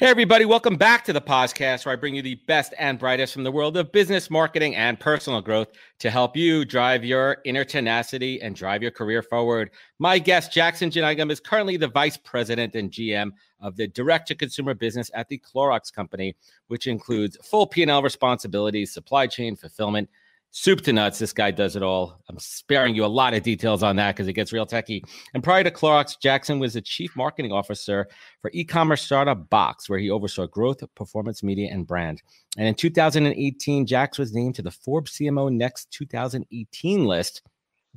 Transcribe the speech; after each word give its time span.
Hey, 0.00 0.06
everybody, 0.06 0.44
welcome 0.44 0.76
back 0.76 1.04
to 1.06 1.12
the 1.12 1.20
podcast 1.20 1.84
where 1.84 1.92
I 1.92 1.96
bring 1.96 2.14
you 2.14 2.22
the 2.22 2.36
best 2.46 2.72
and 2.78 3.00
brightest 3.00 3.32
from 3.32 3.42
the 3.42 3.50
world 3.50 3.76
of 3.76 3.90
business, 3.90 4.30
marketing, 4.30 4.76
and 4.76 5.00
personal 5.00 5.40
growth 5.40 5.70
to 5.98 6.08
help 6.08 6.36
you 6.36 6.64
drive 6.64 7.04
your 7.04 7.38
inner 7.44 7.64
tenacity 7.64 8.40
and 8.40 8.54
drive 8.54 8.80
your 8.80 8.92
career 8.92 9.22
forward. 9.22 9.70
My 9.98 10.20
guest, 10.20 10.52
Jackson 10.52 10.88
Jeyanayagam, 10.88 11.32
is 11.32 11.40
currently 11.40 11.76
the 11.76 11.88
vice 11.88 12.16
president 12.16 12.76
and 12.76 12.92
GM 12.92 13.32
of 13.60 13.74
the 13.74 13.88
direct 13.88 14.28
to 14.28 14.36
consumer 14.36 14.72
business 14.72 15.10
at 15.14 15.26
the 15.26 15.38
Clorox 15.40 15.92
Company, 15.92 16.36
which 16.68 16.86
includes 16.86 17.36
full 17.42 17.66
P&L 17.66 18.00
responsibilities, 18.00 18.94
supply 18.94 19.26
chain, 19.26 19.56
fulfillment, 19.56 20.08
soup 20.50 20.80
to 20.82 20.92
nuts. 20.92 21.18
This 21.18 21.32
guy 21.32 21.50
does 21.50 21.76
it 21.76 21.82
all. 21.82 22.20
I'm 22.28 22.38
sparing 22.38 22.94
you 22.94 23.04
a 23.04 23.06
lot 23.06 23.34
of 23.34 23.42
details 23.42 23.82
on 23.82 23.96
that 23.96 24.14
because 24.14 24.28
it 24.28 24.32
gets 24.32 24.52
real 24.52 24.66
techy. 24.66 25.04
And 25.34 25.42
prior 25.42 25.62
to 25.62 25.70
Clorox, 25.70 26.18
Jackson 26.20 26.58
was 26.58 26.74
the 26.74 26.80
chief 26.80 27.14
marketing 27.16 27.52
officer 27.52 28.08
for 28.40 28.50
e-commerce 28.54 29.02
startup 29.02 29.48
Box, 29.50 29.88
where 29.88 29.98
he 29.98 30.10
oversaw 30.10 30.46
growth, 30.46 30.82
performance 30.94 31.42
media, 31.42 31.68
and 31.72 31.86
brand. 31.86 32.22
And 32.56 32.66
in 32.66 32.74
2018, 32.74 33.86
Jax 33.86 34.18
was 34.18 34.34
named 34.34 34.54
to 34.56 34.62
the 34.62 34.70
Forbes 34.70 35.12
CMO 35.12 35.52
Next 35.52 35.90
2018 35.92 37.04
list 37.04 37.42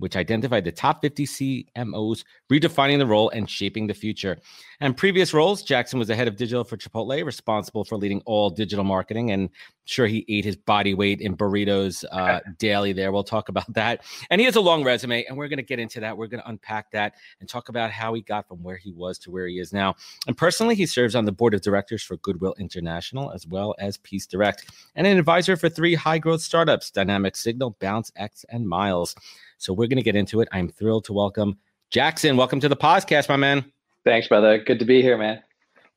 which 0.01 0.15
identified 0.15 0.65
the 0.65 0.71
top 0.71 0.99
50 1.01 1.27
CMOs, 1.27 2.23
redefining 2.51 2.97
the 2.97 3.05
role 3.05 3.29
and 3.29 3.47
shaping 3.47 3.85
the 3.85 3.93
future. 3.93 4.37
And 4.79 4.97
previous 4.97 5.31
roles, 5.31 5.61
Jackson 5.61 5.99
was 5.99 6.07
the 6.07 6.15
head 6.15 6.27
of 6.27 6.35
digital 6.35 6.63
for 6.63 6.75
Chipotle, 6.75 7.23
responsible 7.23 7.85
for 7.85 7.97
leading 7.97 8.21
all 8.25 8.49
digital 8.49 8.83
marketing. 8.83 9.29
And 9.29 9.49
sure, 9.85 10.07
he 10.07 10.25
ate 10.27 10.43
his 10.43 10.55
body 10.55 10.95
weight 10.95 11.21
in 11.21 11.37
burritos 11.37 12.03
uh, 12.11 12.39
daily 12.57 12.93
there. 12.93 13.11
We'll 13.11 13.23
talk 13.23 13.49
about 13.49 13.71
that. 13.73 14.01
And 14.31 14.41
he 14.41 14.45
has 14.45 14.55
a 14.55 14.61
long 14.61 14.83
resume, 14.83 15.23
and 15.25 15.37
we're 15.37 15.49
going 15.49 15.57
to 15.57 15.63
get 15.63 15.77
into 15.77 15.99
that. 15.99 16.17
We're 16.17 16.25
going 16.25 16.41
to 16.41 16.49
unpack 16.49 16.89
that 16.91 17.13
and 17.39 17.47
talk 17.47 17.69
about 17.69 17.91
how 17.91 18.15
he 18.15 18.21
got 18.21 18.47
from 18.47 18.63
where 18.63 18.77
he 18.77 18.91
was 18.91 19.19
to 19.19 19.29
where 19.31 19.45
he 19.45 19.59
is 19.59 19.71
now. 19.71 19.95
And 20.25 20.35
personally, 20.35 20.73
he 20.73 20.87
serves 20.87 21.13
on 21.13 21.25
the 21.25 21.31
board 21.31 21.53
of 21.53 21.61
directors 21.61 22.01
for 22.01 22.17
Goodwill 22.17 22.55
International, 22.57 23.31
as 23.31 23.45
well 23.45 23.75
as 23.77 23.97
Peace 23.97 24.25
Direct, 24.25 24.65
and 24.95 25.05
an 25.05 25.19
advisor 25.19 25.55
for 25.55 25.69
three 25.69 25.93
high 25.93 26.17
growth 26.17 26.41
startups 26.41 26.89
Dynamic 26.89 27.35
Signal, 27.35 27.77
Bounce 27.79 28.11
X, 28.15 28.45
and 28.49 28.67
Miles. 28.67 29.15
So 29.61 29.73
we're 29.73 29.85
going 29.85 29.97
to 29.97 30.03
get 30.03 30.15
into 30.15 30.41
it. 30.41 30.47
I'm 30.51 30.69
thrilled 30.69 31.05
to 31.05 31.13
welcome 31.13 31.55
Jackson. 31.91 32.35
Welcome 32.35 32.59
to 32.61 32.67
the 32.67 32.75
podcast, 32.75 33.29
my 33.29 33.35
man. 33.35 33.63
Thanks, 34.03 34.27
brother. 34.27 34.57
Good 34.57 34.79
to 34.79 34.85
be 34.85 35.03
here, 35.03 35.19
man. 35.19 35.43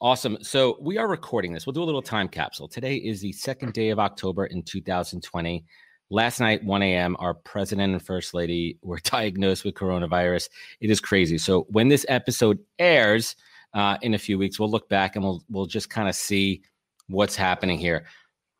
Awesome. 0.02 0.36
So 0.42 0.76
we 0.82 0.98
are 0.98 1.08
recording 1.08 1.54
this. 1.54 1.66
We'll 1.66 1.72
do 1.72 1.82
a 1.82 1.84
little 1.84 2.02
time 2.02 2.28
capsule. 2.28 2.68
Today 2.68 2.96
is 2.96 3.22
the 3.22 3.32
second 3.32 3.72
day 3.72 3.88
of 3.88 3.98
October 3.98 4.44
in 4.44 4.62
2020. 4.64 5.64
Last 6.10 6.40
night, 6.40 6.62
1 6.62 6.82
a.m., 6.82 7.16
our 7.18 7.32
president 7.32 7.94
and 7.94 8.04
first 8.04 8.34
lady 8.34 8.78
were 8.82 8.98
diagnosed 9.02 9.64
with 9.64 9.74
coronavirus. 9.76 10.50
It 10.80 10.90
is 10.90 11.00
crazy. 11.00 11.38
So 11.38 11.62
when 11.70 11.88
this 11.88 12.04
episode 12.10 12.58
airs 12.78 13.34
uh, 13.72 13.96
in 14.02 14.12
a 14.12 14.18
few 14.18 14.36
weeks, 14.36 14.60
we'll 14.60 14.70
look 14.70 14.90
back 14.90 15.16
and 15.16 15.24
we'll 15.24 15.42
we'll 15.48 15.64
just 15.64 15.88
kind 15.88 16.10
of 16.10 16.14
see 16.14 16.60
what's 17.08 17.34
happening 17.34 17.78
here. 17.78 18.04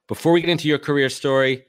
Before 0.08 0.32
we 0.32 0.40
get 0.40 0.48
into 0.48 0.66
your 0.66 0.78
career 0.78 1.10
story, 1.10 1.66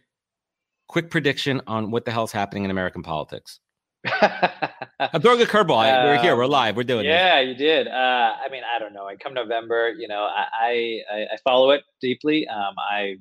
quick 0.88 1.10
prediction 1.10 1.62
on 1.68 1.92
what 1.92 2.06
the 2.06 2.12
hell's 2.12 2.32
happening 2.32 2.66
in 2.66 2.72
American 2.72 3.04
politics. 3.04 3.60
I'm 4.22 5.22
throwing 5.22 5.42
a 5.42 5.46
curveball. 5.46 5.92
Um, 5.92 6.06
we're 6.06 6.22
here. 6.22 6.36
We're 6.36 6.46
um, 6.46 6.52
live. 6.52 6.76
We're 6.76 6.84
doing. 6.84 7.06
It. 7.06 7.10
Yeah, 7.10 7.42
this. 7.42 7.50
you 7.50 7.56
did. 7.56 7.88
Uh, 7.88 7.92
I 7.92 8.50
mean, 8.52 8.62
I 8.64 8.78
don't 8.80 8.94
know. 8.94 9.08
I 9.08 9.16
come 9.16 9.34
November. 9.34 9.94
You 9.98 10.08
know, 10.08 10.24
I 10.24 11.02
I, 11.12 11.16
I 11.34 11.38
follow 11.44 11.72
it 11.72 11.84
deeply. 12.02 12.48
Um, 12.48 12.76
I 12.78 13.16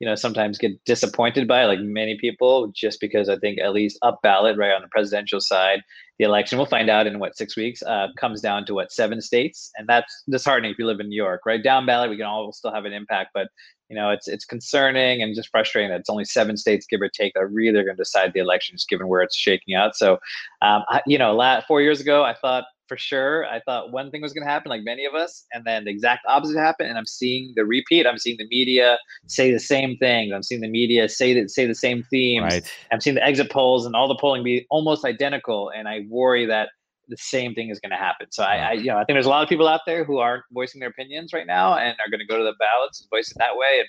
you 0.00 0.06
know 0.06 0.14
sometimes 0.14 0.58
get 0.58 0.84
disappointed 0.84 1.48
by 1.48 1.64
like 1.64 1.80
many 1.80 2.18
people 2.18 2.68
just 2.74 3.00
because 3.00 3.28
I 3.28 3.36
think 3.36 3.58
at 3.60 3.72
least 3.72 3.98
up 4.02 4.20
ballot 4.22 4.56
right 4.58 4.72
on 4.72 4.82
the 4.82 4.88
presidential 4.88 5.40
side, 5.40 5.82
the 6.18 6.24
election 6.24 6.58
we'll 6.58 6.66
find 6.66 6.90
out 6.90 7.06
in 7.06 7.18
what 7.18 7.36
six 7.36 7.56
weeks 7.56 7.82
uh, 7.82 8.08
comes 8.18 8.40
down 8.40 8.66
to 8.66 8.74
what 8.74 8.92
seven 8.92 9.20
states, 9.20 9.70
and 9.76 9.88
that's 9.88 10.24
disheartening 10.28 10.70
if 10.70 10.78
you 10.78 10.86
live 10.86 11.00
in 11.00 11.08
New 11.08 11.16
York. 11.16 11.42
Right 11.46 11.62
down 11.62 11.86
ballot, 11.86 12.10
we 12.10 12.16
can 12.16 12.26
all 12.26 12.52
still 12.52 12.72
have 12.72 12.84
an 12.84 12.92
impact, 12.92 13.30
but 13.34 13.48
you 13.88 13.96
know, 13.96 14.10
it's 14.10 14.26
it's 14.26 14.44
concerning 14.44 15.22
and 15.22 15.34
just 15.34 15.48
frustrating 15.50 15.90
that 15.90 16.00
it's 16.00 16.10
only 16.10 16.24
seven 16.24 16.56
states, 16.56 16.86
give 16.88 17.00
or 17.00 17.08
take, 17.08 17.34
that 17.34 17.46
really 17.46 17.78
are 17.78 17.84
going 17.84 17.96
to 17.96 18.02
decide 18.02 18.32
the 18.32 18.40
elections, 18.40 18.84
given 18.84 19.08
where 19.08 19.22
it's 19.22 19.36
shaking 19.36 19.74
out. 19.74 19.96
So, 19.96 20.14
um, 20.62 20.82
I, 20.88 21.02
you 21.06 21.18
know, 21.18 21.34
last, 21.34 21.66
four 21.66 21.80
years 21.80 22.00
ago, 22.00 22.24
I 22.24 22.34
thought 22.34 22.64
for 22.88 22.96
sure, 22.96 23.46
I 23.46 23.60
thought 23.60 23.92
one 23.92 24.10
thing 24.10 24.22
was 24.22 24.32
going 24.32 24.44
to 24.44 24.50
happen, 24.50 24.70
like 24.70 24.82
many 24.84 25.04
of 25.04 25.14
us, 25.14 25.44
and 25.52 25.64
then 25.64 25.84
the 25.84 25.90
exact 25.90 26.24
opposite 26.28 26.58
happened. 26.58 26.88
And 26.88 26.98
I'm 26.98 27.06
seeing 27.06 27.52
the 27.56 27.64
repeat. 27.64 28.06
I'm 28.06 28.18
seeing 28.18 28.36
the 28.38 28.46
media 28.48 28.98
say 29.26 29.52
the 29.52 29.58
same 29.58 29.96
things. 29.98 30.32
I'm 30.34 30.42
seeing 30.42 30.60
the 30.60 30.68
media 30.68 31.08
say 31.08 31.34
that 31.34 31.50
say 31.50 31.66
the 31.66 31.74
same 31.74 32.02
themes. 32.04 32.44
Right. 32.44 32.72
I'm 32.92 33.00
seeing 33.00 33.16
the 33.16 33.24
exit 33.24 33.50
polls 33.50 33.86
and 33.86 33.96
all 33.96 34.08
the 34.08 34.16
polling 34.16 34.42
be 34.42 34.66
almost 34.70 35.04
identical. 35.04 35.70
And 35.76 35.88
I 35.88 36.06
worry 36.08 36.46
that 36.46 36.70
the 37.08 37.16
same 37.16 37.54
thing 37.54 37.70
is 37.70 37.80
going 37.80 37.90
to 37.90 37.96
happen. 37.96 38.26
So 38.30 38.42
I, 38.42 38.56
I, 38.56 38.72
you 38.72 38.86
know, 38.86 38.96
I 38.96 39.04
think 39.04 39.14
there's 39.14 39.26
a 39.26 39.30
lot 39.30 39.42
of 39.42 39.48
people 39.48 39.68
out 39.68 39.80
there 39.86 40.04
who 40.04 40.18
aren't 40.18 40.44
voicing 40.52 40.80
their 40.80 40.88
opinions 40.88 41.32
right 41.32 41.46
now 41.46 41.76
and 41.76 41.96
are 42.04 42.10
going 42.10 42.20
to 42.20 42.26
go 42.26 42.38
to 42.38 42.44
the 42.44 42.54
ballots 42.58 43.00
and 43.00 43.08
voice 43.10 43.30
it 43.30 43.36
that 43.38 43.56
way. 43.56 43.78
And 43.80 43.88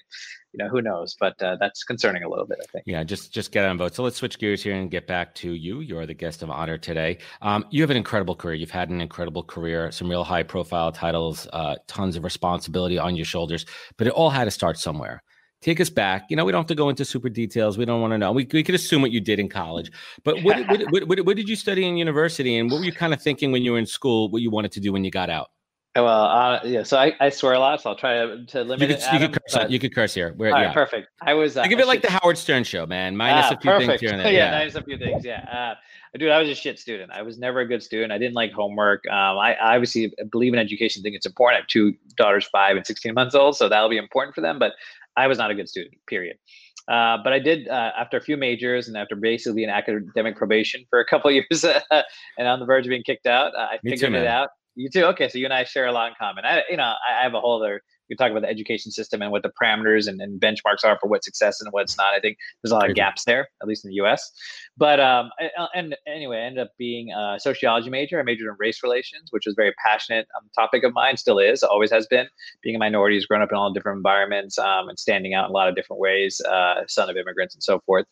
you 0.54 0.64
know, 0.64 0.70
who 0.70 0.82
knows? 0.82 1.16
But 1.20 1.42
uh, 1.42 1.58
that's 1.60 1.84
concerning 1.84 2.24
a 2.24 2.30
little 2.30 2.46
bit. 2.46 2.58
I 2.62 2.66
think. 2.72 2.84
Yeah, 2.88 3.04
just 3.04 3.34
just 3.34 3.52
get 3.52 3.66
on 3.66 3.78
vote. 3.78 3.94
So 3.94 4.04
let's 4.04 4.18
switch 4.18 4.40
gears 4.40 4.64
here 4.64 4.76
and 4.76 4.90
get 4.90 5.06
back 5.06 5.36
to 5.36 5.52
you. 5.54 5.82
You're 5.82 6.06
the 6.06 6.14
guest 6.14 6.42
of 6.42 6.50
honor 6.50 6.78
today. 6.78 7.20
Um, 7.42 7.66
you 7.70 7.82
have 7.82 7.90
an 7.90 7.98
incredible 7.98 8.36
career. 8.36 8.56
You've 8.56 8.72
had 8.72 8.90
an 8.90 9.02
incredible 9.02 9.44
career. 9.44 9.92
Some 9.92 10.10
real 10.10 10.24
high 10.24 10.44
profile 10.44 10.92
titles. 10.92 11.48
Uh, 11.54 11.76
tons 11.88 12.16
of 12.16 12.24
responsibility 12.24 12.98
on 12.98 13.16
your 13.16 13.26
shoulders. 13.26 13.66
But 13.98 14.08
it 14.08 14.14
all 14.14 14.30
had 14.30 14.46
to 14.46 14.52
start 14.52 14.78
somewhere 14.78 15.24
take 15.62 15.80
us 15.80 15.90
back. 15.90 16.26
You 16.30 16.36
know, 16.36 16.46
we 16.46 16.52
don't 16.52 16.60
have 16.60 16.68
to 16.68 16.76
go 16.76 16.90
into 16.90 17.06
super 17.06 17.30
details. 17.30 17.78
We 17.78 17.86
don't 17.86 18.02
want 18.02 18.12
to 18.12 18.18
know. 18.18 18.32
We, 18.32 18.48
we 18.52 18.64
could 18.64 18.76
assume 18.76 19.02
what 19.02 19.12
you 19.12 19.22
did 19.22 19.40
in 19.40 19.50
college. 19.50 19.92
But 20.24 20.44
what, 20.44 20.68
what, 20.68 20.82
what, 20.92 21.08
what, 21.08 21.26
what, 21.26 21.36
did 21.38 21.50
you 21.50 21.56
study 21.56 21.88
in 21.88 21.98
university? 21.98 22.58
And 22.58 22.70
what 22.70 22.80
were 22.80 22.86
you 22.86 22.94
kind 22.94 23.14
of 23.14 23.22
thinking 23.22 23.52
when 23.52 23.64
you 23.64 23.72
were 23.72 23.80
in 23.80 23.86
school, 23.86 24.30
what 24.30 24.42
you 24.42 24.52
wanted 24.52 24.72
to 24.74 24.80
do 24.80 24.92
when 24.92 25.04
you 25.04 25.12
got 25.12 25.30
out? 25.30 25.50
Well, 25.96 26.26
uh, 26.26 26.60
yeah. 26.64 26.84
So 26.84 26.98
I, 26.98 27.14
I 27.20 27.30
swear 27.30 27.54
a 27.54 27.60
lot, 27.60 27.82
so 27.82 27.90
I'll 27.90 27.96
try 27.96 28.14
to, 28.14 28.46
to 28.46 28.64
limit 28.64 28.82
you 28.82 28.88
could, 28.88 28.98
it. 28.98 29.04
Adam, 29.04 29.22
you, 29.22 29.28
could 29.28 29.44
curse, 29.44 29.54
but... 29.54 29.72
you 29.72 29.80
could 29.80 29.96
curse 29.96 30.14
here. 30.14 30.36
We're, 30.38 30.50
yeah. 30.50 30.74
perfect. 30.74 31.08
I 31.22 31.34
was. 31.34 31.58
Uh, 31.58 31.64
Think 31.64 31.74
of 31.74 31.80
it 31.80 31.88
like 31.88 32.02
the 32.02 32.12
Howard 32.12 32.38
Stern 32.38 32.64
show, 32.64 32.86
man. 32.86 33.18
Minus 33.18 33.46
ah, 33.46 33.56
a 33.56 33.60
few 33.60 33.72
perfect. 33.72 33.88
things 33.88 34.02
here 34.02 34.12
and 34.12 34.20
there. 34.26 34.32
yeah, 34.32 34.52
yeah, 34.52 34.60
minus 34.60 34.76
a 34.76 34.84
few 34.84 34.98
things. 34.98 35.26
Yeah. 35.26 35.76
Uh, 36.14 36.18
dude, 36.18 36.30
I 36.30 36.40
was 36.40 36.50
a 36.50 36.56
shit 36.56 36.80
student. 36.80 37.12
I 37.12 37.22
was 37.22 37.38
never 37.38 37.62
a 37.62 37.68
good 37.68 37.82
student. 37.82 38.12
I 38.12 38.18
didn't 38.18 38.36
like 38.36 38.52
homework. 38.52 39.06
Um, 39.08 39.38
I, 39.38 39.56
I 39.56 39.76
obviously 39.76 40.14
believe 40.32 40.54
in 40.54 40.60
education. 40.60 41.02
Think 41.02 41.16
it's 41.16 41.26
important. 41.26 41.58
I 41.58 41.62
have 41.62 41.68
two 41.68 41.94
daughters, 42.16 42.46
five 42.46 42.78
and 42.78 42.86
sixteen 42.86 43.14
months 43.14 43.34
old, 43.34 43.58
so 43.58 43.68
that'll 43.68 43.90
be 43.90 43.98
important 43.98 44.36
for 44.36 44.42
them. 44.42 44.60
But 44.60 44.74
I 45.18 45.28
was 45.28 45.38
not 45.38 45.52
a 45.52 45.56
good 45.56 45.68
student, 45.68 45.96
period. 46.08 46.38
Uh, 46.88 47.18
but 47.22 47.34
I 47.34 47.40
did, 47.40 47.68
uh, 47.68 47.92
after 47.98 48.16
a 48.16 48.22
few 48.22 48.38
majors 48.38 48.88
and 48.88 48.96
after 48.96 49.16
basically 49.16 49.66
an 49.66 49.70
academic 49.70 50.38
probation 50.38 50.86
for 50.90 51.00
a 51.00 51.06
couple 51.06 51.30
years 51.38 51.66
and 51.66 52.48
on 52.48 52.60
the 52.60 52.66
verge 52.66 52.86
of 52.86 52.90
being 52.90 53.04
kicked 53.04 53.26
out, 53.26 53.54
uh, 53.56 53.68
I 53.72 53.80
Me 53.84 53.92
figured 53.92 54.14
too, 54.14 54.20
it 54.20 54.28
out. 54.28 54.50
You 54.76 54.90
too? 54.90 55.04
Okay, 55.06 55.28
so 55.28 55.38
you 55.38 55.46
and 55.46 55.54
I 55.54 55.66
share 55.66 55.88
a 55.88 55.92
lot 55.92 56.10
in 56.10 56.14
common. 56.18 56.46
I, 56.46 56.62
you 56.70 56.78
know, 56.78 56.84
I, 56.84 57.20
I 57.20 57.24
have 57.24 57.34
a 57.34 57.42
whole 57.42 57.62
other 57.62 57.82
we 58.10 58.16
talk 58.16 58.32
about 58.32 58.42
the 58.42 58.50
education 58.50 58.92
system 58.92 59.22
and 59.22 59.32
what 59.32 59.44
the 59.44 59.52
parameters 59.62 60.08
and, 60.08 60.22
and, 60.22 60.40
benchmarks 60.40 60.86
are 60.86 60.98
for 61.00 61.08
what 61.08 61.24
success 61.24 61.60
and 61.60 61.72
what's 61.72 61.98
not. 61.98 62.14
I 62.14 62.20
think 62.20 62.38
there's 62.62 62.72
a 62.72 62.76
lot 62.76 62.90
of 62.90 62.96
gaps 62.96 63.26
there, 63.26 63.50
at 63.62 63.68
least 63.68 63.84
in 63.84 63.90
the 63.90 63.96
U.S. 63.96 64.32
But 64.78 65.00
um, 65.00 65.32
and 65.74 65.96
anyway, 66.08 66.38
I 66.38 66.42
ended 66.42 66.66
up 66.66 66.72
being 66.78 67.12
a 67.12 67.40
sociology 67.40 67.90
major. 67.90 68.20
I 68.20 68.24
majored 68.24 68.48
in 68.48 68.56
race 68.60 68.84
relations, 68.84 69.30
which 69.32 69.46
was 69.46 69.56
very 69.56 69.74
passionate 69.84 70.28
um, 70.38 70.50
topic 70.56 70.84
of 70.84 70.94
mine, 70.94 71.18
still 71.18 71.40
is, 71.40 71.64
always 71.64 71.92
has 71.92 72.08
been. 72.08 72.28
Being 72.62 72.76
a 72.76 72.80
minority, 72.80 73.16
has 73.16 73.26
grown 73.26 73.42
up 73.42 73.52
in 73.52 73.58
all 73.58 73.74
different 73.74 73.98
environments 73.98 74.58
um, 74.58 74.90
and 74.90 75.00
standing 75.00 75.34
out 75.34 75.46
in 75.46 75.52
a 75.52 75.54
lot 75.54 75.68
of 75.68 75.76
different 75.76 76.00
ways, 76.00 76.40
uh, 76.42 76.84
son 76.88 77.10
of 77.10 77.18
immigrants 77.18 77.56
and 77.56 77.64
so 77.64 77.80
forth. 77.86 78.06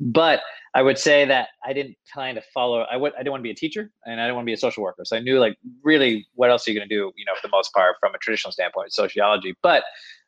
But 0.00 0.42
I 0.74 0.82
would 0.82 0.98
say 0.98 1.26
that 1.26 1.48
I 1.64 1.72
didn't 1.74 1.96
kind 2.12 2.38
of 2.38 2.44
follow. 2.54 2.86
I 2.90 2.96
would. 2.96 3.12
I 3.14 3.18
didn't 3.18 3.32
want 3.32 3.40
to 3.40 3.44
be 3.44 3.50
a 3.50 3.54
teacher, 3.54 3.90
and 4.06 4.20
I 4.20 4.24
didn't 4.24 4.36
want 4.36 4.44
to 4.44 4.50
be 4.50 4.54
a 4.54 4.58
social 4.58 4.82
worker. 4.82 5.04
So 5.04 5.16
I 5.16 5.20
knew, 5.20 5.38
like, 5.38 5.56
really, 5.82 6.26
what 6.34 6.50
else 6.50 6.66
are 6.66 6.70
you 6.70 6.78
going 6.78 6.88
to 6.88 6.94
do? 6.94 7.12
You 7.16 7.24
know, 7.26 7.34
for 7.34 7.46
the 7.46 7.50
most 7.50 7.74
part, 7.74 7.96
from 8.00 8.14
a 8.14 8.18
traditional 8.18 8.52
standpoint, 8.52 8.92
sociology. 8.92 9.41
But 9.62 9.84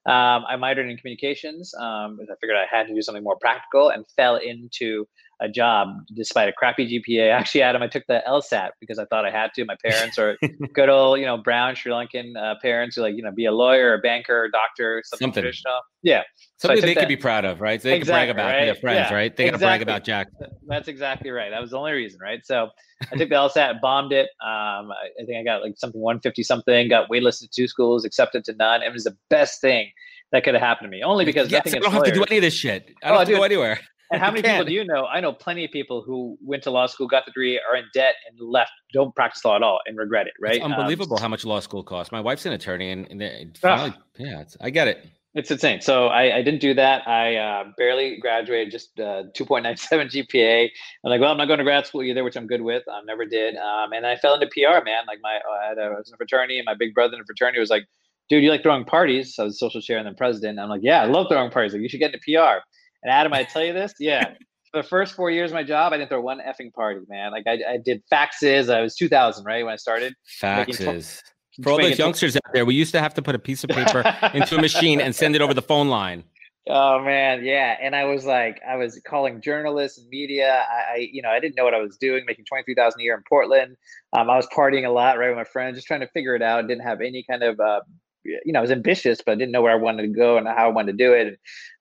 Um, 0.07 0.45
I 0.51 0.57
minored 0.57 0.91
in 0.91 0.99
communications. 0.99 1.73
Um, 1.75 2.19
I 2.21 2.35
figured 2.39 2.59
I 2.59 2.67
had 2.71 2.87
to 2.89 2.95
do 2.95 3.01
something 3.01 3.25
more 3.25 3.39
practical, 3.39 3.89
and 3.89 4.05
fell 4.17 4.37
into 4.37 5.09
a 5.41 5.49
job 5.49 5.89
despite 6.15 6.49
a 6.49 6.53
crappy 6.53 6.87
GPA. 6.87 7.31
Actually, 7.39 7.63
Adam, 7.63 7.83
I 7.83 7.89
took 7.89 8.05
the 8.07 8.23
LSAT 8.27 8.71
because 8.81 8.99
I 8.99 9.05
thought 9.07 9.25
I 9.25 9.31
had 9.31 9.53
to. 9.55 9.65
My 9.65 9.77
parents 9.85 10.19
are 10.19 10.37
good 10.75 10.89
old, 10.89 11.19
you 11.19 11.27
know, 11.27 11.37
brown 11.37 11.75
Sri 11.75 11.93
Lankan 11.93 12.37
uh, 12.37 12.55
parents 12.63 12.97
who 12.97 13.03
like, 13.03 13.15
you 13.17 13.23
know, 13.23 13.33
be 13.33 13.47
a 13.47 13.53
lawyer, 13.53 13.95
a 13.95 13.99
banker, 13.99 14.45
a 14.45 14.51
doctor, 14.51 15.03
something, 15.05 15.27
something. 15.27 15.43
traditional. 15.43 15.81
Yeah. 16.03 16.23
Something 16.59 16.81
so 16.81 16.87
they 16.87 16.95
that. 16.95 17.01
could 17.01 17.09
be 17.09 17.17
proud 17.17 17.45
of, 17.45 17.61
right? 17.61 17.81
So 17.81 17.89
they 17.89 17.97
exactly, 17.97 18.29
can 18.29 18.37
brag 18.37 18.47
about 18.47 18.59
right? 18.59 18.65
their 18.67 18.75
friends, 18.75 19.11
yeah, 19.11 19.15
right? 19.15 19.37
They 19.37 19.45
exactly. 19.45 19.51
gotta 19.51 19.79
brag 19.79 19.83
about 19.83 20.05
Jack. 20.05 20.29
That's 20.67 20.89
exactly 20.89 21.31
right. 21.31 21.51
That 21.51 21.61
was 21.61 21.71
the 21.71 21.79
only 21.79 21.93
reason, 21.93 22.21
right? 22.21 22.41
So 22.45 22.69
I 23.13 23.17
took 23.17 23.29
the 23.29 23.35
LSAT, 23.35 23.81
bombed 23.81 24.13
it. 24.13 24.29
Um, 24.43 24.93
I, 24.93 25.09
I 25.21 25.25
think 25.27 25.39
I 25.39 25.45
got 25.45 25.63
like 25.63 25.75
something 25.77 26.01
150 26.01 26.43
something, 26.43 26.89
got 26.89 27.11
waitlisted 27.11 27.41
to 27.41 27.49
two 27.55 27.69
schools, 27.69 28.05
accepted 28.05 28.45
to 28.45 28.55
none. 28.55 28.83
It 28.83 28.93
was 28.93 29.05
the 29.05 29.17
best 29.31 29.61
thing 29.61 29.91
that 30.33 30.45
could 30.45 30.55
have 30.55 30.63
happened 30.63 30.87
to 30.87 30.91
me. 30.91 31.03
Only 31.03 31.25
because 31.25 31.51
yes, 31.51 31.65
nothing. 31.65 31.81
I 31.81 31.83
don't 31.83 31.93
have 31.93 32.05
to 32.05 32.13
do 32.13 32.25
any 32.25 32.39
of 32.39 32.43
this 32.43 32.55
shit. 32.55 32.91
I 33.03 33.09
don't 33.09 33.17
oh, 33.17 33.19
have 33.21 33.29
to 33.29 33.33
dude, 33.33 33.39
go 33.39 33.45
anywhere. 33.45 33.81
And 34.15 34.23
how 34.23 34.31
many 34.31 34.43
people 34.43 34.65
do 34.65 34.73
you 34.73 34.85
know? 34.85 35.07
I 35.07 35.21
know 35.21 35.33
plenty 35.33 35.65
of 35.65 35.71
people 35.71 36.03
who 36.03 36.39
went 36.43 36.63
to 36.65 36.71
law 36.71 36.87
school, 36.87 37.07
got 37.07 37.25
the 37.25 37.31
degree, 37.31 37.61
are 37.71 37.77
in 37.77 37.85
debt, 37.93 38.15
and 38.29 38.39
left, 38.41 38.73
don't 38.93 39.15
practice 39.15 39.45
law 39.45 39.57
at 39.57 39.63
all, 39.63 39.81
and 39.87 39.97
regret 39.97 40.27
it. 40.27 40.35
Right? 40.41 40.57
It's 40.57 40.65
unbelievable 40.65 41.17
um, 41.17 41.23
how 41.23 41.29
much 41.29 41.45
law 41.45 41.61
school 41.61 41.83
costs. 41.83 42.13
My 42.13 42.21
wife's 42.21 42.47
an 42.47 42.53
attorney, 42.53 42.91
and, 42.91 43.07
and 43.11 43.59
finally, 43.59 43.95
yeah, 44.19 44.45
I 44.61 44.71
get 44.71 44.89
it. 44.89 45.07
It's 45.35 45.51
insane. 45.51 45.81
So 45.81 46.07
I, 46.07 46.37
I 46.37 46.43
didn't 46.43 46.61
do 46.61 46.75
that. 46.75 47.09
I 47.09 47.35
uh, 47.35 47.65
barely 47.77 48.19
graduated, 48.19 48.71
just 48.71 49.01
uh, 49.01 49.25
2.97 49.37 50.29
GPA. 50.31 50.69
I'm 51.05 51.11
like, 51.11 51.21
well, 51.21 51.33
I'm 51.33 51.37
not 51.37 51.47
going 51.47 51.59
to 51.59 51.65
grad 51.65 51.87
school 51.87 52.05
either, 52.05 52.23
which 52.23 52.37
I'm 52.37 52.47
good 52.47 52.63
with. 52.63 52.85
I 52.89 53.01
never 53.05 53.27
did. 53.27 53.57
Um, 53.57 53.93
and 53.93 54.07
I 54.07 54.15
fell 54.15 54.35
into 54.35 54.47
PR, 54.47 54.85
man. 54.85 55.07
Like 55.09 55.19
my, 55.23 55.41
I, 55.65 55.69
had 55.69 55.79
a, 55.79 55.83
I 55.83 55.99
was 55.99 56.09
in 56.09 56.15
a 56.15 56.17
fraternity, 56.17 56.59
and 56.59 56.67
my 56.67 56.75
big 56.75 56.95
brother 56.95 57.17
in 57.17 57.21
a 57.21 57.25
fraternity 57.25 57.59
was 57.59 57.71
like, 57.71 57.85
dude, 58.29 58.45
you 58.45 58.51
like 58.51 58.63
throwing 58.63 58.85
parties? 58.85 59.35
So 59.35 59.43
I 59.43 59.47
was 59.47 59.59
social 59.59 59.81
chair 59.81 59.99
and 59.99 60.07
then 60.07 60.15
president. 60.15 60.61
I'm 60.61 60.69
like, 60.69 60.83
yeah, 60.85 61.03
I 61.03 61.07
love 61.07 61.27
throwing 61.29 61.51
parties. 61.51 61.73
Like, 61.73 61.83
you 61.83 61.89
should 61.89 62.01
get 62.01 62.15
into 62.15 62.21
PR. 62.25 62.63
And 63.05 63.13
Adam, 63.13 63.33
I 63.33 63.45
tell 63.45 63.63
you 63.63 63.73
this, 63.73 63.95
yeah. 64.01 64.33
For 64.73 64.83
the 64.83 64.89
first 64.89 65.15
four 65.15 65.31
years 65.31 65.51
of 65.51 65.55
my 65.55 65.63
job, 65.63 65.93
I 65.93 65.99
didn't 65.99 66.09
throw 66.09 66.21
one 66.21 66.41
effing 66.41 66.73
party, 66.73 67.01
man. 67.09 67.31
Like 67.31 67.47
I, 67.47 67.61
I 67.75 67.77
did 67.77 68.03
faxes. 68.11 68.75
I 68.75 68.81
was 68.81 68.97
2000, 68.97 69.45
right 69.45 69.65
when 69.65 69.73
I 69.73 69.77
started. 69.77 70.15
Faxes. 70.43 71.23
For 71.63 71.71
all 71.71 71.79
those 71.79 71.99
youngsters 71.99 72.35
out 72.35 72.43
there, 72.53 72.65
we 72.65 72.75
used 72.75 72.91
to 72.93 73.01
have 73.01 73.15
to 73.15 73.23
put 73.23 73.37
a 73.37 73.39
piece 73.39 73.63
of 73.63 73.71
paper 73.71 74.03
into 74.35 74.57
a 74.57 74.61
machine 74.61 75.01
and 75.01 75.15
send 75.15 75.37
it 75.37 75.43
over 75.43 75.55
the 75.55 75.63
phone 75.63 75.89
line. 75.89 76.25
Oh 76.67 76.99
man, 76.99 77.45
yeah. 77.45 77.77
And 77.81 77.95
I 77.95 78.05
was 78.05 78.25
like, 78.25 78.61
I 78.67 78.77
was 78.77 78.99
calling 79.07 79.43
journalists 79.43 79.99
and 79.99 80.09
media. 80.09 80.65
I, 80.69 80.93
I 80.93 81.09
you 81.13 81.21
know, 81.21 81.29
I 81.29 81.39
didn't 81.39 81.57
know 81.57 81.65
what 81.65 81.75
I 81.75 81.79
was 81.79 81.99
doing, 81.99 82.25
making 82.27 82.47
twenty 82.47 82.65
three 82.65 82.75
thousand 82.75 83.03
a 83.03 83.05
year 83.05 83.15
in 83.15 83.23
Portland. 83.29 83.77
Um, 84.15 84.31
I 84.31 84.37
was 84.37 84.47
partying 84.47 84.87
a 84.87 84.91
lot, 84.91 85.19
right, 85.19 85.29
with 85.29 85.37
my 85.37 85.45
friends, 85.45 85.77
just 85.77 85.87
trying 85.87 86.01
to 86.01 86.09
figure 86.09 86.35
it 86.35 86.41
out. 86.41 86.67
Didn't 86.67 86.85
have 86.85 87.03
any 87.03 87.23
kind 87.29 87.43
of 87.43 87.61
uh, 87.61 87.81
you 88.25 88.53
know, 88.53 88.59
I 88.59 88.63
was 88.63 88.71
ambitious, 88.71 89.21
but 89.25 89.33
I 89.33 89.35
didn't 89.37 89.53
know 89.53 89.63
where 89.63 89.73
I 89.73 89.77
wanted 89.77 90.03
to 90.03 90.09
go 90.09 90.37
and 90.37 90.47
how 90.47 90.67
I 90.67 90.69
wanted 90.69 90.93
to 90.93 91.05
do 91.05 91.13
it. 91.13 91.39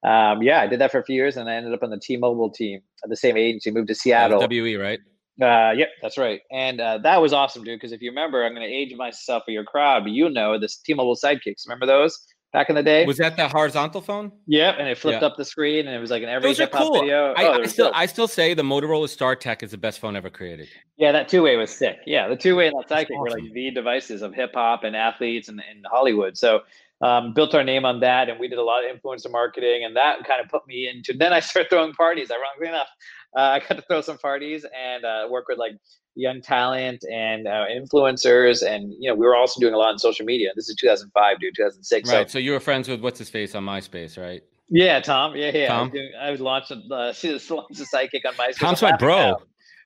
Um, 0.08 0.42
yeah, 0.42 0.62
I 0.62 0.68
did 0.68 0.80
that 0.80 0.92
for 0.92 1.00
a 1.00 1.04
few 1.04 1.16
years, 1.16 1.38
and 1.38 1.50
I 1.50 1.56
ended 1.56 1.74
up 1.74 1.84
on 1.84 1.90
the 1.90 2.00
T-Mobile 2.00 2.52
team 2.52 2.82
at 3.04 3.10
the 3.10 3.16
same 3.16 3.38
agency. 3.38 3.72
Moved 3.72 3.88
to 3.88 3.96
Seattle. 3.96 4.46
WE, 4.48 4.76
right? 4.76 5.00
Uh, 5.42 5.72
yep, 5.76 5.90
that's 6.02 6.18
right. 6.18 6.42
And 6.52 6.80
uh, 6.80 7.00
that 7.00 7.22
was 7.22 7.34
awesome, 7.34 7.64
dude. 7.64 7.80
Because 7.80 7.92
if 7.92 8.02
you 8.02 8.12
remember, 8.12 8.46
I'm 8.46 8.54
going 8.54 8.68
to 8.68 8.74
age 8.74 8.94
myself 8.96 9.44
for 9.46 9.52
your 9.52 9.64
crowd, 9.64 10.04
but 10.04 10.12
you 10.12 10.30
know 10.30 10.60
this 10.60 10.78
T-Mobile 10.78 11.16
Sidekicks. 11.16 11.66
Remember 11.68 11.86
those? 11.86 12.20
Back 12.54 12.70
in 12.70 12.76
the 12.76 12.84
day. 12.84 13.06
Was 13.06 13.18
that 13.18 13.36
the 13.36 13.50
horizontal 13.50 14.00
phone? 14.00 14.32
Yep, 14.48 14.76
and 14.80 14.88
it 14.88 14.98
flipped 14.98 15.22
yeah. 15.22 15.28
up 15.28 15.36
the 15.36 15.44
screen, 15.44 15.88
and 15.88 15.96
it 15.96 16.00
was 16.00 16.12
like 16.12 16.24
an 16.24 16.30
every 16.30 16.50
Those 16.50 16.62
are 16.62 16.68
cool. 16.68 17.02
video. 17.02 17.34
I, 17.36 17.48
oh, 17.48 17.62
I 17.62 17.66
still, 17.66 17.92
I 17.94 18.06
still 18.06 18.28
say 18.28 18.54
the 18.54 18.64
Motorola 18.64 19.08
StarTAC 19.08 19.64
is 19.64 19.72
the 19.72 19.78
best 19.78 20.00
phone 20.00 20.16
ever 20.16 20.30
created. 20.30 20.70
Yeah, 20.98 21.12
that 21.12 21.28
two 21.28 21.44
way 21.44 21.58
was 21.58 21.72
sick. 21.72 21.98
Yeah, 22.06 22.28
the 22.30 22.38
two 22.38 22.56
way 22.56 22.68
and 22.68 22.76
that 22.78 22.88
sidekick 22.88 23.18
awesome. 23.18 23.20
were 23.20 23.30
like 23.32 23.54
the 23.54 23.72
devices 23.72 24.22
of 24.22 24.34
hip 24.34 24.52
hop 24.54 24.84
and 24.84 24.96
athletes 24.96 25.50
and, 25.50 25.62
and 25.70 25.86
Hollywood. 25.92 26.38
So 26.38 26.62
um, 27.02 27.34
built 27.34 27.56
our 27.56 27.64
name 27.64 27.84
on 27.84 28.00
that, 28.02 28.30
and 28.30 28.40
we 28.40 28.48
did 28.48 28.60
a 28.60 28.64
lot 28.64 28.84
of 28.86 28.96
influencer 28.96 29.32
marketing, 29.32 29.84
and 29.84 29.96
that 29.96 30.24
kind 30.26 30.40
of 30.42 30.48
put 30.50 30.66
me 30.68 30.88
into. 30.88 31.14
Then 31.18 31.34
I 31.34 31.40
started 31.40 31.70
throwing 31.70 31.94
parties. 31.94 32.32
Ironically 32.32 32.70
enough, 32.70 32.88
uh, 33.36 33.42
I 33.42 33.60
got 33.60 33.76
to 33.76 33.82
throw 33.82 34.02
some 34.02 34.18
parties 34.20 34.66
and 34.78 35.04
uh, 35.04 35.28
work 35.30 35.48
with 35.48 35.58
like 35.58 35.74
young 36.16 36.42
talent 36.42 37.04
and 37.12 37.48
uh, 37.48 37.66
influencers, 37.72 38.66
and 38.66 38.94
you 39.00 39.10
know 39.10 39.16
we 39.16 39.26
were 39.26 39.36
also 39.36 39.60
doing 39.60 39.74
a 39.74 39.78
lot 39.78 39.90
on 39.90 40.00
social 40.00 40.26
media. 40.26 40.52
This 40.56 40.70
is 40.70 40.76
2005, 40.76 41.40
dude, 41.40 41.54
2006. 41.56 42.10
Right. 42.10 42.30
So, 42.30 42.34
so 42.34 42.40
you 42.40 42.52
were 42.52 42.60
friends 42.60 42.88
with 42.88 43.02
what's 43.02 43.20
his 43.20 43.30
face 43.30 43.56
on 43.56 43.66
MySpace, 43.66 44.22
right? 44.22 44.44
Yeah, 44.70 45.00
Tom. 45.00 45.36
Yeah, 45.36 45.52
yeah. 45.54 45.68
Tom? 45.68 45.78
I 45.78 45.84
was, 45.84 45.92
doing, 45.92 46.12
I 46.22 46.32
was 46.32 46.40
launching 46.40 46.78
uh, 46.92 47.08
the 47.08 47.14
sidekick 47.94 48.22
on 48.28 48.34
MySpace. 48.34 48.60
Tom's 48.60 48.82
my 48.82 48.96
bro. 48.96 49.38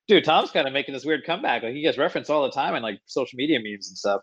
Dude, 0.07 0.23
Tom's 0.23 0.51
kind 0.51 0.65
of 0.65 0.73
making 0.73 0.93
this 0.93 1.03
weird 1.03 1.25
comeback. 1.25 1.63
Like 1.63 1.73
he 1.73 1.81
gets 1.81 1.97
referenced 1.97 2.29
all 2.29 2.43
the 2.43 2.51
time 2.51 2.75
in 2.75 2.81
like 2.81 2.99
social 3.07 3.35
media 3.35 3.59
memes 3.59 3.89
and 3.89 3.97
stuff. 3.97 4.21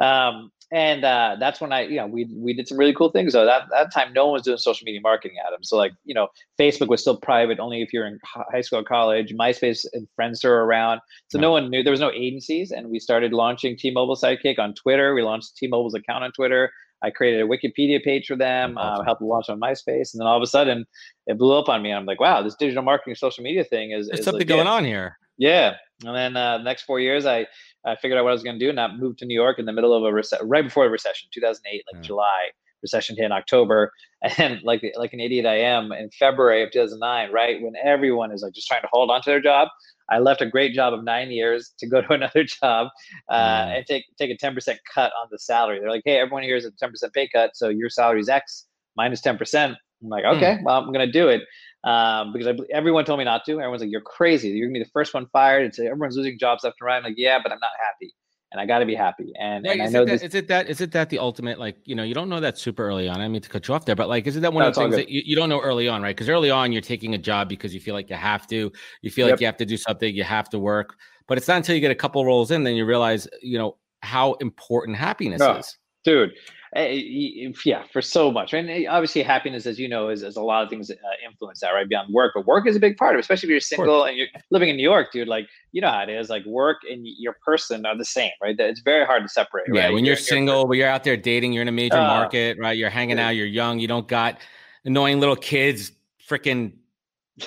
Um, 0.00 0.50
and 0.72 1.04
uh, 1.04 1.36
that's 1.40 1.60
when 1.60 1.72
I, 1.72 1.82
you 1.82 1.96
know, 1.96 2.06
we 2.06 2.28
we 2.34 2.52
did 2.54 2.68
some 2.68 2.78
really 2.78 2.94
cool 2.94 3.10
things. 3.10 3.32
So 3.32 3.44
that 3.44 3.64
that 3.70 3.92
time, 3.92 4.12
no 4.12 4.26
one 4.26 4.34
was 4.34 4.42
doing 4.42 4.58
social 4.58 4.84
media 4.84 5.00
marketing, 5.02 5.36
Adam. 5.46 5.64
So 5.64 5.76
like, 5.76 5.92
you 6.04 6.14
know, 6.14 6.28
Facebook 6.58 6.88
was 6.88 7.00
still 7.00 7.16
private, 7.16 7.58
only 7.58 7.82
if 7.82 7.92
you're 7.92 8.06
in 8.06 8.18
high 8.24 8.60
school 8.60 8.78
or 8.78 8.84
college. 8.84 9.34
MySpace 9.34 9.84
and 9.92 10.06
Friendster 10.18 10.50
were 10.50 10.64
around, 10.64 11.00
so 11.28 11.38
no 11.38 11.50
one 11.50 11.70
knew. 11.70 11.82
There 11.82 11.90
was 11.90 12.00
no 12.00 12.12
agencies, 12.12 12.70
and 12.70 12.88
we 12.90 13.00
started 13.00 13.32
launching 13.32 13.76
T-Mobile 13.76 14.16
Sidekick 14.16 14.58
on 14.58 14.74
Twitter. 14.74 15.14
We 15.14 15.22
launched 15.22 15.56
T-Mobile's 15.56 15.94
account 15.94 16.24
on 16.24 16.32
Twitter. 16.32 16.70
I 17.02 17.10
created 17.10 17.40
a 17.40 17.46
Wikipedia 17.46 18.02
page 18.02 18.26
for 18.26 18.36
them, 18.36 18.76
uh, 18.76 18.82
awesome. 18.82 19.00
uh, 19.00 19.04
helped 19.04 19.22
launch 19.22 19.48
on 19.48 19.58
MySpace, 19.58 20.12
and 20.12 20.20
then 20.20 20.26
all 20.26 20.36
of 20.36 20.42
a 20.42 20.46
sudden, 20.46 20.84
it 21.26 21.38
blew 21.38 21.58
up 21.58 21.68
on 21.68 21.82
me. 21.82 21.92
I'm 21.92 22.04
like, 22.04 22.20
wow, 22.20 22.42
this 22.42 22.54
digital 22.56 22.82
marketing, 22.82 23.14
social 23.14 23.42
media 23.42 23.64
thing 23.64 23.92
is, 23.92 24.08
There's 24.08 24.20
is 24.20 24.24
something 24.24 24.40
legit. 24.40 24.56
going 24.56 24.66
on 24.66 24.84
here. 24.84 25.16
Yeah, 25.38 25.76
and 26.04 26.14
then 26.14 26.36
uh, 26.36 26.58
the 26.58 26.64
next 26.64 26.82
four 26.82 27.00
years, 27.00 27.24
I 27.24 27.46
I 27.84 27.96
figured 27.96 28.18
out 28.18 28.24
what 28.24 28.30
I 28.30 28.34
was 28.34 28.42
going 28.42 28.58
to 28.58 28.64
do, 28.64 28.70
and 28.70 28.78
I 28.78 28.94
moved 28.94 29.18
to 29.20 29.26
New 29.26 29.34
York 29.34 29.58
in 29.58 29.64
the 29.64 29.72
middle 29.72 29.94
of 29.94 30.02
a 30.04 30.12
recession, 30.12 30.48
right 30.48 30.64
before 30.64 30.84
the 30.84 30.90
recession, 30.90 31.28
2008, 31.32 31.84
like 31.92 32.02
July. 32.02 32.50
Recession 32.82 33.14
hit 33.14 33.26
in 33.26 33.32
October, 33.32 33.92
and 34.38 34.62
like 34.62 34.82
like 34.96 35.12
an 35.12 35.20
idiot 35.20 35.44
I 35.44 35.56
am, 35.56 35.92
in 35.92 36.08
February 36.18 36.62
of 36.62 36.70
2009, 36.70 37.30
right 37.30 37.60
when 37.60 37.74
everyone 37.82 38.32
is 38.32 38.42
like 38.42 38.54
just 38.54 38.68
trying 38.68 38.80
to 38.80 38.88
hold 38.90 39.10
on 39.10 39.20
to 39.20 39.28
their 39.28 39.40
job, 39.40 39.68
I 40.10 40.18
left 40.18 40.40
a 40.40 40.46
great 40.46 40.74
job 40.74 40.92
of 40.92 41.04
nine 41.04 41.30
years 41.30 41.72
to 41.78 41.86
go 41.86 42.00
to 42.08 42.12
another 42.12 42.44
job 42.44 42.88
uh, 43.28 43.34
mm. 43.34 43.76
and 43.76 43.86
take 43.86 44.04
take 44.18 44.30
a 44.30 44.36
10% 44.36 44.76
cut 44.94 45.12
on 45.20 45.28
the 45.30 45.38
salary. 45.38 45.78
They're 45.78 45.90
like, 45.90 46.02
hey, 46.04 46.18
everyone 46.18 46.42
here 46.42 46.56
is 46.56 46.64
a 46.64 46.72
10% 46.72 47.12
pay 47.12 47.28
cut, 47.28 47.50
so 47.54 47.68
your 47.68 47.90
salary 47.90 48.20
is 48.20 48.28
X 48.28 48.66
minus 48.96 49.20
10%. 49.20 49.76
I'm 50.02 50.08
like, 50.08 50.24
okay, 50.24 50.56
mm. 50.58 50.64
well, 50.64 50.78
I'm 50.78 50.92
going 50.92 51.06
to 51.06 51.12
do 51.12 51.28
it 51.28 51.42
um, 51.84 52.32
because 52.32 52.46
I, 52.46 52.56
everyone 52.72 53.04
told 53.04 53.18
me 53.18 53.24
not 53.24 53.44
to. 53.46 53.52
Everyone's 53.52 53.80
like, 53.80 53.90
"You're 53.90 54.00
crazy. 54.02 54.48
You're 54.48 54.68
gonna 54.68 54.78
be 54.78 54.84
the 54.84 54.90
first 54.90 55.14
one 55.14 55.26
fired." 55.26 55.62
And 55.62 55.86
everyone's 55.86 56.16
losing 56.16 56.38
jobs 56.38 56.64
left 56.64 56.76
and 56.80 56.86
right. 56.86 56.96
I'm 56.96 57.04
like, 57.04 57.14
"Yeah, 57.16 57.38
but 57.42 57.52
I'm 57.52 57.58
not 57.60 57.70
happy, 57.82 58.12
and 58.52 58.60
I 58.60 58.66
got 58.66 58.80
to 58.80 58.86
be 58.86 58.94
happy." 58.94 59.32
And, 59.40 59.66
and 59.66 59.82
I 59.82 59.86
know 59.86 60.04
that, 60.04 60.12
this- 60.12 60.22
is 60.22 60.34
it 60.34 60.48
that 60.48 60.68
is 60.68 60.80
it 60.82 60.92
that 60.92 61.08
the 61.08 61.18
ultimate 61.18 61.58
like 61.58 61.76
you 61.84 61.94
know 61.94 62.02
you 62.02 62.12
don't 62.12 62.28
know 62.28 62.40
that 62.40 62.58
super 62.58 62.86
early 62.86 63.08
on. 63.08 63.20
I 63.20 63.28
mean 63.28 63.40
to 63.40 63.48
cut 63.48 63.66
you 63.66 63.74
off 63.74 63.86
there, 63.86 63.96
but 63.96 64.08
like 64.08 64.26
is 64.26 64.36
it 64.36 64.40
that 64.40 64.52
one 64.52 64.62
no, 64.62 64.68
of 64.68 64.74
the 64.74 64.80
things 64.82 64.96
that 64.96 65.08
you, 65.08 65.22
you 65.24 65.36
don't 65.36 65.48
know 65.48 65.60
early 65.60 65.88
on, 65.88 66.02
right? 66.02 66.14
Because 66.14 66.28
early 66.28 66.50
on 66.50 66.70
you're 66.70 66.82
taking 66.82 67.14
a 67.14 67.18
job 67.18 67.48
because 67.48 67.72
you 67.72 67.80
feel 67.80 67.94
like 67.94 68.10
you 68.10 68.16
have 68.16 68.46
to. 68.48 68.70
You 69.00 69.10
feel 69.10 69.26
yep. 69.26 69.34
like 69.34 69.40
you 69.40 69.46
have 69.46 69.56
to 69.56 69.66
do 69.66 69.78
something. 69.78 70.14
You 70.14 70.24
have 70.24 70.50
to 70.50 70.58
work, 70.58 70.96
but 71.28 71.38
it's 71.38 71.48
not 71.48 71.56
until 71.56 71.74
you 71.74 71.80
get 71.80 71.90
a 71.90 71.94
couple 71.94 72.24
roles 72.26 72.50
in 72.50 72.64
then 72.64 72.74
you 72.74 72.84
realize 72.84 73.26
you 73.40 73.56
know 73.56 73.76
how 74.02 74.34
important 74.34 74.98
happiness 74.98 75.40
no, 75.40 75.56
is, 75.56 75.78
dude. 76.04 76.32
Eh, 76.76 77.50
yeah, 77.64 77.82
for 77.92 78.00
so 78.00 78.30
much. 78.30 78.54
And 78.54 78.70
eh, 78.70 78.84
obviously, 78.88 79.22
happiness, 79.22 79.66
as 79.66 79.78
you 79.78 79.88
know, 79.88 80.08
is, 80.08 80.22
is 80.22 80.36
a 80.36 80.42
lot 80.42 80.62
of 80.62 80.70
things 80.70 80.88
uh, 80.88 80.94
influence 81.28 81.60
that, 81.60 81.70
right? 81.70 81.88
Beyond 81.88 82.14
work, 82.14 82.32
but 82.34 82.46
work 82.46 82.66
is 82.68 82.76
a 82.76 82.80
big 82.80 82.96
part 82.96 83.14
of 83.14 83.18
it, 83.18 83.22
especially 83.22 83.48
if 83.48 83.50
you're 83.50 83.60
single 83.60 84.04
and 84.04 84.16
you're 84.16 84.28
living 84.52 84.68
in 84.68 84.76
New 84.76 84.82
York, 84.84 85.10
dude. 85.12 85.26
Like, 85.26 85.48
you 85.72 85.80
know 85.80 85.90
how 85.90 86.02
it 86.02 86.08
is. 86.10 86.30
Like, 86.30 86.44
work 86.46 86.78
and 86.88 87.04
your 87.04 87.36
person 87.44 87.84
are 87.86 87.98
the 87.98 88.04
same, 88.04 88.30
right? 88.40 88.54
It's 88.56 88.82
very 88.82 89.04
hard 89.04 89.24
to 89.24 89.28
separate. 89.28 89.66
Yeah, 89.72 89.86
right? 89.86 89.92
when 89.92 90.04
you're, 90.04 90.14
you're 90.14 90.22
single, 90.22 90.68
when 90.68 90.78
you're 90.78 90.88
out 90.88 91.02
there 91.02 91.16
dating, 91.16 91.52
you're 91.52 91.62
in 91.62 91.68
a 91.68 91.72
major 91.72 91.98
uh, 91.98 92.06
market, 92.06 92.56
right? 92.56 92.78
You're 92.78 92.90
hanging 92.90 93.18
out, 93.18 93.30
you're 93.30 93.46
young, 93.46 93.80
you 93.80 93.88
don't 93.88 94.06
got 94.06 94.38
annoying 94.84 95.18
little 95.18 95.36
kids 95.36 95.90
freaking 96.28 96.74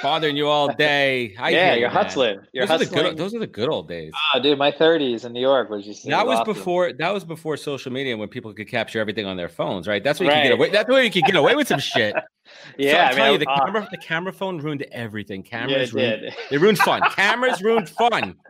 bothering 0.01 0.35
you 0.35 0.47
all 0.47 0.73
day. 0.73 1.35
I 1.38 1.50
yeah, 1.50 1.75
you're 1.75 1.89
hustling. 1.89 2.39
You're 2.53 2.65
those 2.65 2.81
hustling. 2.81 3.00
Are 3.00 3.09
good, 3.09 3.17
those 3.17 3.33
are 3.33 3.39
the 3.39 3.47
good 3.47 3.69
old 3.69 3.88
days. 3.88 4.12
Oh, 4.33 4.39
dude, 4.39 4.57
my 4.57 4.71
30s 4.71 5.25
in 5.25 5.33
New 5.33 5.41
York 5.41 5.69
was 5.69 5.85
just 5.85 6.05
that 6.05 6.25
was 6.25 6.39
awesome. 6.39 6.53
before 6.53 6.93
that 6.93 7.13
was 7.13 7.23
before 7.23 7.57
social 7.57 7.91
media 7.91 8.15
when 8.17 8.27
people 8.27 8.53
could 8.53 8.67
capture 8.67 9.00
everything 9.00 9.25
on 9.25 9.38
their 9.38 9.50
phones, 9.50 9.88
right? 9.88 10.03
That's 10.03 10.19
where 10.19 10.29
you 10.29 10.35
could 10.35 10.43
get 10.43 10.51
away. 10.53 10.69
That's 10.69 10.89
where 10.89 11.03
you 11.03 11.12
could 11.12 11.23
get 11.23 11.35
away 11.35 11.55
with 11.55 11.67
some 11.67 11.79
shit. 11.79 12.15
yeah, 12.77 13.12
so 13.12 13.17
I 13.17 13.23
mean, 13.23 13.31
you, 13.33 13.38
the 13.39 13.45
camera, 13.45 13.88
the 13.91 13.97
camera 13.97 14.33
phone 14.33 14.59
ruined 14.59 14.85
everything. 14.91 15.43
Cameras 15.43 15.93
yeah, 15.93 16.01
ruined, 16.01 16.35
they 16.50 16.57
ruined 16.57 16.79
fun. 16.79 17.01
Cameras 17.12 17.62
ruined 17.62 17.89
fun. 17.89 18.35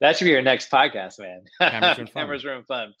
That 0.00 0.16
should 0.16 0.26
be 0.26 0.30
your 0.30 0.42
next 0.42 0.70
podcast, 0.70 1.18
man. 1.18 1.42
Cameras 1.60 1.98
ruined 1.98 2.10
fun. 2.12 2.22
Cameras 2.22 2.44
ruined 2.44 2.66
fun. 2.66 2.94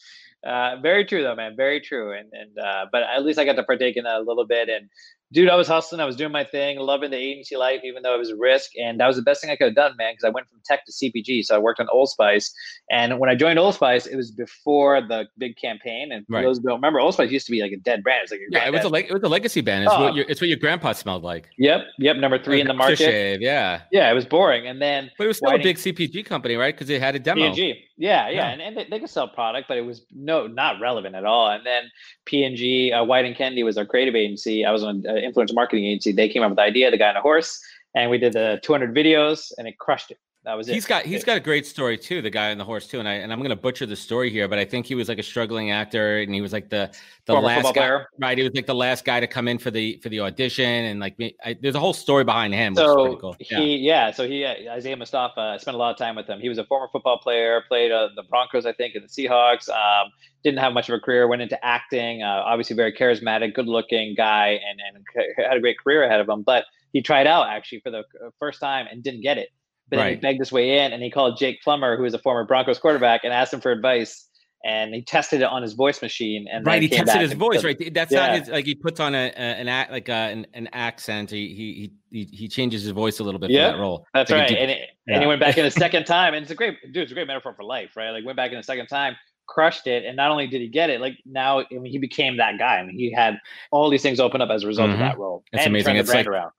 Uh, 0.44 0.76
very 0.80 1.04
true 1.04 1.22
though, 1.22 1.34
man. 1.34 1.56
Very 1.56 1.80
true. 1.80 2.12
And 2.12 2.28
and 2.32 2.58
uh, 2.58 2.86
but 2.92 3.02
at 3.02 3.24
least 3.24 3.38
I 3.38 3.44
got 3.44 3.56
to 3.56 3.62
partake 3.62 3.96
in 3.96 4.04
that 4.04 4.16
a 4.16 4.22
little 4.22 4.46
bit. 4.46 4.68
And 4.68 4.88
dude, 5.32 5.48
I 5.48 5.56
was 5.56 5.66
hustling. 5.66 6.00
I 6.00 6.04
was 6.04 6.16
doing 6.16 6.32
my 6.32 6.44
thing, 6.44 6.78
loving 6.78 7.10
the 7.10 7.16
agency 7.16 7.56
life, 7.56 7.80
even 7.84 8.02
though 8.02 8.14
it 8.14 8.18
was 8.18 8.30
a 8.30 8.36
risk. 8.36 8.70
And 8.76 9.00
that 9.00 9.06
was 9.06 9.16
the 9.16 9.22
best 9.22 9.40
thing 9.40 9.50
I 9.50 9.56
could 9.56 9.66
have 9.66 9.74
done, 9.74 9.96
man, 9.96 10.12
because 10.12 10.24
I 10.24 10.30
went 10.30 10.48
from 10.48 10.60
tech 10.64 10.86
to 10.86 10.92
CPG. 10.92 11.44
So 11.44 11.54
I 11.54 11.58
worked 11.58 11.80
on 11.80 11.88
Old 11.92 12.08
Spice. 12.08 12.52
And 12.90 13.18
when 13.18 13.28
I 13.28 13.34
joined 13.34 13.58
Old 13.58 13.74
Spice, 13.74 14.06
it 14.06 14.16
was 14.16 14.30
before 14.30 15.00
the 15.00 15.26
big 15.38 15.56
campaign. 15.56 16.12
And 16.12 16.24
for 16.26 16.34
right. 16.34 16.42
those 16.42 16.58
who 16.58 16.64
don't 16.64 16.76
remember, 16.76 17.00
Old 17.00 17.14
Spice 17.14 17.30
used 17.30 17.46
to 17.46 17.52
be 17.52 17.60
like 17.60 17.72
a 17.72 17.76
dead 17.76 18.02
brand. 18.02 18.20
It 18.20 18.22
was 18.22 18.30
like 18.30 18.40
yeah, 18.50 18.66
it 18.66 18.72
was, 18.72 18.84
a 18.84 18.88
le- 18.88 18.98
it 19.00 19.12
was 19.12 19.22
a 19.22 19.28
legacy 19.28 19.60
band. 19.60 19.84
It's, 19.84 19.92
oh. 19.92 20.04
what 20.04 20.14
your, 20.14 20.26
it's 20.28 20.40
what 20.40 20.48
your 20.48 20.58
grandpa 20.58 20.92
smelled 20.92 21.24
like. 21.24 21.48
Yep. 21.58 21.82
Yep. 21.98 22.16
Number 22.16 22.42
three 22.42 22.56
like 22.56 22.60
in 22.62 22.66
the 22.68 22.74
market. 22.74 22.98
Shave, 22.98 23.40
yeah. 23.40 23.82
Yeah. 23.90 24.10
It 24.10 24.14
was 24.14 24.24
boring. 24.24 24.66
And 24.66 24.80
then, 24.80 25.10
but 25.18 25.24
it 25.24 25.28
was 25.28 25.38
still 25.38 25.54
a 25.54 25.58
big 25.58 25.76
CPG 25.76 26.24
company, 26.24 26.54
right? 26.54 26.74
Because 26.74 26.88
it 26.88 27.00
had 27.00 27.14
a 27.16 27.18
demo. 27.18 27.52
P&G. 27.52 27.82
Yeah. 27.96 28.28
Yeah. 28.28 28.30
yeah. 28.30 28.48
And, 28.48 28.62
and 28.62 28.76
they, 28.76 28.84
they, 28.84 29.00
could 29.00 29.10
sell 29.10 29.28
product, 29.28 29.68
but 29.68 29.76
it 29.76 29.82
was 29.82 30.02
no, 30.14 30.46
not 30.46 30.80
relevant 30.80 31.14
at 31.14 31.24
all. 31.24 31.50
And 31.50 31.64
then 31.66 31.84
P&G, 32.26 32.92
uh, 32.92 33.04
Wieden 33.04 33.26
and 33.26 33.36
Kennedy 33.36 33.62
was 33.62 33.76
our 33.76 33.86
creative 33.86 34.14
agency. 34.14 34.64
I 34.64 34.70
was 34.70 34.84
on 34.84 35.02
uh, 35.08 35.14
influencer 35.30 35.54
marketing 35.54 35.86
agency. 35.86 36.12
They 36.12 36.28
came 36.28 36.42
up 36.42 36.50
with 36.50 36.56
the 36.56 36.62
idea, 36.62 36.90
the 36.90 36.98
guy 36.98 37.10
on 37.10 37.16
a 37.16 37.20
horse, 37.20 37.60
and 37.94 38.10
we 38.10 38.18
did 38.18 38.32
the 38.32 38.60
200 38.62 38.94
videos, 38.94 39.52
and 39.58 39.66
it 39.66 39.78
crushed 39.78 40.10
it. 40.10 40.18
That 40.46 40.56
was 40.56 40.68
it. 40.68 40.74
He's 40.74 40.86
got 40.86 41.04
he's 41.04 41.24
got 41.24 41.36
a 41.36 41.40
great 41.40 41.66
story 41.66 41.98
too. 41.98 42.22
The 42.22 42.30
guy 42.30 42.52
on 42.52 42.58
the 42.58 42.64
horse 42.64 42.86
too, 42.86 43.00
and 43.00 43.08
I 43.08 43.14
and 43.14 43.32
I'm 43.32 43.42
gonna 43.42 43.56
butcher 43.56 43.84
the 43.84 43.96
story 43.96 44.30
here, 44.30 44.46
but 44.46 44.60
I 44.60 44.64
think 44.64 44.86
he 44.86 44.94
was 44.94 45.08
like 45.08 45.18
a 45.18 45.22
struggling 45.24 45.72
actor, 45.72 46.20
and 46.20 46.32
he 46.32 46.40
was 46.40 46.52
like 46.52 46.70
the 46.70 46.88
the 47.24 47.32
Former 47.32 47.48
last 47.48 47.64
guy, 47.64 47.72
player. 47.72 48.08
right? 48.20 48.38
He 48.38 48.44
was 48.44 48.54
like 48.54 48.66
the 48.66 48.74
last 48.74 49.04
guy 49.04 49.18
to 49.18 49.26
come 49.26 49.48
in 49.48 49.58
for 49.58 49.72
the 49.72 49.98
for 50.04 50.08
the 50.08 50.20
audition, 50.20 50.64
and 50.84 51.00
like 51.00 51.16
I, 51.44 51.56
there's 51.60 51.74
a 51.74 51.80
whole 51.80 51.92
story 51.92 52.22
behind 52.22 52.54
him. 52.54 52.76
So 52.76 53.16
cool. 53.16 53.36
yeah. 53.40 53.58
he 53.58 53.76
yeah, 53.78 54.12
so 54.12 54.28
he 54.28 54.44
uh, 54.44 54.54
Isaiah 54.74 54.96
Mustafa. 54.96 55.40
I 55.40 55.56
spent 55.56 55.74
a 55.74 55.78
lot 55.78 55.90
of 55.90 55.98
time 55.98 56.14
with 56.14 56.28
him. 56.28 56.38
He 56.38 56.48
was 56.48 56.58
a 56.58 56.64
former 56.64 56.86
football 56.92 57.18
player, 57.18 57.64
played 57.66 57.90
uh, 57.90 58.10
the 58.14 58.22
Broncos, 58.22 58.66
I 58.66 58.72
think, 58.72 58.94
and 58.94 59.02
the 59.02 59.08
Seahawks. 59.08 59.68
Um, 59.68 60.12
didn't 60.44 60.60
have 60.60 60.72
much 60.72 60.88
of 60.88 60.94
a 60.94 61.00
career, 61.00 61.26
went 61.26 61.42
into 61.42 61.58
acting. 61.66 62.22
Uh, 62.22 62.44
obviously, 62.46 62.76
very 62.76 62.92
charismatic, 62.92 63.52
good 63.52 63.66
looking 63.66 64.14
guy, 64.16 64.60
and 64.64 64.78
and 64.94 65.04
had 65.44 65.56
a 65.56 65.60
great 65.60 65.76
career 65.80 66.04
ahead 66.04 66.20
of 66.20 66.28
him. 66.28 66.42
But 66.42 66.66
he 66.92 67.02
tried 67.02 67.26
out 67.26 67.48
actually 67.48 67.80
for 67.80 67.90
the 67.90 67.98
uh, 67.98 68.30
first 68.38 68.60
time 68.60 68.86
and 68.88 69.02
didn't 69.02 69.22
get 69.22 69.38
it 69.38 69.48
but 69.88 69.98
right. 69.98 70.14
he 70.14 70.20
begged 70.20 70.40
his 70.40 70.52
way 70.52 70.78
in 70.78 70.92
and 70.92 71.02
he 71.02 71.10
called 71.10 71.38
Jake 71.38 71.62
Plummer, 71.62 71.96
who 71.96 72.04
is 72.04 72.14
a 72.14 72.18
former 72.18 72.44
Broncos 72.44 72.78
quarterback, 72.78 73.22
and 73.24 73.32
asked 73.32 73.52
him 73.52 73.60
for 73.60 73.70
advice. 73.70 74.24
And 74.64 74.92
he 74.92 75.02
tested 75.02 75.42
it 75.42 75.44
on 75.44 75.62
his 75.62 75.74
voice 75.74 76.02
machine. 76.02 76.46
And 76.50 76.66
right, 76.66 76.82
he 76.82 76.88
tested 76.88 77.20
his 77.20 77.34
voice. 77.34 77.62
Right, 77.62 77.94
that's 77.94 78.10
yeah. 78.10 78.26
not 78.26 78.38
his. 78.40 78.48
Like 78.48 78.64
he 78.64 78.74
puts 78.74 78.98
on 78.98 79.14
a, 79.14 79.28
a 79.36 79.38
an 79.38 79.68
act 79.68 79.92
like 79.92 80.08
a, 80.08 80.12
an, 80.12 80.46
an 80.54 80.68
accent. 80.72 81.30
He, 81.30 81.54
he 81.54 81.92
he 82.10 82.36
he 82.36 82.48
changes 82.48 82.82
his 82.82 82.90
voice 82.90 83.20
a 83.20 83.22
little 83.22 83.38
bit 83.38 83.50
yeah, 83.50 83.70
for 83.70 83.76
that 83.76 83.80
role. 83.80 84.06
That's 84.12 84.30
like 84.30 84.40
right. 84.40 84.48
Deep, 84.48 84.58
and, 84.58 84.70
it, 84.72 84.78
yeah. 85.06 85.14
and 85.14 85.22
he 85.22 85.28
went 85.28 85.40
back 85.40 85.56
in 85.56 85.66
a 85.66 85.70
second 85.84 86.04
time, 86.04 86.34
and 86.34 86.42
it's 86.42 86.50
a 86.50 86.56
great 86.56 86.78
dude. 86.92 87.04
It's 87.04 87.12
a 87.12 87.14
great 87.14 87.28
metaphor 87.28 87.54
for 87.54 87.62
life, 87.62 87.90
right? 87.96 88.10
Like 88.10 88.24
went 88.24 88.36
back 88.36 88.50
in 88.50 88.58
a 88.58 88.62
second 88.62 88.88
time, 88.88 89.14
crushed 89.46 89.86
it, 89.86 90.04
and 90.04 90.16
not 90.16 90.32
only 90.32 90.48
did 90.48 90.60
he 90.60 90.68
get 90.68 90.90
it, 90.90 91.00
like 91.00 91.16
now 91.24 91.60
I 91.60 91.66
mean, 91.70 91.92
he 91.92 91.98
became 91.98 92.36
that 92.38 92.58
guy. 92.58 92.78
I 92.78 92.84
mean, 92.84 92.98
he 92.98 93.12
had 93.12 93.38
all 93.70 93.88
these 93.88 94.02
things 94.02 94.18
open 94.18 94.40
up 94.40 94.50
as 94.50 94.64
a 94.64 94.66
result 94.66 94.90
mm-hmm. 94.90 94.94
of 94.94 95.10
that 95.10 95.18
role. 95.18 95.44
It's 95.52 95.66
amazing. 95.66 95.96
It's 95.96 96.12
like, 96.12 96.26
around. 96.26 96.50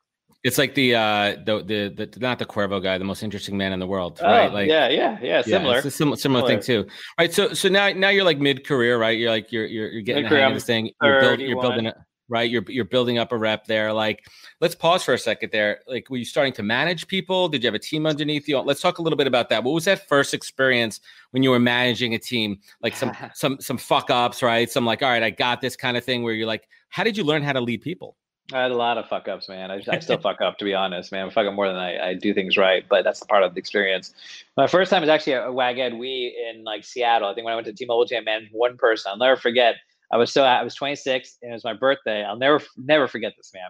It's 0.47 0.57
like 0.57 0.75
the 0.75 0.95
uh 0.95 1.35
the, 1.45 1.61
the 1.61 2.07
the 2.07 2.19
not 2.21 2.39
the 2.39 2.45
Cuervo 2.45 2.81
guy, 2.81 2.97
the 2.97 3.03
most 3.03 3.21
interesting 3.21 3.57
man 3.57 3.73
in 3.73 3.79
the 3.79 3.87
world, 3.87 4.19
oh, 4.23 4.25
right? 4.25 4.51
Like 4.51 4.69
yeah, 4.69 4.87
yeah, 4.87 5.17
yeah, 5.21 5.41
similar. 5.41 5.73
Yeah, 5.73 5.77
it's 5.79 5.87
a 5.87 5.91
sim- 5.91 6.15
similar, 6.15 6.47
thing 6.47 6.61
too, 6.61 6.87
right? 7.19 7.33
So 7.33 7.53
so 7.53 7.67
now 7.67 7.89
now 7.89 8.09
you're 8.09 8.23
like 8.23 8.39
mid 8.39 8.65
career, 8.65 8.97
right? 8.97 9.17
You're 9.17 9.29
like 9.29 9.51
you're 9.51 9.65
you're, 9.65 9.89
you're 9.89 10.01
getting 10.03 10.23
the 10.23 10.29
hang 10.29 10.45
of 10.45 10.53
this 10.53 10.63
thing. 10.63 10.91
You're, 11.01 11.19
build, 11.19 11.39
you're 11.41 11.61
building 11.61 11.87
it 11.87 11.97
right. 12.29 12.49
You're 12.49 12.63
you're 12.67 12.85
building 12.85 13.17
up 13.17 13.31
a 13.31 13.37
rep 13.37 13.65
there. 13.65 13.91
Like 13.91 14.25
let's 14.61 14.75
pause 14.75 15.03
for 15.03 15.13
a 15.13 15.19
second 15.19 15.51
there. 15.51 15.81
Like 15.85 16.09
were 16.09 16.17
you 16.17 16.25
starting 16.25 16.53
to 16.53 16.63
manage 16.63 17.07
people? 17.07 17.49
Did 17.49 17.63
you 17.63 17.67
have 17.67 17.75
a 17.75 17.79
team 17.79 18.05
underneath 18.05 18.47
you? 18.47 18.57
Let's 18.59 18.81
talk 18.81 18.99
a 18.99 19.01
little 19.01 19.17
bit 19.17 19.27
about 19.27 19.49
that. 19.49 19.63
What 19.63 19.73
was 19.73 19.85
that 19.85 20.07
first 20.07 20.33
experience 20.33 20.99
when 21.31 21.43
you 21.43 21.49
were 21.49 21.59
managing 21.59 22.13
a 22.13 22.19
team? 22.19 22.59
Like 22.81 22.95
some 22.95 23.11
some 23.33 23.59
some 23.59 23.77
fuck 23.77 24.09
ups, 24.09 24.41
right? 24.41 24.69
Some 24.69 24.85
like 24.85 25.01
all 25.01 25.09
right, 25.09 25.23
I 25.23 25.29
got 25.29 25.61
this 25.61 25.75
kind 25.75 25.97
of 25.97 26.03
thing 26.03 26.23
where 26.23 26.33
you're 26.33 26.47
like, 26.47 26.67
how 26.89 27.03
did 27.03 27.17
you 27.17 27.23
learn 27.23 27.43
how 27.43 27.53
to 27.53 27.61
lead 27.61 27.81
people? 27.81 28.15
I 28.53 28.61
had 28.61 28.71
a 28.71 28.75
lot 28.75 28.97
of 28.97 29.07
fuck 29.07 29.27
ups, 29.27 29.49
man. 29.49 29.71
I, 29.71 29.81
I 29.89 29.99
still 29.99 30.17
fuck 30.21 30.39
up, 30.41 30.57
to 30.59 30.65
be 30.65 30.73
honest, 30.73 31.11
man. 31.11 31.27
I 31.27 31.29
fuck 31.29 31.47
up 31.47 31.53
more 31.53 31.67
than 31.67 31.75
I, 31.75 32.09
I 32.09 32.13
do 32.13 32.33
things 32.33 32.55
right, 32.55 32.85
but 32.87 33.03
that's 33.03 33.21
part 33.23 33.43
of 33.43 33.53
the 33.53 33.59
experience. 33.59 34.13
My 34.55 34.67
first 34.67 34.89
time 34.89 35.01
was 35.01 35.09
actually 35.09 35.33
a 35.33 35.51
WAGED 35.51 35.97
We 35.97 36.35
in 36.49 36.63
like 36.63 36.85
Seattle. 36.85 37.27
I 37.27 37.33
think 37.33 37.45
when 37.45 37.51
I 37.51 37.55
went 37.55 37.67
to 37.67 37.73
T-Mobile 37.73 38.05
Jam, 38.05 38.23
man, 38.23 38.47
one 38.51 38.77
person. 38.77 39.09
I'll 39.11 39.17
never 39.17 39.35
forget. 39.35 39.75
I 40.11 40.15
was 40.17 40.31
so 40.31 40.43
I 40.43 40.63
was 40.63 40.73
26 40.73 41.39
and 41.41 41.51
it 41.51 41.53
was 41.53 41.65
my 41.65 41.73
birthday. 41.73 42.23
I'll 42.23 42.37
never 42.37 42.61
never 42.77 43.09
forget 43.09 43.33
this, 43.35 43.51
man. 43.53 43.69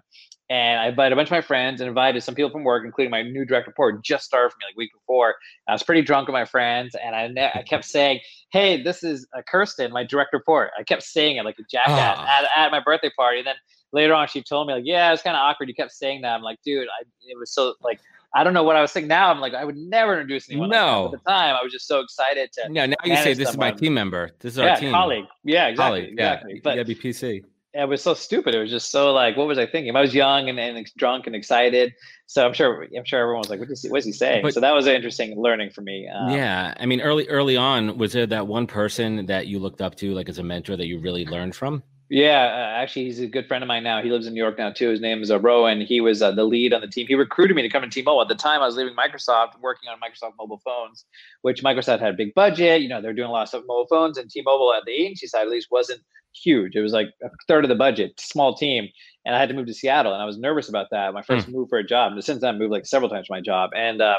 And 0.49 0.79
I 0.79 0.87
invited 0.87 1.13
a 1.13 1.15
bunch 1.15 1.27
of 1.27 1.31
my 1.31 1.41
friends 1.41 1.81
and 1.81 1.87
invited 1.87 2.21
some 2.21 2.35
people 2.35 2.51
from 2.51 2.63
work, 2.63 2.85
including 2.85 3.09
my 3.09 3.23
new 3.23 3.43
direct 3.43 3.67
report, 3.67 4.03
just 4.03 4.25
started 4.25 4.51
for 4.51 4.57
me 4.59 4.65
like 4.69 4.77
week 4.77 4.93
before. 4.93 5.35
I 5.67 5.73
was 5.73 5.83
pretty 5.83 6.03
drunk 6.03 6.27
with 6.27 6.33
my 6.33 6.45
friends, 6.45 6.95
and 7.03 7.15
I 7.15 7.27
ne- 7.27 7.51
I 7.53 7.63
kept 7.63 7.85
saying, 7.85 8.19
"Hey, 8.51 8.81
this 8.81 9.03
is 9.03 9.27
uh, 9.35 9.41
Kirsten, 9.49 9.91
my 9.91 10.03
direct 10.03 10.31
report." 10.31 10.71
I 10.79 10.83
kept 10.83 11.03
saying 11.03 11.37
it 11.37 11.43
like 11.43 11.57
a 11.59 11.63
jackass 11.69 12.19
oh. 12.19 12.21
at, 12.23 12.65
at 12.65 12.71
my 12.71 12.79
birthday 12.79 13.09
party. 13.17 13.39
And 13.39 13.47
then 13.47 13.55
later 13.91 14.13
on 14.13 14.27
she 14.27 14.41
told 14.41 14.67
me 14.67 14.73
like, 14.73 14.85
yeah, 14.85 15.13
it's 15.13 15.21
kind 15.21 15.35
of 15.35 15.41
awkward. 15.41 15.69
You 15.69 15.75
kept 15.75 15.91
saying 15.91 16.21
that. 16.21 16.33
I'm 16.33 16.41
like, 16.41 16.59
dude, 16.63 16.87
I, 16.87 17.03
it 17.27 17.37
was 17.37 17.51
so 17.51 17.75
like, 17.81 17.99
I 18.33 18.43
don't 18.43 18.53
know 18.53 18.63
what 18.63 18.75
I 18.75 18.81
was 18.81 18.91
saying. 18.91 19.07
Now 19.07 19.31
I'm 19.31 19.39
like, 19.39 19.53
I 19.53 19.63
would 19.63 19.77
never 19.77 20.13
introduce 20.13 20.49
anyone. 20.49 20.69
No, 20.69 21.05
like 21.05 21.13
at 21.13 21.23
the 21.23 21.29
time 21.31 21.55
I 21.55 21.63
was 21.63 21.71
just 21.71 21.87
so 21.87 22.01
excited 22.01 22.51
to. 22.53 22.69
Yeah, 22.71 22.85
now 22.87 22.95
you 23.03 23.15
say 23.17 23.33
this 23.33 23.49
someone. 23.49 23.69
is 23.69 23.73
my 23.73 23.79
team 23.79 23.93
member. 23.93 24.31
This 24.39 24.53
is 24.53 24.59
yeah, 24.59 24.71
our 24.71 24.77
team 24.77 24.91
colleague. 24.91 25.25
Yeah, 25.43 25.67
exactly. 25.67 25.99
Colleague. 26.01 26.13
Exactly. 26.13 26.53
Yeah, 26.55 26.61
but, 26.63 26.87
be 26.87 26.95
PC. 26.95 27.43
It 27.73 27.87
was 27.87 28.01
so 28.01 28.15
stupid. 28.15 28.55
It 28.55 28.59
was 28.59 28.71
just 28.71 28.89
so 28.89 29.13
like, 29.13 29.37
what 29.37 29.45
was 29.45 29.59
I 29.59 29.67
thinking? 29.67 29.95
I 29.95 30.01
was 30.01 30.13
young 30.13 30.49
and, 30.49 30.59
and 30.59 30.91
drunk 30.97 31.27
and 31.27 31.35
excited. 31.35 31.93
So 32.25 32.43
I'm 32.43 32.53
sure, 32.53 32.87
I'm 32.97 33.05
sure 33.05 33.19
everyone 33.19 33.41
was 33.41 33.49
like, 33.49 33.59
what 33.59 33.69
is 33.69 33.83
he, 33.83 33.89
what 33.89 33.99
is 33.99 34.05
he 34.05 34.11
saying? 34.11 34.41
But, 34.41 34.55
so 34.55 34.61
that 34.61 34.73
was 34.73 34.87
an 34.87 34.95
interesting 34.95 35.39
learning 35.39 35.69
for 35.69 35.81
me. 35.81 36.07
Um, 36.07 36.31
yeah. 36.31 36.73
I 36.79 36.87
mean, 36.87 37.01
early, 37.01 37.27
early 37.27 37.55
on, 37.55 37.97
was 37.97 38.13
there 38.13 38.25
that 38.25 38.47
one 38.47 38.65
person 38.65 39.27
that 39.27 39.45
you 39.45 39.59
looked 39.59 39.81
up 39.81 39.93
to, 39.97 40.13
like 40.13 40.27
as 40.27 40.39
a 40.39 40.43
mentor 40.43 40.75
that 40.75 40.87
you 40.87 40.99
really 40.99 41.25
learned 41.25 41.55
from? 41.55 41.83
Yeah, 42.09 42.43
uh, 42.43 42.81
actually, 42.81 43.05
he's 43.05 43.19
a 43.19 43.27
good 43.27 43.47
friend 43.47 43.63
of 43.63 43.67
mine 43.67 43.83
now. 43.83 44.01
He 44.01 44.09
lives 44.09 44.27
in 44.27 44.33
New 44.33 44.41
York 44.41 44.57
now 44.57 44.71
too. 44.71 44.89
His 44.89 45.01
name 45.01 45.21
is 45.21 45.29
uh, 45.29 45.39
Rowan. 45.39 45.81
He 45.81 45.99
was 45.99 46.21
uh, 46.21 46.31
the 46.31 46.45
lead 46.45 46.71
on 46.71 46.79
the 46.79 46.87
team. 46.87 47.05
He 47.05 47.15
recruited 47.15 47.55
me 47.55 47.61
to 47.63 47.69
come 47.69 47.81
to 47.81 47.89
T-Mobile. 47.89 48.21
At 48.21 48.29
the 48.29 48.35
time, 48.35 48.61
I 48.61 48.65
was 48.65 48.77
leaving 48.77 48.95
Microsoft, 48.95 49.59
working 49.59 49.89
on 49.89 49.97
Microsoft 49.99 50.33
mobile 50.39 50.61
phones, 50.63 51.03
which 51.41 51.63
Microsoft 51.63 51.99
had 51.99 52.13
a 52.13 52.17
big 52.17 52.33
budget. 52.33 52.81
You 52.81 52.87
know, 52.87 53.01
they're 53.01 53.13
doing 53.13 53.27
a 53.27 53.31
lot 53.31 53.41
of 53.41 53.49
stuff 53.49 53.61
with 53.61 53.67
mobile 53.67 53.87
phones, 53.89 54.17
and 54.17 54.29
T-Mobile 54.29 54.73
at 54.73 54.83
the 54.85 54.93
agency 54.93 55.27
side 55.27 55.41
at 55.41 55.49
least 55.49 55.67
wasn't 55.69 56.01
huge. 56.33 56.75
It 56.77 56.81
was 56.81 56.93
like 56.93 57.07
a 57.21 57.29
third 57.47 57.65
of 57.65 57.69
the 57.69 57.75
budget, 57.75 58.17
small 58.19 58.55
team, 58.55 58.87
and 59.25 59.35
I 59.35 59.39
had 59.39 59.49
to 59.49 59.55
move 59.55 59.67
to 59.67 59.73
Seattle, 59.73 60.13
and 60.13 60.21
I 60.21 60.25
was 60.25 60.37
nervous 60.37 60.69
about 60.69 60.87
that. 60.91 61.13
My 61.13 61.23
first 61.23 61.47
mm. 61.47 61.53
move 61.53 61.67
for 61.67 61.77
a 61.77 61.85
job. 61.85 62.13
And 62.13 62.23
since 62.23 62.39
then, 62.39 62.55
I 62.55 62.57
moved 62.57 62.71
like 62.71 62.85
several 62.85 63.09
times 63.09 63.27
for 63.27 63.33
my 63.33 63.41
job, 63.41 63.71
and 63.75 64.01
uh, 64.01 64.15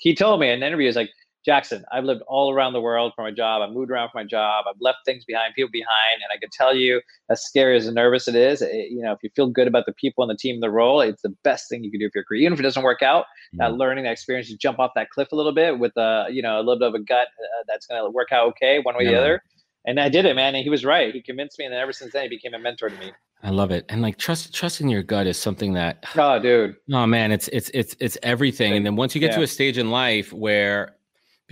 he 0.00 0.14
told 0.14 0.38
me 0.38 0.48
in 0.48 0.54
an 0.54 0.62
interview, 0.62 0.86
he's 0.86 0.96
like 0.96 1.10
Jackson, 1.44 1.84
I've 1.92 2.04
lived 2.04 2.22
all 2.28 2.52
around 2.52 2.72
the 2.72 2.80
world 2.80 3.12
for 3.16 3.22
my 3.22 3.32
job. 3.32 3.62
I've 3.62 3.74
moved 3.74 3.90
around 3.90 4.10
for 4.10 4.18
my 4.18 4.24
job. 4.24 4.64
I've 4.68 4.80
left 4.80 4.98
things 5.04 5.24
behind, 5.24 5.54
people 5.54 5.70
behind, 5.72 6.22
and 6.22 6.30
I 6.32 6.38
can 6.38 6.50
tell 6.52 6.74
you, 6.74 7.00
as 7.30 7.44
scary 7.44 7.76
as 7.76 7.90
nervous 7.92 8.28
it 8.28 8.36
is, 8.36 8.62
it, 8.62 8.90
you 8.90 9.02
know, 9.02 9.12
if 9.12 9.18
you 9.22 9.30
feel 9.34 9.48
good 9.48 9.66
about 9.66 9.86
the 9.86 9.92
people 9.92 10.22
and 10.22 10.30
the 10.30 10.36
team, 10.36 10.54
and 10.54 10.62
the 10.62 10.70
role, 10.70 11.00
it's 11.00 11.22
the 11.22 11.34
best 11.42 11.68
thing 11.68 11.82
you 11.82 11.90
can 11.90 11.98
do 11.98 12.08
for 12.10 12.18
your 12.18 12.24
career. 12.24 12.42
Even 12.42 12.52
if 12.52 12.60
it 12.60 12.62
doesn't 12.62 12.82
work 12.82 13.02
out, 13.02 13.24
mm-hmm. 13.24 13.58
that 13.58 13.74
learning, 13.74 14.04
that 14.04 14.12
experience, 14.12 14.48
you 14.48 14.56
jump 14.56 14.78
off 14.78 14.92
that 14.94 15.10
cliff 15.10 15.32
a 15.32 15.36
little 15.36 15.52
bit 15.52 15.78
with 15.78 15.96
a, 15.96 16.26
you 16.30 16.42
know, 16.42 16.58
a 16.58 16.62
little 16.62 16.78
bit 16.78 16.88
of 16.88 16.94
a 16.94 17.00
gut 17.00 17.26
uh, 17.26 17.64
that's 17.66 17.86
going 17.86 18.02
to 18.02 18.10
work 18.10 18.30
out 18.30 18.46
okay, 18.48 18.78
one 18.80 18.96
way 18.96 19.04
yeah. 19.04 19.08
or 19.08 19.12
the 19.12 19.18
other. 19.18 19.42
And 19.84 19.98
I 19.98 20.08
did 20.08 20.26
it, 20.26 20.36
man. 20.36 20.54
And 20.54 20.62
he 20.62 20.70
was 20.70 20.84
right. 20.84 21.12
He 21.12 21.20
convinced 21.20 21.58
me, 21.58 21.64
and 21.64 21.74
then 21.74 21.80
ever 21.80 21.92
since 21.92 22.12
then, 22.12 22.22
he 22.22 22.28
became 22.28 22.54
a 22.54 22.58
mentor 22.58 22.88
to 22.88 22.96
me. 22.98 23.12
I 23.42 23.50
love 23.50 23.72
it. 23.72 23.84
And 23.88 24.02
like 24.02 24.18
trust 24.18 24.54
trusting 24.54 24.88
your 24.88 25.02
gut 25.02 25.26
is 25.26 25.36
something 25.36 25.72
that 25.72 26.04
oh 26.16 26.38
dude. 26.38 26.76
Oh 26.92 27.06
man, 27.06 27.32
it's 27.32 27.48
it's 27.48 27.70
it's 27.74 27.96
it's 27.98 28.16
everything. 28.22 28.74
And 28.74 28.86
then 28.86 28.94
once 28.94 29.16
you 29.16 29.20
get 29.20 29.32
yeah. 29.32 29.38
to 29.38 29.42
a 29.42 29.46
stage 29.48 29.78
in 29.78 29.90
life 29.90 30.32
where 30.32 30.94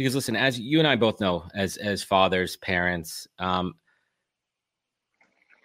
because 0.01 0.15
listen, 0.15 0.35
as 0.35 0.59
you 0.59 0.79
and 0.79 0.89
I 0.89 0.97
both 0.97 1.21
know, 1.21 1.45
as 1.55 1.77
as 1.77 2.03
fathers, 2.03 2.57
parents, 2.57 3.29
um, 3.39 3.75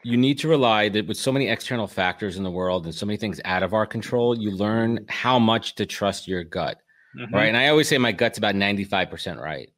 you 0.04 0.18
need 0.18 0.38
to 0.40 0.50
rely 0.50 0.90
that 0.90 1.08
with 1.08 1.16
so 1.16 1.32
many 1.32 1.48
external 1.48 1.88
factors 1.88 2.36
in 2.36 2.44
the 2.44 2.52
world 2.52 2.84
and 2.84 2.94
so 2.94 3.06
many 3.06 3.16
things 3.16 3.40
out 3.46 3.64
of 3.64 3.74
our 3.74 3.86
control, 3.86 4.38
you 4.38 4.52
learn 4.52 5.06
how 5.08 5.40
much 5.40 5.76
to 5.76 5.86
trust 5.86 6.28
your 6.28 6.44
gut, 6.44 6.82
mm-hmm. 7.18 7.34
right? 7.34 7.46
And 7.46 7.56
I 7.56 7.70
always 7.70 7.88
say 7.88 7.98
my 7.98 8.12
gut's 8.12 8.38
about 8.38 8.56
ninety 8.56 8.84
five 8.84 9.10
percent 9.10 9.40
right. 9.40 9.70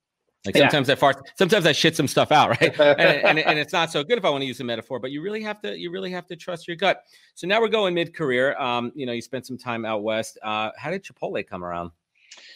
Like 0.43 0.57
sometimes 0.57 0.87
yeah. 0.87 0.93
I 0.93 0.95
fart, 0.95 1.29
sometimes 1.37 1.67
I 1.67 1.71
shit 1.71 1.95
some 1.95 2.07
stuff 2.07 2.31
out, 2.31 2.49
right? 2.59 2.79
and, 2.79 2.99
and, 2.99 3.37
and, 3.37 3.59
it's 3.59 3.73
not 3.73 3.91
so 3.91 4.03
good 4.03 4.17
if 4.17 4.25
I 4.25 4.31
want 4.31 4.41
to 4.41 4.47
use 4.47 4.59
a 4.59 4.63
metaphor, 4.63 4.97
but 4.99 5.11
you 5.11 5.21
really 5.21 5.43
have 5.43 5.61
to, 5.61 5.77
you 5.77 5.91
really 5.91 6.09
have 6.09 6.25
to 6.27 6.35
trust 6.35 6.67
your 6.67 6.77
gut. 6.77 7.03
So 7.35 7.45
now 7.45 7.61
we're 7.61 7.67
going 7.67 7.93
mid 7.93 8.15
career. 8.15 8.57
Um, 8.57 8.91
you 8.95 9.05
know, 9.05 9.11
you 9.11 9.21
spent 9.21 9.45
some 9.45 9.57
time 9.59 9.85
out 9.85 10.01
west. 10.01 10.39
Uh, 10.41 10.71
how 10.77 10.89
did 10.89 11.03
Chipotle 11.03 11.45
come 11.45 11.63
around? 11.63 11.91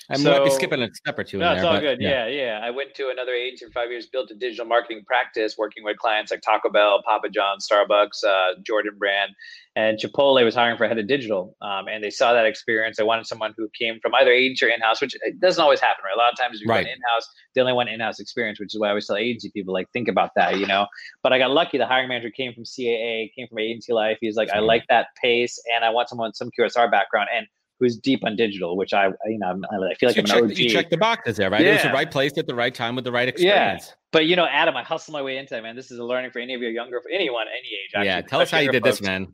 I 0.09 0.17
so, 0.17 0.31
might 0.31 0.43
be 0.43 0.49
skipping 0.49 0.81
a 0.81 0.93
step 0.93 1.17
or 1.17 1.23
two. 1.23 1.37
No, 1.37 1.53
it's 1.53 1.63
all 1.63 1.73
but, 1.73 1.79
good. 1.79 2.01
Yeah. 2.01 2.27
yeah, 2.27 2.43
yeah. 2.43 2.59
I 2.61 2.69
went 2.69 2.93
to 2.95 3.09
another 3.09 3.33
agency 3.33 3.65
for 3.65 3.71
five 3.71 3.91
years, 3.91 4.07
built 4.07 4.29
a 4.31 4.35
digital 4.35 4.65
marketing 4.65 5.03
practice, 5.05 5.55
working 5.57 5.83
with 5.85 5.97
clients 5.97 6.31
like 6.31 6.41
Taco 6.41 6.69
Bell, 6.69 7.01
Papa 7.07 7.29
John's, 7.29 7.67
Starbucks, 7.71 8.23
uh, 8.25 8.59
Jordan 8.61 8.95
Brand, 8.97 9.31
and 9.77 9.97
Chipotle 9.97 10.43
was 10.43 10.53
hiring 10.53 10.77
for 10.77 10.85
head 10.87 10.97
of 10.97 11.07
digital. 11.07 11.55
Um, 11.61 11.87
and 11.87 12.03
they 12.03 12.09
saw 12.09 12.33
that 12.33 12.45
experience. 12.45 12.97
They 12.97 13.03
wanted 13.03 13.25
someone 13.25 13.53
who 13.55 13.69
came 13.77 13.99
from 14.01 14.13
either 14.15 14.31
agency 14.31 14.65
or 14.65 14.69
in-house, 14.69 14.99
which 14.99 15.15
doesn't 15.39 15.61
always 15.61 15.79
happen, 15.79 16.03
right? 16.03 16.15
A 16.15 16.19
lot 16.19 16.33
of 16.33 16.37
times, 16.37 16.57
if 16.57 16.65
you're 16.65 16.75
right. 16.75 16.85
in-house, 16.85 17.27
they 17.55 17.61
only 17.61 17.73
want 17.73 17.87
in-house 17.89 18.19
experience, 18.19 18.59
which 18.59 18.75
is 18.75 18.79
why 18.79 18.87
I 18.87 18.89
always 18.89 19.07
tell 19.07 19.15
agency 19.15 19.49
people 19.51 19.73
like 19.73 19.87
think 19.93 20.09
about 20.09 20.31
that, 20.35 20.59
you 20.59 20.67
know. 20.67 20.87
But 21.23 21.31
I 21.31 21.37
got 21.37 21.51
lucky. 21.51 21.77
The 21.77 21.87
hiring 21.87 22.09
manager 22.09 22.31
came 22.31 22.53
from 22.53 22.63
CAA, 22.63 23.31
came 23.33 23.47
from 23.47 23.59
agency 23.59 23.93
life. 23.93 24.17
He's 24.19 24.35
like, 24.35 24.49
I 24.51 24.59
like 24.59 24.83
that 24.89 25.07
pace, 25.21 25.57
and 25.73 25.85
I 25.85 25.89
want 25.89 26.09
someone 26.09 26.29
with 26.29 26.35
some 26.35 26.49
QSR 26.59 26.91
background. 26.91 27.29
And 27.33 27.47
who's 27.81 27.97
deep 27.97 28.23
on 28.23 28.35
digital, 28.35 28.77
which 28.77 28.93
I, 28.93 29.07
you 29.25 29.39
know, 29.39 29.47
I 29.49 29.95
feel 29.95 30.09
like 30.09 30.15
so 30.15 30.35
I'm 30.35 30.43
an 30.43 30.51
OG. 30.51 30.57
You 30.57 30.69
check 30.69 30.91
the 30.91 30.97
boxes 30.97 31.35
there, 31.35 31.49
right? 31.49 31.61
Yeah. 31.61 31.71
It 31.71 31.73
was 31.73 31.83
the 31.83 31.89
right 31.89 32.09
place 32.09 32.37
at 32.37 32.45
the 32.45 32.53
right 32.53 32.73
time 32.73 32.95
with 32.95 33.03
the 33.03 33.11
right 33.11 33.27
experience. 33.27 33.87
Yeah. 33.87 33.93
But 34.11 34.27
you 34.27 34.35
know, 34.35 34.45
Adam, 34.45 34.77
I 34.77 34.83
hustled 34.83 35.13
my 35.13 35.21
way 35.21 35.37
into 35.37 35.57
it, 35.57 35.61
man. 35.63 35.75
This 35.75 35.89
is 35.89 35.97
a 35.97 36.03
learning 36.03 36.31
for 36.31 36.39
any 36.39 36.53
of 36.53 36.61
you 36.61 36.69
younger, 36.69 37.01
for 37.01 37.09
anyone, 37.09 37.47
any 37.47 37.67
age. 37.67 37.91
Actually, 37.95 38.05
yeah. 38.05 38.21
Tell 38.21 38.39
us 38.39 38.51
how 38.51 38.59
you 38.59 38.71
did 38.71 38.83
folks. 38.83 38.99
this, 38.99 39.07
man. 39.07 39.33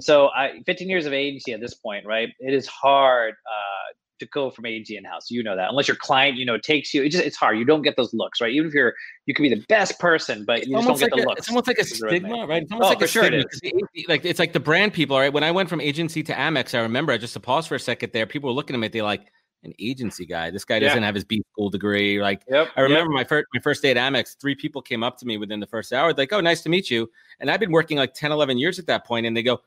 So 0.00 0.28
I 0.28 0.60
15 0.64 0.88
years 0.88 1.06
of 1.06 1.12
agency 1.12 1.52
at 1.52 1.60
this 1.60 1.74
point, 1.74 2.06
right? 2.06 2.28
It 2.38 2.54
is 2.54 2.68
hard 2.68 3.32
uh, 3.32 3.92
to 4.18 4.26
go 4.26 4.50
from 4.50 4.66
agency 4.66 4.96
in 4.96 5.04
house. 5.04 5.30
You 5.30 5.42
know 5.42 5.56
that 5.56 5.70
unless 5.70 5.88
your 5.88 5.96
client, 5.96 6.36
you 6.36 6.44
know, 6.44 6.58
takes 6.58 6.92
you, 6.92 7.02
it 7.02 7.10
just 7.10 7.24
it's 7.24 7.36
hard. 7.36 7.58
You 7.58 7.64
don't 7.64 7.82
get 7.82 7.96
those 7.96 8.12
looks, 8.14 8.40
right? 8.40 8.52
Even 8.52 8.68
if 8.68 8.74
you're 8.74 8.94
you 9.26 9.34
can 9.34 9.42
be 9.42 9.48
the 9.48 9.64
best 9.68 9.98
person, 9.98 10.44
but 10.44 10.66
you 10.66 10.76
just 10.76 10.88
don't 10.88 10.98
get 10.98 11.10
the 11.10 11.24
a, 11.24 11.26
looks. 11.26 11.40
It's 11.40 11.48
almost 11.48 11.66
like 11.66 11.78
a 11.78 11.84
stigma, 11.84 12.46
right? 12.46 12.62
It's 12.62 12.72
almost 12.72 12.86
oh, 12.86 12.88
like 12.90 12.98
for 12.98 13.04
a 13.04 13.08
sure 13.08 13.24
stigma. 13.24 13.44
it 13.62 13.74
is. 13.94 14.08
Like 14.08 14.24
it's 14.24 14.38
like 14.38 14.52
the 14.52 14.60
brand 14.60 14.92
people, 14.92 15.18
right? 15.18 15.32
When 15.32 15.44
I 15.44 15.50
went 15.50 15.68
from 15.68 15.80
agency 15.80 16.22
to 16.24 16.32
Amex, 16.32 16.76
I 16.76 16.82
remember 16.82 17.12
I 17.12 17.18
just 17.18 17.34
to 17.34 17.40
pause 17.40 17.66
for 17.66 17.74
a 17.74 17.80
second 17.80 18.12
there. 18.12 18.26
People 18.26 18.50
were 18.50 18.54
looking 18.54 18.74
at 18.74 18.80
me, 18.80 18.88
They're 18.88 19.02
like 19.02 19.26
an 19.64 19.72
agency 19.80 20.24
guy. 20.24 20.50
This 20.50 20.64
guy 20.64 20.78
doesn't 20.78 21.02
have 21.02 21.14
his 21.14 21.24
B 21.24 21.42
school 21.52 21.68
degree. 21.68 22.20
Like 22.20 22.42
Yep. 22.48 22.68
I 22.76 22.80
remember 22.82 23.10
my 23.10 23.24
first 23.24 23.46
my 23.54 23.60
first 23.60 23.82
day 23.82 23.90
at 23.90 23.96
Amex, 23.96 24.36
three 24.40 24.54
people 24.54 24.82
came 24.82 25.02
up 25.02 25.18
to 25.18 25.26
me 25.26 25.36
within 25.36 25.60
the 25.60 25.66
first 25.66 25.92
hour, 25.92 26.12
like, 26.14 26.32
"Oh, 26.32 26.40
nice 26.40 26.62
to 26.62 26.68
meet 26.68 26.90
you." 26.90 27.10
And 27.40 27.50
I've 27.50 27.60
been 27.60 27.72
working 27.72 27.96
like 27.98 28.14
10, 28.14 28.32
11 28.32 28.58
years 28.58 28.78
at 28.78 28.86
that 28.86 29.04
point, 29.04 29.26
and 29.26 29.36
they 29.36 29.42
go, 29.42 29.60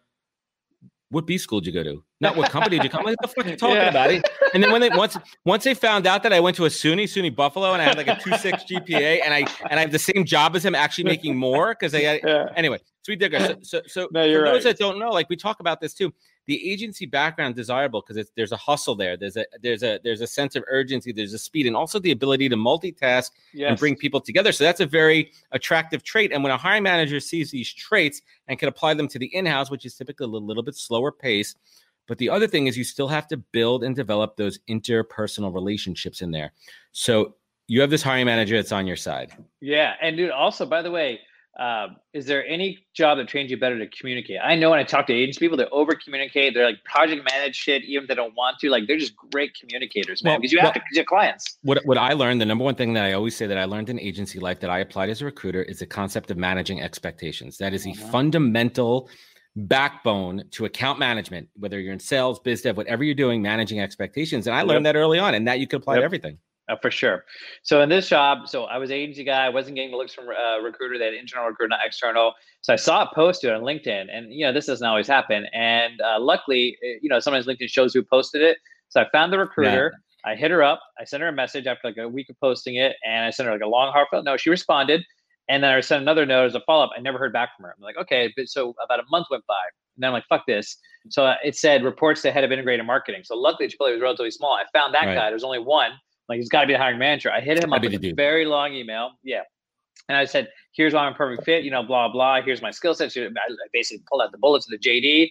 "What 1.11 1.27
B 1.27 1.37
school 1.37 1.61
did 1.61 1.67
you 1.73 1.83
go 1.83 1.83
to? 1.89 2.03
Not 2.21 2.35
what 2.35 2.49
company 2.49 2.77
did 2.77 2.83
you 2.85 2.89
come? 2.89 3.03
What 3.03 3.15
the 3.21 3.27
fuck 3.27 3.45
are 3.45 3.49
you 3.49 3.55
talking 3.55 3.75
Yeah. 3.75 3.89
about?" 3.89 4.09
And 4.53 4.63
then 4.63 4.71
when 4.71 4.81
they 4.81 4.89
once 5.03 5.17
once 5.45 5.63
they 5.63 5.73
found 5.75 6.07
out 6.07 6.23
that 6.23 6.33
I 6.33 6.39
went 6.39 6.55
to 6.57 6.65
a 6.65 6.69
SUNY 6.69 7.03
SUNY 7.03 7.35
Buffalo 7.35 7.73
and 7.73 7.81
I 7.81 7.85
had 7.85 7.97
like 7.97 8.07
a 8.07 8.17
two 8.23 8.33
six 8.37 8.63
GPA, 8.69 9.21
and 9.23 9.33
I 9.33 9.45
and 9.69 9.79
I 9.79 9.81
have 9.81 9.91
the 9.91 9.99
same 9.99 10.25
job 10.25 10.55
as 10.55 10.65
him, 10.65 10.73
actually 10.73 11.03
making 11.05 11.35
more 11.37 11.69
because 11.77 11.93
I 11.93 11.99
Yeah. 12.23 12.47
anyway. 12.55 12.79
So 13.03 13.11
we 13.11 13.15
digress. 13.15 13.47
So, 13.47 13.55
so, 13.63 13.81
so 13.87 14.07
No, 14.11 14.23
for 14.23 14.27
you're 14.27 14.45
those 14.45 14.65
right. 14.65 14.77
that 14.77 14.77
don't 14.79 14.99
know, 14.99 15.09
like 15.09 15.29
we 15.29 15.35
talk 15.35 15.59
about 15.59 15.81
this 15.81 15.93
too. 15.93 16.13
The 16.47 16.71
agency 16.71 17.05
background 17.05 17.55
desirable 17.55 18.03
because 18.05 18.29
there's 18.35 18.51
a 18.51 18.57
hustle 18.57 18.95
there. 18.95 19.15
There's 19.15 19.37
a 19.37 19.45
there's 19.61 19.83
a 19.83 19.99
there's 20.03 20.21
a 20.21 20.27
sense 20.27 20.55
of 20.55 20.63
urgency. 20.67 21.11
There's 21.11 21.33
a 21.33 21.39
speed, 21.39 21.67
and 21.67 21.75
also 21.75 21.99
the 21.99 22.11
ability 22.11 22.49
to 22.49 22.55
multitask 22.55 23.29
Yes. 23.53 23.69
and 23.69 23.77
bring 23.77 23.95
people 23.95 24.19
together. 24.19 24.51
So 24.51 24.63
that's 24.63 24.79
a 24.79 24.85
very 24.85 25.31
attractive 25.51 26.03
trait. 26.03 26.31
And 26.31 26.43
when 26.43 26.51
a 26.51 26.57
hiring 26.57 26.83
manager 26.83 27.19
sees 27.19 27.51
these 27.51 27.71
traits 27.71 28.21
and 28.47 28.57
can 28.57 28.69
apply 28.69 28.95
them 28.95 29.07
to 29.09 29.19
the 29.19 29.27
in-house, 29.35 29.69
which 29.69 29.85
is 29.85 29.95
typically 29.95 30.25
a 30.25 30.27
little, 30.27 30.47
little 30.47 30.63
bit 30.63 30.75
slower 30.75 31.11
pace. 31.11 31.55
But 32.07 32.17
the 32.17 32.29
other 32.29 32.47
thing 32.47 32.67
is 32.67 32.77
you 32.77 32.83
still 32.83 33.07
have 33.07 33.27
to 33.27 33.37
build 33.37 33.83
and 33.83 33.95
develop 33.95 34.35
those 34.35 34.59
interpersonal 34.67 35.53
relationships 35.53 36.21
in 36.21 36.31
there. 36.31 36.51
So 36.91 37.35
you 37.67 37.79
have 37.79 37.89
this 37.89 38.01
hiring 38.03 38.25
manager 38.25 38.55
that's 38.57 38.71
on 38.73 38.85
your 38.87 38.97
side. 38.97 39.31
Yeah, 39.61 39.93
and 40.01 40.17
dude, 40.17 40.31
also 40.31 40.65
by 40.65 40.81
the 40.81 40.91
way, 40.91 41.21
um, 41.61 41.97
is 42.13 42.25
there 42.25 42.43
any 42.47 42.79
job 42.95 43.19
that 43.19 43.27
trains 43.27 43.51
you 43.51 43.57
better 43.57 43.77
to 43.77 43.85
communicate? 43.95 44.39
I 44.43 44.55
know 44.55 44.71
when 44.71 44.79
I 44.79 44.83
talk 44.83 45.05
to 45.07 45.13
agents, 45.13 45.37
people 45.37 45.57
they 45.57 45.65
over 45.65 45.93
communicate. 45.93 46.55
They're 46.55 46.65
like 46.65 46.83
project 46.83 47.21
manage 47.31 47.55
shit, 47.55 47.83
even 47.83 48.03
if 48.03 48.07
they 48.09 48.15
don't 48.15 48.35
want 48.35 48.57
to. 48.59 48.69
Like 48.71 48.87
they're 48.87 48.97
just 48.97 49.15
great 49.15 49.51
communicators, 49.59 50.23
man. 50.23 50.31
Well, 50.31 50.39
Because 50.39 50.51
you 50.53 50.57
have 50.59 50.65
well- 50.65 50.73
to, 50.73 50.79
because 50.79 50.97
you 50.97 51.05
clients. 51.05 51.59
What 51.61 51.85
what 51.85 51.99
I 51.99 52.13
learned, 52.13 52.41
the 52.41 52.45
number 52.47 52.63
one 52.63 52.73
thing 52.73 52.93
that 52.93 53.05
I 53.05 53.13
always 53.13 53.35
say 53.35 53.45
that 53.45 53.59
I 53.59 53.65
learned 53.65 53.89
in 53.89 53.99
agency 53.99 54.39
life 54.39 54.59
that 54.61 54.71
I 54.71 54.79
applied 54.79 55.09
as 55.11 55.21
a 55.21 55.25
recruiter 55.25 55.61
is 55.61 55.77
the 55.79 55.85
concept 55.85 56.31
of 56.31 56.37
managing 56.37 56.81
expectations. 56.81 57.59
That 57.59 57.73
is 57.75 57.85
a 57.85 57.89
Mhm. 57.89 58.11
fundamental 58.11 59.07
backbone 59.55 60.43
to 60.51 60.65
account 60.65 60.97
management, 60.97 61.47
whether 61.57 61.79
you're 61.79 61.93
in 61.93 61.99
sales, 61.99 62.39
biz 62.39 62.61
dev, 62.63 62.77
whatever 62.77 63.03
you're 63.03 63.13
doing, 63.13 63.41
managing 63.41 63.79
expectations. 63.81 64.47
And 64.47 64.55
I 64.55 64.61
learned 64.63 64.85
that 64.85 64.95
early 64.95 65.19
on, 65.19 65.35
and 65.35 65.47
that 65.47 65.59
you 65.59 65.67
could 65.67 65.81
apply 65.81 65.97
to 65.97 66.03
everything. 66.03 66.37
Uh, 66.71 66.75
for 66.81 66.89
sure. 66.89 67.25
So 67.63 67.81
in 67.81 67.89
this 67.89 68.07
job, 68.07 68.47
so 68.47 68.63
I 68.65 68.77
was 68.77 68.91
agency 68.91 69.23
guy. 69.23 69.45
I 69.45 69.49
wasn't 69.49 69.75
getting 69.75 69.91
the 69.91 69.97
looks 69.97 70.13
from 70.13 70.29
uh, 70.29 70.59
recruiter. 70.61 70.97
They 70.97 71.05
had 71.05 71.13
internal 71.13 71.47
recruiter, 71.49 71.69
not 71.69 71.79
external. 71.85 72.33
So 72.61 72.71
I 72.73 72.77
saw 72.77 73.03
a 73.03 73.13
post 73.13 73.43
it 73.43 73.51
on 73.51 73.61
LinkedIn, 73.61 74.07
and 74.11 74.33
you 74.33 74.45
know 74.45 74.53
this 74.53 74.67
doesn't 74.67 74.87
always 74.87 75.07
happen. 75.07 75.45
And 75.53 75.99
uh, 76.01 76.19
luckily, 76.19 76.77
uh, 76.83 76.99
you 77.01 77.09
know 77.09 77.19
sometimes 77.19 77.45
LinkedIn 77.45 77.67
shows 77.69 77.93
who 77.93 78.03
posted 78.03 78.41
it. 78.41 78.57
So 78.89 79.01
I 79.01 79.09
found 79.11 79.33
the 79.33 79.39
recruiter. 79.39 79.91
I 80.23 80.35
hit 80.35 80.51
her 80.51 80.61
up. 80.63 80.79
I 80.99 81.03
sent 81.03 81.21
her 81.21 81.29
a 81.29 81.33
message 81.33 81.65
after 81.65 81.87
like 81.87 81.97
a 81.97 82.07
week 82.07 82.29
of 82.29 82.39
posting 82.39 82.75
it, 82.75 82.95
and 83.03 83.25
I 83.25 83.31
sent 83.31 83.47
her 83.47 83.53
like 83.53 83.63
a 83.63 83.67
long 83.67 83.91
heartfelt 83.91 84.23
note. 84.23 84.39
She 84.39 84.49
responded, 84.51 85.03
and 85.49 85.63
then 85.63 85.73
I 85.73 85.81
sent 85.81 86.01
another 86.03 86.25
note 86.25 86.45
as 86.45 86.55
a 86.55 86.61
follow 86.61 86.85
up. 86.85 86.91
I 86.95 87.01
never 87.01 87.17
heard 87.17 87.33
back 87.33 87.49
from 87.57 87.65
her. 87.65 87.73
I'm 87.75 87.83
like, 87.83 87.97
okay, 87.97 88.31
but 88.37 88.47
so 88.47 88.75
about 88.83 88.99
a 88.99 89.03
month 89.09 89.27
went 89.31 89.45
by, 89.47 89.55
and 89.95 90.03
then 90.03 90.09
I'm 90.09 90.13
like, 90.13 90.25
fuck 90.29 90.45
this. 90.45 90.77
So 91.09 91.25
uh, 91.25 91.35
it 91.43 91.55
said 91.55 91.83
reports 91.83 92.21
to 92.21 92.31
head 92.31 92.43
of 92.43 92.51
integrated 92.51 92.85
marketing. 92.85 93.23
So 93.25 93.35
luckily, 93.35 93.67
Chipotle 93.67 93.93
was 93.93 94.01
relatively 94.01 94.31
small. 94.31 94.53
I 94.53 94.63
found 94.77 94.93
that 94.93 95.05
Right. 95.05 95.15
guy. 95.15 95.29
There's 95.31 95.43
only 95.43 95.59
one. 95.59 95.91
Like 96.31 96.37
he's 96.37 96.47
got 96.47 96.61
to 96.61 96.67
be 96.67 96.71
the 96.71 96.79
hiring 96.79 96.97
manager. 96.97 97.29
I 97.29 97.41
hit 97.41 97.61
him 97.61 97.73
up 97.73 97.81
with 97.81 97.93
a 97.93 97.97
dude. 97.97 98.15
very 98.15 98.45
long 98.45 98.73
email. 98.73 99.11
Yeah. 99.21 99.41
And 100.07 100.17
I 100.17 100.23
said, 100.23 100.47
here's 100.71 100.93
why 100.93 101.01
I'm 101.01 101.11
a 101.11 101.15
perfect 101.15 101.43
fit, 101.43 101.65
you 101.65 101.71
know, 101.71 101.83
blah, 101.83 102.07
blah. 102.07 102.41
Here's 102.41 102.61
my 102.61 102.71
skill 102.71 102.95
sets. 102.95 103.17
I 103.17 103.27
basically 103.73 104.01
pulled 104.09 104.21
out 104.21 104.31
the 104.31 104.37
bullets 104.37 104.65
of 104.65 104.71
the 104.71 104.89
JD 104.89 105.29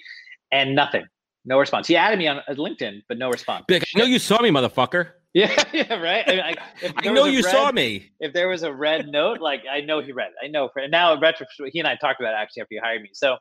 and 0.53 0.75
nothing. 0.75 1.07
No 1.47 1.59
response. 1.59 1.87
He 1.89 1.97
added 1.97 2.19
me 2.19 2.29
on 2.29 2.41
uh, 2.41 2.53
LinkedIn, 2.53 3.01
but 3.09 3.17
no 3.17 3.31
response. 3.31 3.65
Like, 3.71 3.83
I 3.97 3.99
know 3.99 4.05
you 4.05 4.19
saw 4.19 4.43
me, 4.43 4.51
motherfucker. 4.51 5.13
Yeah, 5.33 5.65
yeah, 5.73 5.95
right. 5.95 6.29
I, 6.29 6.55
mean, 6.83 6.93
I, 6.99 7.09
know 7.09 7.25
you 7.25 7.43
red- 7.43 7.51
saw 7.51 7.73
me. 7.73 8.11
If 8.21 8.35
there 8.35 8.49
was 8.49 8.63
a 8.63 8.71
red 8.71 9.09
note, 9.09 9.41
like 9.41 9.63
I 9.73 9.81
know 9.81 10.01
he 10.03 10.13
read 10.13 10.29
it. 10.29 10.45
I 10.45 10.49
know. 10.49 10.69
For, 10.71 10.81
and 10.81 10.91
now, 10.91 11.15
in 11.15 11.21
retrospect, 11.21 11.71
he 11.73 11.79
and 11.79 11.89
I 11.89 11.97
talked 11.97 12.21
about 12.21 12.35
it 12.35 12.37
actually 12.37 12.61
after 12.61 12.75
he 12.75 12.79
hired 12.79 13.01
me. 13.01 13.09
So 13.15 13.39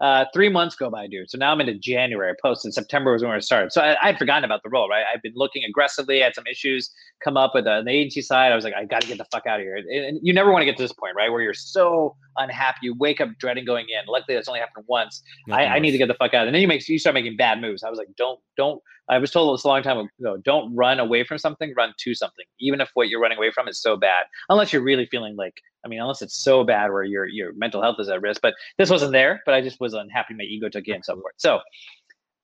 uh, 0.00 0.24
three 0.32 0.48
months 0.48 0.76
go 0.76 0.88
by, 0.88 1.06
dude. 1.06 1.30
So 1.30 1.36
now 1.36 1.52
I'm 1.52 1.60
into 1.60 1.74
January. 1.74 2.32
post, 2.42 2.62
posted 2.62 2.74
September 2.74 3.12
was 3.12 3.22
when 3.22 3.32
I 3.32 3.38
started. 3.40 3.70
So 3.72 3.82
I, 3.82 3.96
I'd 4.02 4.18
forgotten 4.18 4.44
about 4.44 4.62
the 4.62 4.70
role, 4.70 4.88
right? 4.88 5.04
I've 5.12 5.20
been 5.22 5.34
looking 5.36 5.62
aggressively. 5.64 6.22
I 6.22 6.24
had 6.24 6.34
some 6.34 6.46
issues 6.50 6.90
come 7.22 7.36
up 7.36 7.52
with 7.54 7.66
uh, 7.66 7.82
the 7.82 7.90
agency 7.90 8.22
side. 8.22 8.50
I 8.50 8.54
was 8.54 8.64
like, 8.64 8.74
I 8.74 8.84
got 8.86 9.02
to 9.02 9.08
get 9.08 9.18
the 9.18 9.26
fuck 9.30 9.46
out 9.46 9.60
of 9.60 9.64
here. 9.64 9.76
And, 9.76 9.88
and 9.88 10.20
you 10.22 10.32
never 10.32 10.50
want 10.50 10.62
to 10.62 10.66
get 10.66 10.76
to 10.78 10.82
this 10.82 10.92
point, 10.92 11.14
right, 11.16 11.30
where 11.30 11.42
you're 11.42 11.52
so 11.52 12.16
unhappy. 12.38 12.78
You 12.82 12.94
wake 12.98 13.20
up 13.20 13.28
dreading 13.38 13.64
going 13.64 13.86
in. 13.88 14.06
Luckily, 14.06 14.34
that's 14.34 14.48
only 14.48 14.60
happened 14.60 14.86
once. 14.88 15.22
I, 15.50 15.66
I 15.66 15.78
need 15.78 15.90
to 15.90 15.98
get 15.98 16.08
the 16.08 16.14
fuck 16.14 16.32
out. 16.32 16.46
And 16.46 16.54
then 16.54 16.62
you 16.62 16.68
make 16.68 16.88
you 16.88 16.98
start 16.98 17.14
making 17.14 17.36
bad 17.36 17.60
moves. 17.60 17.82
I 17.82 17.90
was 17.90 17.98
like, 17.98 18.08
don't 18.16 18.40
don't. 18.56 18.80
I 19.10 19.18
was 19.18 19.30
told 19.30 19.58
this 19.58 19.64
a 19.64 19.68
long 19.68 19.82
time 19.82 20.08
ago. 20.20 20.36
Don't 20.38 20.74
run 20.74 21.00
away 21.00 21.24
from 21.24 21.36
something. 21.36 21.74
Run 21.76 21.92
to 21.98 22.14
something, 22.14 22.44
even 22.60 22.80
if 22.80 22.90
what 22.94 23.08
you're 23.08 23.20
running 23.20 23.38
away 23.38 23.50
from 23.50 23.68
is 23.68 23.82
so 23.82 23.96
bad. 23.96 24.24
Unless 24.48 24.72
you're 24.72 24.82
really 24.82 25.06
feeling 25.06 25.36
like, 25.36 25.54
I 25.84 25.88
mean, 25.88 26.00
unless 26.00 26.22
it's 26.22 26.36
so 26.36 26.64
bad 26.64 26.90
where 26.92 27.02
your 27.02 27.26
your 27.26 27.52
mental 27.54 27.82
health 27.82 27.96
is 27.98 28.08
at 28.08 28.22
risk. 28.22 28.40
But 28.40 28.54
this 28.78 28.88
wasn't 28.88 29.12
there. 29.12 29.42
But 29.44 29.54
I 29.54 29.60
just 29.60 29.80
was 29.80 29.94
unhappy. 29.94 30.34
My 30.34 30.44
ego 30.44 30.68
took 30.68 30.86
it 30.86 30.92
and 30.92 31.04
so 31.04 31.20
forth. 31.20 31.34
So 31.38 31.60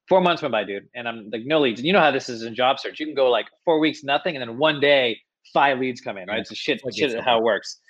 four 0.08 0.20
months 0.20 0.42
went 0.42 0.52
by, 0.52 0.64
dude, 0.64 0.88
and 0.94 1.08
I'm 1.08 1.30
like, 1.32 1.42
no 1.44 1.60
leads. 1.60 1.80
And 1.80 1.86
you 1.86 1.92
know 1.92 2.00
how 2.00 2.10
this 2.10 2.28
is 2.28 2.42
in 2.42 2.54
job 2.54 2.78
search. 2.80 2.98
You 2.98 3.06
can 3.06 3.14
go 3.14 3.30
like 3.30 3.46
four 3.64 3.78
weeks 3.78 4.02
nothing, 4.02 4.36
and 4.36 4.42
then 4.42 4.58
one 4.58 4.80
day 4.80 5.18
five 5.52 5.78
leads 5.78 6.00
come 6.00 6.18
in. 6.18 6.28
Right? 6.28 6.40
It's 6.40 6.50
a 6.50 6.56
shit 6.56 6.80
shit 6.94 7.20
how 7.20 7.38
it 7.38 7.44
works. 7.44 7.80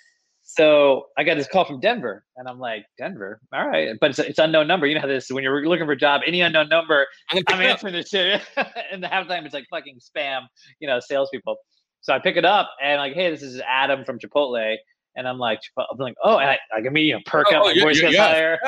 So 0.48 1.06
I 1.18 1.24
got 1.24 1.36
this 1.36 1.48
call 1.48 1.64
from 1.64 1.80
Denver, 1.80 2.24
and 2.36 2.48
I'm 2.48 2.60
like, 2.60 2.84
Denver, 2.98 3.40
all 3.52 3.66
right, 3.66 3.96
but 4.00 4.10
it's 4.10 4.20
it's 4.20 4.38
unknown 4.38 4.68
number. 4.68 4.86
You 4.86 4.94
know 4.94 5.00
how 5.00 5.08
this 5.08 5.28
when 5.28 5.42
you're 5.42 5.66
looking 5.66 5.86
for 5.86 5.92
a 5.92 5.96
job, 5.96 6.20
any 6.24 6.40
unknown 6.40 6.68
number, 6.68 7.04
I'm 7.30 7.42
gonna 7.42 7.56
I'm 7.58 7.62
it 7.62 7.66
up. 7.66 7.70
answering 7.72 7.94
this 7.94 8.08
shit, 8.10 8.40
and 8.92 9.02
the 9.02 9.08
half 9.08 9.26
the 9.26 9.34
time 9.34 9.44
it's 9.44 9.52
like 9.54 9.66
fucking 9.70 9.98
spam, 9.98 10.42
you 10.78 10.86
know, 10.86 11.00
salespeople. 11.00 11.56
So 12.00 12.14
I 12.14 12.20
pick 12.20 12.36
it 12.36 12.44
up 12.44 12.70
and 12.80 12.98
like, 13.00 13.14
hey, 13.14 13.28
this 13.28 13.42
is 13.42 13.60
Adam 13.68 14.04
from 14.04 14.20
Chipotle, 14.20 14.76
and 15.16 15.26
I'm 15.26 15.38
like, 15.38 15.58
I'm 15.76 15.84
like, 15.98 16.14
oh, 16.22 16.38
and 16.38 16.50
I, 16.50 16.58
I 16.72 16.80
can 16.80 16.92
meet 16.92 17.06
you 17.06 17.14
know, 17.14 17.20
perk 17.26 17.48
Oh, 17.50 17.56
up, 17.56 17.62
oh, 17.62 17.64
my 17.66 17.72
yeah, 17.72 17.82
voice 17.82 17.96
yeah, 17.96 18.02
gets 18.02 18.14
yeah. 18.14 18.28
higher. 18.28 18.58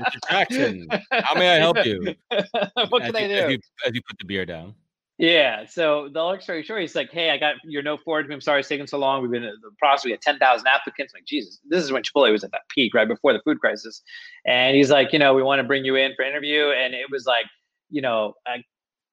Mr. 0.00 0.30
Jackson, 0.30 0.88
how 1.10 1.34
may 1.34 1.56
I 1.56 1.58
help 1.58 1.84
you? 1.84 2.14
what 2.88 3.02
as 3.02 3.10
can 3.10 3.16
I 3.16 3.20
you, 3.22 3.28
do? 3.28 3.34
As 3.34 3.50
you, 3.50 3.58
as 3.84 3.94
you 3.94 4.00
put 4.08 4.16
the 4.20 4.26
beer 4.26 4.46
down. 4.46 4.76
Yeah. 5.18 5.64
So 5.66 6.08
the 6.12 6.20
long 6.20 6.40
story 6.40 6.62
short, 6.64 6.80
he's 6.80 6.96
like, 6.96 7.10
"Hey, 7.12 7.30
I 7.30 7.38
got 7.38 7.54
your 7.64 7.82
note 7.82 8.00
forward. 8.04 8.30
I'm 8.32 8.40
sorry 8.40 8.60
it's 8.60 8.68
taking 8.68 8.86
so 8.86 8.98
long. 8.98 9.22
We've 9.22 9.30
been 9.30 9.44
in 9.44 9.54
the 9.62 9.70
process. 9.78 10.04
We 10.04 10.10
had 10.10 10.20
10,000 10.20 10.66
applicants. 10.66 11.12
I'm 11.14 11.18
like, 11.20 11.26
Jesus, 11.26 11.60
this 11.68 11.84
is 11.84 11.92
when 11.92 12.02
Chipotle 12.02 12.32
was 12.32 12.42
at 12.42 12.50
that 12.50 12.62
peak, 12.74 12.94
right 12.94 13.06
before 13.06 13.32
the 13.32 13.40
food 13.44 13.60
crisis. 13.60 14.02
And 14.44 14.76
he's 14.76 14.90
like, 14.90 15.12
you 15.12 15.18
know, 15.20 15.32
we 15.34 15.42
want 15.42 15.60
to 15.60 15.64
bring 15.64 15.84
you 15.84 15.94
in 15.94 16.14
for 16.16 16.24
interview. 16.24 16.70
And 16.70 16.94
it 16.94 17.06
was 17.12 17.26
like, 17.26 17.44
you 17.90 18.02
know, 18.02 18.34
I, 18.46 18.64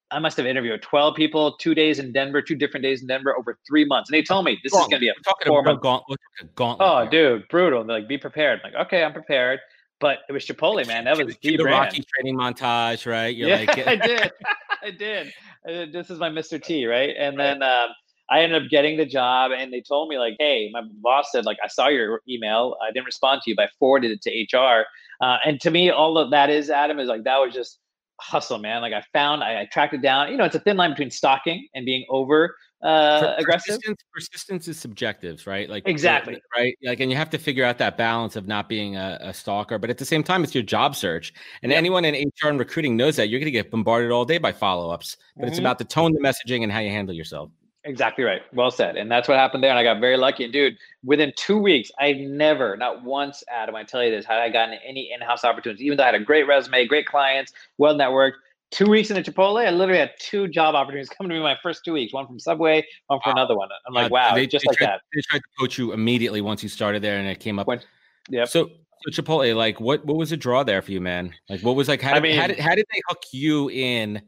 I 0.10 0.18
must 0.20 0.38
have 0.38 0.48
interviewed 0.48 0.82
12 0.82 1.16
people, 1.16 1.56
two 1.58 1.76
days 1.76 2.00
in 2.00 2.12
Denver, 2.12 2.42
two 2.42 2.56
different 2.56 2.84
days 2.84 3.02
in 3.02 3.08
Denver 3.08 3.38
over 3.38 3.60
three 3.68 3.86
months. 3.86 4.10
And 4.10 4.18
they 4.18 4.24
told 4.24 4.44
me 4.46 4.60
this 4.64 4.74
is 4.74 4.80
going 4.80 4.90
to 4.92 5.00
be 5.00 5.10
a 5.10 5.14
talking 5.24 5.48
four 5.48 5.60
about 5.62 5.74
month. 5.74 5.82
gauntlet. 5.84 6.20
Gauntlet 6.56 6.90
Oh, 6.90 7.02
here. 7.02 7.38
dude, 7.38 7.48
brutal. 7.50 7.84
They're 7.84 8.00
like, 8.00 8.10
be 8.10 8.18
prepared. 8.18 8.60
I'm 8.66 8.74
like, 8.74 8.88
okay, 8.88 9.04
I'm 9.04 9.14
prepared. 9.14 9.60
But 10.00 10.20
it 10.28 10.32
was 10.34 10.44
Chipotle, 10.48 10.86
man. 10.88 11.04
That 11.06 11.16
was 11.24 11.38
the 11.44 11.58
the. 11.58 11.64
Rocky 11.64 12.04
training 12.16 12.36
montage, 12.36 13.06
right? 13.06 13.28
You're 13.36 13.50
yeah, 13.50 13.58
like, 13.58 13.78
I 13.88 13.96
did. 13.96 14.32
I 14.86 14.92
did. 14.92 15.32
I 15.68 15.72
did. 15.72 15.94
This 15.94 16.10
is 16.10 16.20
my 16.20 16.30
Mr. 16.30 16.62
T, 16.62 16.86
right? 16.86 17.14
And 17.18 17.40
then 17.40 17.62
um, 17.64 17.90
I 18.30 18.42
ended 18.42 18.64
up 18.64 18.70
getting 18.70 18.98
the 18.98 19.06
job, 19.06 19.52
and 19.52 19.72
they 19.72 19.82
told 19.82 20.10
me 20.10 20.18
like, 20.18 20.36
"Hey, 20.40 20.70
my 20.74 20.82
boss 21.02 21.30
said 21.32 21.46
like 21.46 21.58
I 21.64 21.68
saw 21.68 21.88
your 21.88 22.22
email. 22.28 22.76
I 22.82 22.92
didn't 22.92 23.06
respond 23.06 23.42
to 23.44 23.50
you, 23.50 23.56
but 23.56 23.66
I 23.66 23.70
forwarded 23.80 24.12
it 24.12 24.22
to 24.24 24.58
HR." 24.58 24.86
Uh, 25.22 25.38
and 25.46 25.62
to 25.62 25.72
me, 25.72 25.90
all 25.90 26.18
of 26.18 26.32
that 26.32 26.50
is 26.50 26.70
Adam 26.70 27.00
is 27.00 27.08
like 27.08 27.24
that 27.26 27.38
was 27.38 27.54
just 27.54 27.80
hustle, 28.20 28.60
man. 28.60 28.82
Like 28.82 28.94
I 28.94 29.04
found, 29.14 29.44
I, 29.44 29.62
I 29.62 29.70
tracked 29.72 29.94
it 29.94 30.02
down. 30.02 30.32
You 30.32 30.38
know, 30.38 30.46
it's 30.46 30.56
a 30.56 30.60
thin 30.60 30.78
line 30.78 30.92
between 30.92 31.12
stalking 31.12 31.68
and 31.76 31.86
being 31.86 32.06
over 32.10 32.56
uh, 32.84 33.36
aggressive. 33.38 33.76
Persistence, 33.76 34.02
persistence 34.14 34.68
is 34.68 34.80
subjective, 34.80 35.46
right? 35.46 35.70
Like 35.70 35.88
Exactly. 35.88 36.42
right? 36.56 36.76
Like, 36.84 37.00
and 37.00 37.12
you 37.12 37.18
have 37.18 37.30
to 37.32 37.38
figure 37.38 37.64
out 37.64 37.78
that 37.78 37.98
balance 37.98 38.36
of 38.36 38.48
not 38.48 38.68
being 38.70 38.96
a, 38.96 39.18
a 39.22 39.34
stalker, 39.34 39.78
but 39.78 39.90
at 39.90 39.98
the 39.98 40.06
same 40.06 40.24
time, 40.24 40.44
it's 40.44 40.56
your 40.56 40.64
job 40.64 40.96
search, 40.96 41.34
and 41.64 41.72
anyone 41.72 42.06
in 42.06 42.16
HR 42.16 42.48
and 42.50 42.60
recruiting 42.60 42.98
knows 42.98 43.16
that 43.18 43.30
you're 43.30 43.40
going 43.40 43.46
to 43.46 43.52
get 43.52 43.72
bombarded 43.72 44.12
all 44.12 44.26
day 44.26 44.38
by 44.38 44.52
follow 44.52 44.90
ups. 44.90 45.18
But 45.38 45.48
it's 45.48 45.58
Mhm. 45.58 45.62
about 45.62 45.78
the 45.80 45.86
tone, 45.86 46.14
the 46.14 46.20
messaging, 46.20 46.64
and 46.64 46.72
how 46.72 46.80
you 46.80 46.90
handle 46.90 47.14
yourself. 47.16 47.50
Exactly 47.84 48.24
right. 48.24 48.44
Well 48.54 48.70
said. 48.70 48.96
And 48.96 49.12
that's 49.12 49.28
what 49.28 49.38
happened 49.40 49.64
there. 49.64 49.72
And 49.72 49.80
I 49.80 49.84
got 49.84 50.00
very 50.00 50.16
lucky. 50.16 50.44
And 50.44 50.54
dude, 50.54 50.78
within 51.04 51.34
two 51.36 51.58
weeks, 51.58 51.90
I 52.00 52.14
never, 52.14 52.78
not 52.78 53.04
once, 53.04 53.44
Adam, 53.52 53.74
I 53.76 53.84
tell 53.84 54.04
you 54.04 54.12
this, 54.12 54.24
had 54.24 54.38
I 54.38 54.50
gotten 54.50 54.78
any 54.86 55.12
in-house 55.12 55.44
opportunities, 55.44 55.84
even 55.84 55.98
though 55.98 56.04
I 56.04 56.08
had 56.08 56.16
a 56.16 56.20
great 56.24 56.44
resume, 56.48 56.86
great 56.86 57.08
clients, 57.08 57.54
well 57.80 57.96
networked. 57.96 58.34
Two 58.72 58.90
weeks 58.90 59.12
into 59.12 59.30
Chipotle, 59.30 59.66
I 59.66 59.70
literally 59.70 60.00
had 60.00 60.12
two 60.20 60.48
job 60.48 60.76
opportunities 60.76 61.10
coming 61.10 61.30
to 61.30 61.36
me 61.36 61.42
my 61.42 61.58
first 61.62 61.84
two 61.84 61.92
weeks. 61.94 62.14
One 62.14 62.26
from 62.26 62.40
Subway, 62.40 62.86
one 63.08 63.20
for 63.22 63.30
Wow. 63.30 63.34
another 63.34 63.56
one. 63.58 63.68
I'm 63.86 63.94
like, 63.94 64.12
wow, 64.12 64.34
they, 64.34 64.48
just 64.48 64.64
they 64.64 64.70
like 64.70 64.78
tried, 64.78 64.88
that. 64.88 65.02
They 65.14 65.22
tried 65.30 65.40
to 65.40 65.44
coach 65.60 65.78
you 65.78 65.92
immediately 65.92 66.40
once 66.40 66.64
you 66.64 66.70
started 66.70 67.02
there, 67.02 67.18
and 67.18 67.28
it 67.28 67.40
came 67.40 67.60
up. 67.60 67.68
When- 67.68 67.82
Yep. 68.30 68.48
So, 68.48 68.70
so 69.10 69.22
Chipotle, 69.22 69.56
like 69.56 69.82
what 69.82 70.06
what 70.06 70.16
was 70.16 70.30
the 70.30 70.38
draw 70.38 70.64
there 70.64 70.82
for 70.82 70.92
you, 70.92 71.02
man? 71.02 71.34
Like 71.50 71.62
what 71.62 71.76
was 71.76 71.88
like 71.88 72.02
how 72.02 72.14
did, 72.14 72.18
I 72.18 72.22
mean, 72.22 72.40
how 72.40 72.48
did 72.48 72.60
how 72.60 72.76
did 72.76 72.86
they 72.94 73.02
hook 73.10 73.24
you 73.34 73.70
in? 73.72 74.22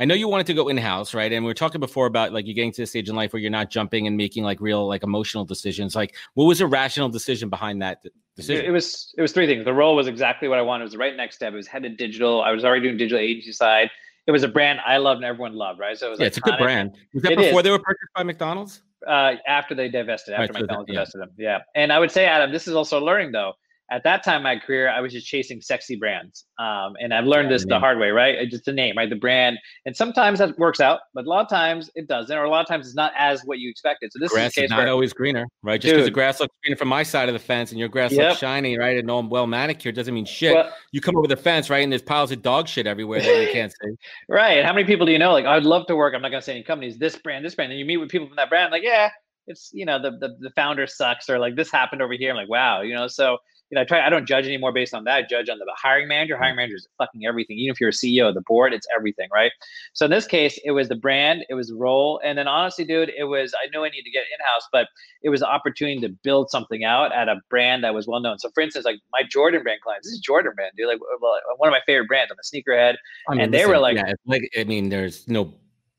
I 0.00 0.06
know 0.06 0.14
you 0.14 0.28
wanted 0.28 0.46
to 0.46 0.54
go 0.54 0.68
in 0.68 0.78
house, 0.78 1.12
right? 1.12 1.30
And 1.30 1.44
we 1.44 1.50
were 1.50 1.54
talking 1.54 1.78
before 1.78 2.06
about 2.06 2.32
like 2.32 2.46
you 2.46 2.54
getting 2.54 2.72
to 2.72 2.82
the 2.82 2.86
stage 2.86 3.10
in 3.10 3.14
life 3.14 3.34
where 3.34 3.40
you're 3.40 3.50
not 3.50 3.68
jumping 3.68 4.06
and 4.06 4.16
making 4.16 4.44
like 4.44 4.58
real 4.58 4.88
like 4.88 5.02
emotional 5.02 5.44
decisions. 5.44 5.94
Like, 5.94 6.16
what 6.32 6.46
was 6.46 6.62
a 6.62 6.66
rational 6.66 7.10
decision 7.10 7.50
behind 7.50 7.82
that 7.82 8.02
decision? 8.34 8.64
It 8.64 8.70
was 8.70 9.14
it 9.18 9.20
was 9.20 9.32
three 9.32 9.46
things. 9.46 9.62
The 9.66 9.74
role 9.74 9.94
was 9.94 10.06
exactly 10.06 10.48
what 10.48 10.58
I 10.58 10.62
wanted. 10.62 10.84
It 10.84 10.86
was 10.86 10.92
the 10.92 10.98
right 10.98 11.14
next 11.14 11.36
step. 11.36 11.52
It 11.52 11.56
was 11.56 11.66
headed 11.66 11.98
digital. 11.98 12.40
I 12.40 12.50
was 12.50 12.64
already 12.64 12.82
doing 12.84 12.96
digital 12.96 13.18
agency 13.18 13.52
side. 13.52 13.90
It 14.26 14.30
was 14.30 14.42
a 14.42 14.48
brand 14.48 14.80
I 14.86 14.96
loved 14.96 15.16
and 15.18 15.26
everyone 15.26 15.52
loved, 15.52 15.80
right? 15.80 15.98
So 15.98 16.06
it 16.06 16.10
was 16.10 16.20
yeah, 16.20 16.26
it's 16.26 16.38
a 16.38 16.40
good 16.40 16.58
brand. 16.58 16.96
Was 17.12 17.22
that 17.24 17.32
it 17.32 17.38
before 17.38 17.60
is. 17.60 17.64
they 17.64 17.70
were 17.70 17.78
purchased 17.78 18.12
by 18.14 18.22
McDonald's? 18.22 18.82
Uh, 19.06 19.34
after 19.46 19.74
they 19.74 19.90
divested, 19.90 20.32
after 20.32 20.52
right, 20.54 20.62
McDonald's 20.62 20.88
so 20.88 20.92
that, 20.92 20.92
yeah. 20.92 20.98
divested 20.98 21.20
them. 21.20 21.30
Yeah, 21.36 21.58
and 21.74 21.92
I 21.92 21.98
would 21.98 22.10
say, 22.10 22.24
Adam, 22.24 22.52
this 22.52 22.66
is 22.66 22.74
also 22.74 23.00
learning 23.00 23.32
though 23.32 23.52
at 23.90 24.04
that 24.04 24.22
time 24.22 24.36
in 24.36 24.42
my 24.44 24.56
career, 24.56 24.88
I 24.88 25.00
was 25.00 25.12
just 25.12 25.26
chasing 25.26 25.60
sexy 25.60 25.96
brands. 25.96 26.46
Um, 26.58 26.94
and 27.00 27.12
I've 27.12 27.24
learned 27.24 27.50
this 27.50 27.64
the 27.66 27.78
hard 27.78 27.98
way, 27.98 28.10
right? 28.10 28.36
It's 28.36 28.52
just 28.52 28.64
the 28.64 28.72
name, 28.72 28.96
right? 28.96 29.10
The 29.10 29.16
brand. 29.16 29.58
And 29.84 29.96
sometimes 29.96 30.38
that 30.38 30.56
works 30.58 30.78
out, 30.78 31.00
but 31.12 31.24
a 31.24 31.28
lot 31.28 31.40
of 31.40 31.48
times 31.48 31.90
it 31.96 32.06
doesn't, 32.06 32.36
or 32.36 32.44
a 32.44 32.50
lot 32.50 32.60
of 32.60 32.68
times 32.68 32.86
it's 32.86 32.94
not 32.94 33.12
as 33.18 33.42
what 33.44 33.58
you 33.58 33.68
expected. 33.68 34.12
So 34.12 34.20
this 34.20 34.30
grass 34.30 34.56
is, 34.56 34.64
is 34.64 34.70
not 34.70 34.78
where, 34.78 34.88
always 34.88 35.12
greener, 35.12 35.44
right? 35.64 35.80
Just 35.80 35.94
because 35.94 36.06
the 36.06 36.12
grass 36.12 36.38
looks 36.38 36.54
greener 36.62 36.76
from 36.76 36.86
my 36.86 37.02
side 37.02 37.28
of 37.28 37.32
the 37.32 37.40
fence 37.40 37.72
and 37.72 37.80
your 37.80 37.88
grass 37.88 38.12
yep. 38.12 38.28
looks 38.28 38.40
shiny, 38.40 38.78
right? 38.78 38.96
And 38.96 39.10
all 39.10 39.26
well 39.26 39.48
manicured 39.48 39.96
doesn't 39.96 40.14
mean 40.14 40.24
shit. 40.24 40.54
Well, 40.54 40.72
you 40.92 41.00
come 41.00 41.16
over 41.16 41.26
the 41.26 41.36
fence, 41.36 41.68
right? 41.68 41.82
And 41.82 41.90
there's 41.90 42.02
piles 42.02 42.30
of 42.30 42.42
dog 42.42 42.68
shit 42.68 42.86
everywhere 42.86 43.20
that 43.20 43.42
you 43.42 43.48
can't 43.52 43.72
see. 43.72 43.90
right. 44.28 44.64
How 44.64 44.72
many 44.72 44.86
people 44.86 45.04
do 45.04 45.10
you 45.10 45.18
know? 45.18 45.32
Like, 45.32 45.46
I'd 45.46 45.64
love 45.64 45.86
to 45.88 45.96
work. 45.96 46.14
I'm 46.14 46.22
not 46.22 46.30
going 46.30 46.40
to 46.40 46.44
say 46.44 46.52
any 46.52 46.62
companies, 46.62 46.96
this 46.96 47.16
brand, 47.16 47.44
this 47.44 47.56
brand. 47.56 47.72
And 47.72 47.78
you 47.80 47.84
meet 47.84 47.96
with 47.96 48.08
people 48.08 48.28
from 48.28 48.36
that 48.36 48.50
brand, 48.50 48.70
like, 48.70 48.84
yeah, 48.84 49.10
it's, 49.48 49.70
you 49.72 49.84
know, 49.84 50.00
the, 50.00 50.12
the, 50.12 50.36
the 50.38 50.50
founder 50.54 50.86
sucks 50.86 51.28
or 51.28 51.40
like 51.40 51.56
this 51.56 51.72
happened 51.72 52.02
over 52.02 52.12
here. 52.12 52.30
I'm 52.30 52.36
like, 52.36 52.48
wow, 52.48 52.82
you 52.82 52.94
know, 52.94 53.08
so 53.08 53.38
you 53.70 53.76
know, 53.76 53.82
I 53.82 53.84
try. 53.84 54.04
I 54.04 54.10
don't 54.10 54.26
judge 54.26 54.46
anymore 54.46 54.72
based 54.72 54.94
on 54.94 55.04
that. 55.04 55.14
I 55.14 55.22
judge 55.22 55.48
on 55.48 55.58
the 55.58 55.66
hiring 55.76 56.08
manager. 56.08 56.36
Hiring 56.36 56.56
manager 56.56 56.74
is 56.74 56.88
fucking 56.98 57.24
everything. 57.24 57.56
Even 57.58 57.72
if 57.72 57.80
you're 57.80 57.90
a 57.90 57.92
CEO 57.92 58.28
of 58.28 58.34
the 58.34 58.40
board, 58.42 58.72
it's 58.72 58.86
everything, 58.94 59.28
right? 59.32 59.52
So 59.92 60.06
in 60.06 60.10
this 60.10 60.26
case, 60.26 60.58
it 60.64 60.72
was 60.72 60.88
the 60.88 60.96
brand, 60.96 61.44
it 61.48 61.54
was 61.54 61.68
the 61.68 61.76
role, 61.76 62.20
and 62.24 62.36
then 62.36 62.48
honestly, 62.48 62.84
dude, 62.84 63.12
it 63.16 63.24
was. 63.24 63.54
I 63.62 63.68
knew 63.70 63.84
I 63.84 63.88
needed 63.88 64.04
to 64.04 64.10
get 64.10 64.22
in 64.22 64.44
house, 64.44 64.66
but 64.72 64.88
it 65.22 65.28
was 65.28 65.40
the 65.40 65.48
opportunity 65.48 66.00
to 66.00 66.08
build 66.08 66.50
something 66.50 66.84
out 66.84 67.12
at 67.14 67.28
a 67.28 67.36
brand 67.48 67.84
that 67.84 67.94
was 67.94 68.08
well 68.08 68.20
known. 68.20 68.38
So, 68.40 68.50
for 68.54 68.60
instance, 68.60 68.84
like 68.84 68.98
my 69.12 69.22
Jordan 69.28 69.62
brand 69.62 69.80
clients, 69.82 70.08
this 70.08 70.14
is 70.14 70.20
Jordan 70.20 70.52
brand, 70.56 70.72
dude. 70.76 70.88
Like 70.88 70.98
well, 71.20 71.38
one 71.56 71.68
of 71.68 71.72
my 71.72 71.82
favorite 71.86 72.08
brands. 72.08 72.32
I'm 72.32 72.38
a 72.38 72.42
sneakerhead, 72.42 72.96
I 73.28 73.34
mean, 73.34 73.40
and 73.40 73.54
they 73.54 73.58
listen, 73.58 73.70
were 73.70 73.78
like, 73.78 73.96
yeah, 73.96 74.12
like, 74.26 74.50
I 74.58 74.64
mean, 74.64 74.88
there's 74.88 75.28
no 75.28 75.54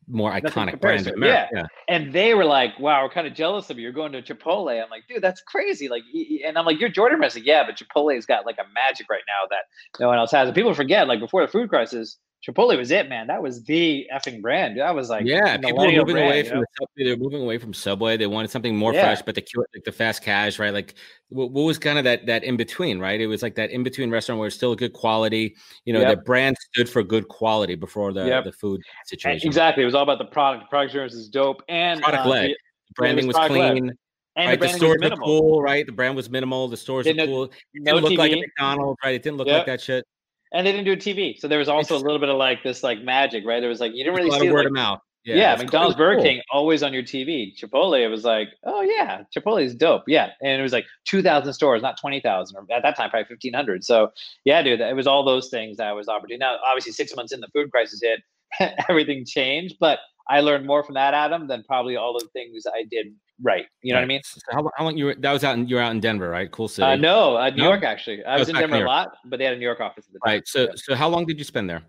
more 0.07 0.31
iconic 0.31 0.81
brand. 0.81 1.11
Yeah. 1.19 1.47
yeah. 1.53 1.65
And 1.87 2.11
they 2.13 2.33
were 2.33 2.45
like, 2.45 2.77
wow, 2.79 3.03
we're 3.03 3.09
kind 3.09 3.27
of 3.27 3.33
jealous 3.33 3.69
of 3.69 3.77
you. 3.77 3.83
You're 3.83 3.91
going 3.91 4.11
to 4.13 4.21
Chipotle. 4.21 4.81
I'm 4.81 4.89
like, 4.89 5.03
dude, 5.07 5.21
that's 5.21 5.41
crazy. 5.41 5.87
Like, 5.89 6.03
and 6.45 6.57
I'm 6.57 6.65
like, 6.65 6.79
you're 6.79 6.89
Jordan 6.89 7.19
Brand. 7.19 7.33
Like, 7.35 7.45
yeah, 7.45 7.63
but 7.65 7.77
Chipotle's 7.77 8.25
got 8.25 8.45
like 8.45 8.57
a 8.57 8.65
magic 8.73 9.09
right 9.09 9.23
now 9.27 9.47
that 9.49 10.01
no 10.01 10.07
one 10.07 10.17
else 10.17 10.31
has. 10.31 10.47
And 10.47 10.55
people 10.55 10.73
forget, 10.73 11.07
like 11.07 11.19
before 11.19 11.41
the 11.45 11.51
food 11.51 11.69
crisis, 11.69 12.17
Chipotle 12.45 12.75
was 12.75 12.89
it, 12.89 13.07
man. 13.07 13.27
That 13.27 13.43
was 13.43 13.63
the 13.63 14.07
effing 14.11 14.41
brand. 14.41 14.79
That 14.79 14.95
was 14.95 15.11
like 15.11 15.25
yeah. 15.27 15.57
People 15.57 15.77
were 15.77 15.91
moving 15.91 16.15
brand, 16.15 16.27
away 16.27 16.43
from 16.43 16.61
the, 16.61 17.03
they 17.03 17.11
were 17.11 17.17
moving 17.17 17.43
away 17.43 17.59
from 17.59 17.71
Subway. 17.71 18.17
They 18.17 18.25
wanted 18.25 18.49
something 18.49 18.75
more 18.75 18.95
yeah. 18.95 19.03
fresh, 19.03 19.21
but 19.21 19.35
the 19.35 19.45
like 19.75 19.83
the 19.83 19.91
fast 19.91 20.23
cash, 20.23 20.57
right? 20.57 20.73
Like 20.73 20.95
what, 21.29 21.51
what 21.51 21.61
was 21.63 21.77
kind 21.77 21.99
of 21.99 22.03
that 22.05 22.25
that 22.25 22.43
in 22.43 22.57
between, 22.57 22.97
right? 22.99 23.21
It 23.21 23.27
was 23.27 23.43
like 23.43 23.53
that 23.55 23.69
in 23.69 23.83
between 23.83 24.09
restaurant 24.09 24.39
where 24.39 24.47
it's 24.47 24.55
still 24.55 24.71
a 24.71 24.75
good 24.75 24.93
quality. 24.93 25.55
You 25.85 25.93
know, 25.93 25.99
yep. 25.99 26.17
the 26.17 26.23
brand 26.23 26.57
stood 26.71 26.89
for 26.89 27.03
good 27.03 27.27
quality 27.27 27.75
before 27.75 28.11
the 28.11 28.25
yep. 28.25 28.45
the 28.45 28.53
food 28.53 28.81
situation. 29.05 29.47
Exactly. 29.47 29.83
It 29.83 29.85
was 29.85 29.93
all 29.93 30.03
about 30.03 30.17
the 30.17 30.25
product. 30.25 30.63
The 30.63 30.69
product 30.69 30.89
experience 30.89 31.13
is 31.13 31.29
dope, 31.29 31.61
and 31.69 32.01
product 32.01 32.25
uh, 32.25 32.29
led. 32.29 32.49
The, 32.49 32.55
branding 32.95 33.27
was, 33.27 33.35
was 33.35 33.47
clean. 33.49 33.91
And 34.37 34.47
right, 34.47 34.59
the, 34.59 34.65
the 34.65 34.73
stores 34.73 34.97
were 35.03 35.15
cool, 35.17 35.61
right? 35.61 35.85
The 35.85 35.91
brand 35.91 36.15
was 36.15 36.29
minimal. 36.29 36.69
The 36.69 36.77
stores 36.77 37.05
were 37.05 37.13
cool. 37.13 37.43
It 37.43 37.51
didn't 37.73 37.85
no 37.85 37.95
look 37.97 38.13
TV. 38.13 38.17
like 38.17 38.31
a 38.31 38.37
McDonald's, 38.37 38.97
right? 39.03 39.13
It 39.13 39.21
didn't 39.21 39.37
look 39.37 39.47
yep. 39.47 39.57
like 39.57 39.65
that 39.67 39.81
shit 39.81 40.05
and 40.53 40.65
they 40.65 40.71
didn't 40.71 40.85
do 40.85 40.93
a 40.93 40.97
TV. 40.97 41.37
So 41.39 41.47
there 41.47 41.59
was 41.59 41.69
also 41.69 41.95
a 41.95 41.99
little 41.99 42.19
bit 42.19 42.29
of 42.29 42.37
like 42.37 42.63
this 42.63 42.83
like 42.83 43.01
magic, 43.01 43.45
right? 43.45 43.59
There 43.59 43.69
was 43.69 43.79
like 43.79 43.93
you 43.93 44.03
didn't 44.03 44.17
really 44.17 44.31
see 44.39 44.51
word 44.51 44.59
like, 44.59 44.67
of 44.67 44.73
mouth. 44.73 44.99
Yeah, 45.23 45.35
yeah 45.35 45.55
McDonald's, 45.55 45.95
Burger. 45.95 46.21
King, 46.21 46.41
always 46.51 46.81
on 46.81 46.93
your 46.93 47.03
TV. 47.03 47.53
Chipotle, 47.55 47.99
it 48.03 48.07
was 48.07 48.23
like, 48.23 48.49
oh 48.65 48.81
yeah, 48.81 49.21
Chipotle 49.35 49.63
is 49.63 49.75
dope. 49.75 50.03
Yeah, 50.07 50.29
and 50.41 50.59
it 50.59 50.63
was 50.63 50.73
like 50.73 50.85
two 51.05 51.21
thousand 51.21 51.53
stores, 51.53 51.81
not 51.81 51.99
twenty 51.99 52.19
thousand, 52.19 52.57
or 52.57 52.75
at 52.75 52.81
that 52.81 52.97
time 52.97 53.09
probably 53.09 53.27
fifteen 53.27 53.53
hundred. 53.53 53.83
So 53.83 54.09
yeah, 54.45 54.63
dude, 54.63 54.81
it 54.81 54.95
was 54.95 55.07
all 55.07 55.23
those 55.23 55.49
things 55.49 55.77
that 55.77 55.91
was 55.91 56.07
opportunity. 56.07 56.39
Now, 56.39 56.57
obviously, 56.67 56.93
six 56.93 57.15
months 57.15 57.31
in, 57.33 57.39
the 57.39 57.49
food 57.53 57.71
crisis 57.71 58.01
hit, 58.01 58.75
everything 58.89 59.23
changed. 59.25 59.75
But 59.79 59.99
I 60.27 60.39
learned 60.39 60.65
more 60.65 60.83
from 60.83 60.95
that, 60.95 61.13
Adam, 61.13 61.47
than 61.47 61.63
probably 61.63 61.97
all 61.97 62.13
the 62.17 62.27
things 62.33 62.63
I 62.65 62.83
did 62.89 63.07
right. 63.41 63.65
You 63.81 63.93
know 63.93 63.99
right. 63.99 64.01
what 64.01 64.05
I 64.05 64.07
mean? 64.07 64.21
So 64.23 64.39
how, 64.51 64.71
how, 64.77 64.83
long 64.83 64.97
you 64.97 65.05
were? 65.05 65.15
That 65.15 65.31
was 65.31 65.43
out 65.43 65.57
in 65.57 65.67
you 65.67 65.75
were 65.75 65.81
out 65.81 65.91
in 65.91 65.99
Denver, 65.99 66.29
right? 66.29 66.51
Cool 66.51 66.67
city. 66.67 66.85
Uh, 66.85 66.95
no, 66.95 67.37
uh, 67.37 67.49
New 67.49 67.57
no? 67.57 67.69
York 67.69 67.83
actually. 67.83 68.23
I 68.25 68.37
was 68.37 68.49
in 68.49 68.55
Denver 68.55 68.83
a 68.83 68.87
lot, 68.87 69.13
but 69.25 69.37
they 69.37 69.45
had 69.45 69.53
a 69.53 69.57
New 69.57 69.65
York 69.65 69.79
office 69.79 70.05
at 70.07 70.13
the 70.13 70.19
time. 70.19 70.33
Right. 70.35 70.47
So, 70.47 70.69
so 70.75 70.95
how 70.95 71.09
long 71.09 71.25
did 71.25 71.37
you 71.37 71.43
spend 71.43 71.69
there? 71.69 71.83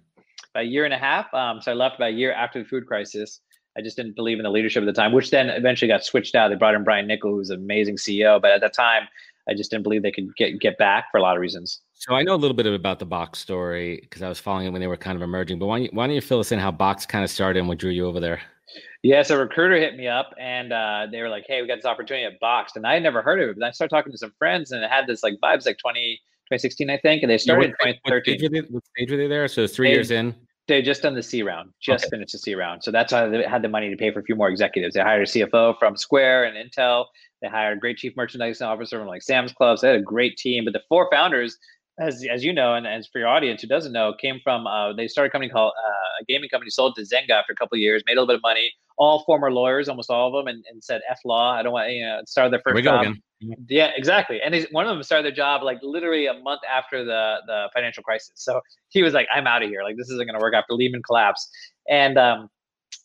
About 0.54 0.64
a 0.64 0.66
year 0.66 0.84
and 0.84 0.94
a 0.94 0.98
half. 0.98 1.32
Um, 1.32 1.60
so 1.60 1.72
I 1.72 1.74
left 1.74 1.96
about 1.96 2.10
a 2.10 2.14
year 2.14 2.32
after 2.32 2.62
the 2.62 2.68
food 2.68 2.86
crisis. 2.86 3.40
I 3.76 3.80
just 3.80 3.96
didn't 3.96 4.16
believe 4.16 4.38
in 4.38 4.42
the 4.42 4.50
leadership 4.50 4.82
at 4.82 4.86
the 4.86 4.92
time, 4.92 5.12
which 5.12 5.30
then 5.30 5.48
eventually 5.48 5.88
got 5.88 6.04
switched 6.04 6.34
out. 6.34 6.48
They 6.48 6.56
brought 6.56 6.74
in 6.74 6.84
Brian 6.84 7.08
Niccol, 7.08 7.30
who's 7.30 7.48
an 7.48 7.58
amazing 7.58 7.96
CEO, 7.96 8.40
but 8.40 8.50
at 8.50 8.60
that 8.60 8.74
time, 8.74 9.08
I 9.48 9.54
just 9.54 9.70
didn't 9.70 9.82
believe 9.82 10.02
they 10.02 10.12
could 10.12 10.34
get 10.36 10.60
get 10.60 10.78
back 10.78 11.06
for 11.10 11.18
a 11.18 11.22
lot 11.22 11.36
of 11.36 11.40
reasons. 11.40 11.80
So 11.94 12.14
I 12.14 12.22
know 12.22 12.34
a 12.34 12.36
little 12.36 12.56
bit 12.56 12.66
about 12.66 12.98
the 12.98 13.06
Box 13.06 13.38
story 13.38 13.98
because 14.02 14.22
I 14.22 14.28
was 14.28 14.38
following 14.38 14.66
it 14.66 14.70
when 14.70 14.80
they 14.80 14.86
were 14.86 14.96
kind 14.96 15.16
of 15.16 15.22
emerging. 15.22 15.58
But 15.58 15.66
why 15.66 15.78
don't, 15.78 15.84
you, 15.84 15.90
why 15.92 16.06
don't 16.06 16.14
you 16.14 16.20
fill 16.20 16.40
us 16.40 16.52
in 16.52 16.58
how 16.58 16.70
Box 16.70 17.06
kind 17.06 17.24
of 17.24 17.30
started 17.30 17.60
and 17.60 17.68
what 17.68 17.78
drew 17.78 17.90
you 17.90 18.06
over 18.06 18.20
there? 18.20 18.40
Yeah, 19.02 19.22
so 19.22 19.34
a 19.34 19.38
recruiter 19.38 19.76
hit 19.76 19.96
me 19.96 20.06
up 20.06 20.32
and 20.38 20.72
uh, 20.72 21.06
they 21.10 21.20
were 21.20 21.28
like, 21.28 21.44
"Hey, 21.48 21.60
we 21.60 21.66
got 21.66 21.76
this 21.76 21.84
opportunity 21.84 22.24
at 22.24 22.38
Boxed," 22.38 22.76
and 22.76 22.86
I 22.86 22.94
had 22.94 23.02
never 23.02 23.20
heard 23.20 23.40
of 23.40 23.48
it. 23.48 23.58
But 23.58 23.66
I 23.66 23.70
started 23.72 23.94
talking 23.94 24.12
to 24.12 24.18
some 24.18 24.32
friends, 24.38 24.70
and 24.70 24.82
it 24.82 24.90
had 24.90 25.08
this 25.08 25.24
like 25.24 25.34
vibes 25.42 25.66
like 25.66 25.78
20, 25.78 26.20
2016, 26.46 26.88
I 26.88 26.98
think, 26.98 27.22
and 27.22 27.30
they 27.30 27.38
started 27.38 27.74
yeah, 27.80 27.86
what, 27.86 27.88
in 27.88 27.94
2013. 27.94 28.12
What 28.12 28.24
stage, 28.24 28.42
were 28.42 28.48
they, 28.48 28.72
what 28.72 28.84
stage 28.86 29.10
were 29.10 29.16
they 29.16 29.26
there? 29.26 29.48
So 29.48 29.66
three 29.66 29.88
they, 29.88 29.94
years 29.94 30.12
in. 30.12 30.34
They 30.68 30.82
just 30.82 31.02
done 31.02 31.14
the 31.14 31.22
C 31.22 31.42
round, 31.42 31.70
just 31.80 32.04
okay. 32.04 32.10
finished 32.10 32.32
the 32.32 32.38
C 32.38 32.54
round. 32.54 32.84
So 32.84 32.92
that's 32.92 33.12
why 33.12 33.26
they 33.26 33.42
had 33.42 33.62
the 33.62 33.68
money 33.68 33.90
to 33.90 33.96
pay 33.96 34.12
for 34.12 34.20
a 34.20 34.22
few 34.22 34.36
more 34.36 34.48
executives. 34.48 34.94
They 34.94 35.00
hired 35.00 35.26
a 35.26 35.30
CFO 35.30 35.76
from 35.80 35.96
Square 35.96 36.44
and 36.44 36.56
Intel. 36.56 37.06
They 37.40 37.48
hired 37.48 37.78
a 37.78 37.80
great 37.80 37.98
chief 37.98 38.12
merchandising 38.16 38.64
officer 38.64 39.00
from 39.00 39.08
like 39.08 39.22
Sam's 39.22 39.52
Club. 39.52 39.78
So 39.78 39.86
they 39.88 39.92
had 39.94 40.00
a 40.00 40.04
great 40.04 40.36
team. 40.36 40.64
But 40.64 40.74
the 40.74 40.82
four 40.88 41.08
founders 41.10 41.58
as 41.98 42.24
as 42.30 42.44
you 42.44 42.52
know, 42.52 42.74
and 42.74 42.86
as 42.86 43.06
for 43.08 43.18
your 43.18 43.28
audience 43.28 43.62
who 43.62 43.68
doesn't 43.68 43.92
know, 43.92 44.14
came 44.18 44.40
from 44.42 44.66
uh, 44.66 44.92
they 44.92 45.08
started 45.08 45.28
a 45.28 45.32
company 45.32 45.50
called 45.50 45.72
uh, 45.76 46.22
a 46.22 46.24
gaming 46.24 46.48
company, 46.48 46.70
sold 46.70 46.94
to 46.96 47.02
Zynga 47.02 47.30
after 47.30 47.52
a 47.52 47.56
couple 47.56 47.76
of 47.76 47.80
years, 47.80 48.02
made 48.06 48.12
a 48.12 48.20
little 48.20 48.28
bit 48.28 48.36
of 48.36 48.42
money. 48.42 48.72
All 48.98 49.24
former 49.24 49.50
lawyers, 49.50 49.88
almost 49.88 50.10
all 50.10 50.28
of 50.28 50.44
them, 50.44 50.54
and, 50.54 50.64
and 50.70 50.82
said 50.82 51.00
F 51.10 51.20
law. 51.24 51.52
I 51.52 51.62
don't 51.62 51.72
want 51.72 51.90
you 51.92 52.04
know 52.04 52.20
started 52.26 52.52
their 52.52 52.60
first 52.60 52.84
job. 52.84 53.06
Mm-hmm. 53.06 53.52
Yeah, 53.68 53.90
exactly. 53.96 54.40
And 54.40 54.54
one 54.70 54.86
of 54.86 54.94
them 54.94 55.02
started 55.02 55.24
their 55.24 55.34
job 55.34 55.62
like 55.62 55.78
literally 55.82 56.26
a 56.26 56.34
month 56.34 56.60
after 56.70 57.04
the 57.04 57.36
the 57.46 57.68
financial 57.74 58.02
crisis. 58.02 58.32
So 58.36 58.60
he 58.90 59.02
was 59.02 59.14
like, 59.14 59.28
"I'm 59.34 59.46
out 59.46 59.62
of 59.62 59.68
here. 59.68 59.82
Like 59.82 59.96
this 59.96 60.10
isn't 60.10 60.26
going 60.26 60.38
to 60.38 60.42
work 60.42 60.54
after 60.54 60.74
Lehman 60.74 61.02
collapse." 61.02 61.48
And 61.88 62.18
um, 62.18 62.48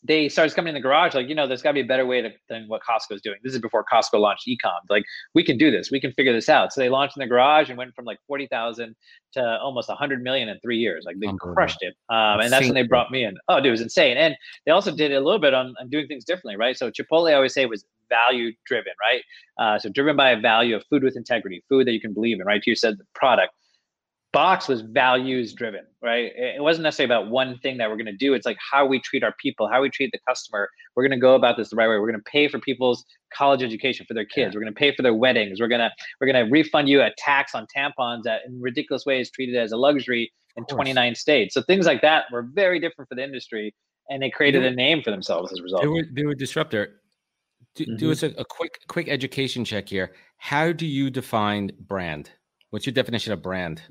they 0.02 0.28
started 0.28 0.54
coming 0.54 0.70
in 0.70 0.74
the 0.74 0.80
garage 0.80 1.14
like 1.14 1.28
you 1.28 1.34
know 1.34 1.46
there's 1.46 1.62
got 1.62 1.70
to 1.70 1.74
be 1.74 1.80
a 1.80 1.86
better 1.86 2.06
way 2.06 2.22
to, 2.22 2.30
than 2.48 2.66
what 2.68 2.82
costco's 2.82 3.20
doing. 3.20 3.38
This 3.42 3.54
is 3.54 3.60
before 3.60 3.84
costco 3.92 4.20
launched 4.20 4.46
ecom 4.46 4.78
like 4.88 5.04
we 5.34 5.42
can 5.42 5.58
do 5.58 5.70
this. 5.70 5.90
We 5.90 6.00
can 6.00 6.12
figure 6.12 6.32
this 6.32 6.48
out. 6.48 6.72
So 6.72 6.80
they 6.80 6.88
launched 6.88 7.16
in 7.16 7.20
the 7.20 7.26
garage 7.26 7.68
and 7.68 7.76
went 7.76 7.94
from 7.94 8.04
like 8.04 8.18
40000 8.26 8.94
to 9.34 9.58
almost 9.60 9.88
100 9.88 10.22
million 10.22 10.48
in 10.48 10.58
three 10.60 10.78
years. 10.78 11.04
Like 11.04 11.18
they 11.20 11.28
crushed 11.38 11.82
it. 11.82 11.94
Um, 12.08 12.40
and 12.40 12.52
that's 12.52 12.66
when 12.66 12.74
they 12.74 12.82
brought 12.82 13.10
me 13.10 13.24
in. 13.24 13.36
Oh 13.48 13.56
dude 13.56 13.66
it 13.66 13.70
was 13.70 13.80
insane. 13.80 14.16
And 14.16 14.36
they 14.66 14.72
also 14.72 14.94
did 14.94 15.12
a 15.12 15.20
little 15.20 15.40
bit 15.40 15.54
on, 15.54 15.74
on 15.80 15.88
doing 15.88 16.06
things 16.06 16.24
differently 16.24 16.56
right? 16.56 16.76
So 16.76 16.90
chipotle 16.90 17.30
i 17.30 17.34
always 17.34 17.54
say 17.54 17.66
was 17.66 17.84
value 18.08 18.52
driven 18.66 18.92
right? 19.00 19.22
Uh, 19.58 19.78
so 19.78 19.88
driven 19.88 20.16
by 20.16 20.30
a 20.30 20.40
value 20.40 20.76
of 20.76 20.84
food 20.88 21.02
with 21.02 21.16
integrity 21.16 21.62
food 21.68 21.86
that 21.86 21.92
you 21.92 22.00
can 22.00 22.14
believe 22.14 22.40
in 22.40 22.46
right? 22.46 22.62
You 22.66 22.74
said 22.74 22.98
the 22.98 23.04
product 23.14 23.52
Box 24.32 24.68
was 24.68 24.82
values 24.82 25.54
driven, 25.54 25.86
right? 26.02 26.30
It 26.36 26.62
wasn't 26.62 26.82
necessarily 26.82 27.14
about 27.14 27.30
one 27.30 27.58
thing 27.60 27.78
that 27.78 27.88
we're 27.88 27.96
going 27.96 28.06
to 28.06 28.16
do. 28.16 28.34
It's 28.34 28.44
like 28.44 28.58
how 28.58 28.84
we 28.84 29.00
treat 29.00 29.24
our 29.24 29.34
people, 29.40 29.68
how 29.68 29.80
we 29.80 29.88
treat 29.88 30.12
the 30.12 30.18
customer. 30.28 30.68
We're 30.94 31.02
going 31.02 31.18
to 31.18 31.20
go 31.20 31.34
about 31.34 31.56
this 31.56 31.70
the 31.70 31.76
right 31.76 31.88
way. 31.88 31.96
We're 31.98 32.10
going 32.10 32.20
to 32.22 32.30
pay 32.30 32.46
for 32.46 32.58
people's 32.58 33.06
college 33.32 33.62
education 33.62 34.04
for 34.06 34.12
their 34.12 34.26
kids. 34.26 34.54
We're 34.54 34.60
going 34.60 34.72
to 34.72 34.78
pay 34.78 34.94
for 34.94 35.02
their 35.02 35.14
weddings. 35.14 35.60
We're 35.60 35.68
going 35.68 35.80
to 35.80 35.90
we're 36.20 36.30
going 36.30 36.44
to 36.44 36.50
refund 36.50 36.90
you 36.90 37.00
a 37.00 37.10
tax 37.16 37.54
on 37.54 37.66
tampons 37.74 38.24
that 38.24 38.42
in 38.46 38.60
ridiculous 38.60 39.06
ways 39.06 39.30
treated 39.30 39.56
as 39.56 39.72
a 39.72 39.78
luxury 39.78 40.30
in 40.56 40.64
29 40.66 41.14
states. 41.14 41.54
So 41.54 41.62
things 41.62 41.86
like 41.86 42.02
that 42.02 42.24
were 42.30 42.42
very 42.52 42.80
different 42.80 43.08
for 43.08 43.14
the 43.14 43.24
industry, 43.24 43.74
and 44.10 44.22
they 44.22 44.28
created 44.28 44.64
a 44.64 44.70
name 44.70 45.02
for 45.02 45.10
themselves 45.10 45.52
as 45.52 45.58
a 45.58 45.62
result. 45.62 45.82
They 45.82 45.88
were 45.88 46.04
they 46.12 46.24
were 46.24 46.34
disruptor. 46.34 47.00
Do, 47.74 47.84
mm-hmm. 47.84 47.96
do 47.96 48.10
us 48.10 48.22
a, 48.22 48.28
a 48.36 48.44
quick 48.44 48.80
quick 48.88 49.08
education 49.08 49.64
check 49.64 49.88
here. 49.88 50.12
How 50.36 50.72
do 50.72 50.84
you 50.84 51.08
define 51.08 51.70
brand? 51.80 52.30
What's 52.70 52.84
your 52.84 52.92
definition 52.92 53.32
of 53.32 53.40
brand? 53.40 53.82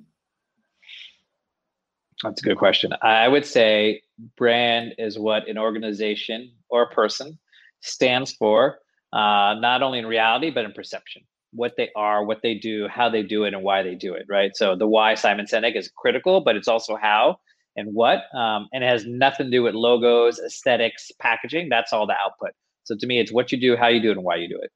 That's 2.23 2.41
a 2.41 2.45
good 2.45 2.57
question. 2.57 2.91
I 3.01 3.27
would 3.27 3.45
say 3.45 4.01
brand 4.37 4.95
is 4.97 5.19
what 5.19 5.47
an 5.47 5.57
organization 5.57 6.51
or 6.69 6.83
a 6.83 6.89
person 6.89 7.37
stands 7.81 8.31
for, 8.33 8.79
uh, 9.13 9.55
not 9.59 9.83
only 9.83 9.99
in 9.99 10.05
reality, 10.05 10.49
but 10.49 10.65
in 10.65 10.71
perception. 10.73 11.23
What 11.51 11.73
they 11.77 11.89
are, 11.95 12.25
what 12.25 12.41
they 12.41 12.55
do, 12.55 12.87
how 12.87 13.09
they 13.09 13.23
do 13.23 13.43
it, 13.45 13.53
and 13.53 13.63
why 13.63 13.83
they 13.83 13.95
do 13.95 14.13
it, 14.13 14.25
right? 14.27 14.55
So 14.55 14.75
the 14.75 14.87
why 14.87 15.15
Simon 15.15 15.45
Sinek 15.45 15.75
is 15.77 15.89
critical, 15.95 16.41
but 16.41 16.55
it's 16.55 16.67
also 16.67 16.95
how 16.95 17.37
and 17.75 17.93
what. 17.93 18.23
Um, 18.35 18.67
and 18.73 18.83
it 18.83 18.87
has 18.87 19.05
nothing 19.05 19.45
to 19.47 19.51
do 19.51 19.63
with 19.63 19.75
logos, 19.75 20.39
aesthetics, 20.39 21.11
packaging. 21.19 21.69
That's 21.69 21.93
all 21.93 22.07
the 22.07 22.15
output. 22.15 22.51
So 22.83 22.95
to 22.95 23.07
me, 23.07 23.19
it's 23.19 23.31
what 23.31 23.51
you 23.51 23.59
do, 23.59 23.77
how 23.77 23.87
you 23.87 24.01
do 24.01 24.09
it, 24.09 24.17
and 24.17 24.23
why 24.23 24.37
you 24.37 24.49
do 24.49 24.59
it. 24.61 24.71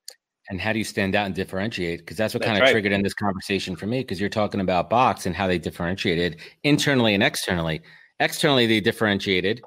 And 0.52 0.60
how 0.60 0.74
do 0.74 0.80
you 0.80 0.84
stand 0.84 1.16
out 1.16 1.26
and 1.26 1.34
differentiate? 1.34 2.00
Because 2.00 2.18
that's 2.18 2.34
what 2.34 2.42
That's 2.42 2.50
kind 2.50 2.58
of 2.58 2.66
right. 2.66 2.72
triggered 2.72 2.92
in 2.92 3.02
this 3.02 3.14
conversation 3.14 3.78
for 3.78 3.88
me. 3.88 4.02
Because 4.02 4.20
you're 4.20 4.30
talking 4.30 4.60
about 4.60 4.90
Box 4.90 5.26
and 5.26 5.34
how 5.34 5.48
they 5.48 5.58
differentiated 5.58 6.42
internally 6.64 7.14
and 7.14 7.24
externally. 7.24 7.82
Externally, 8.20 8.68
they 8.68 8.82
differentiated, 8.82 9.62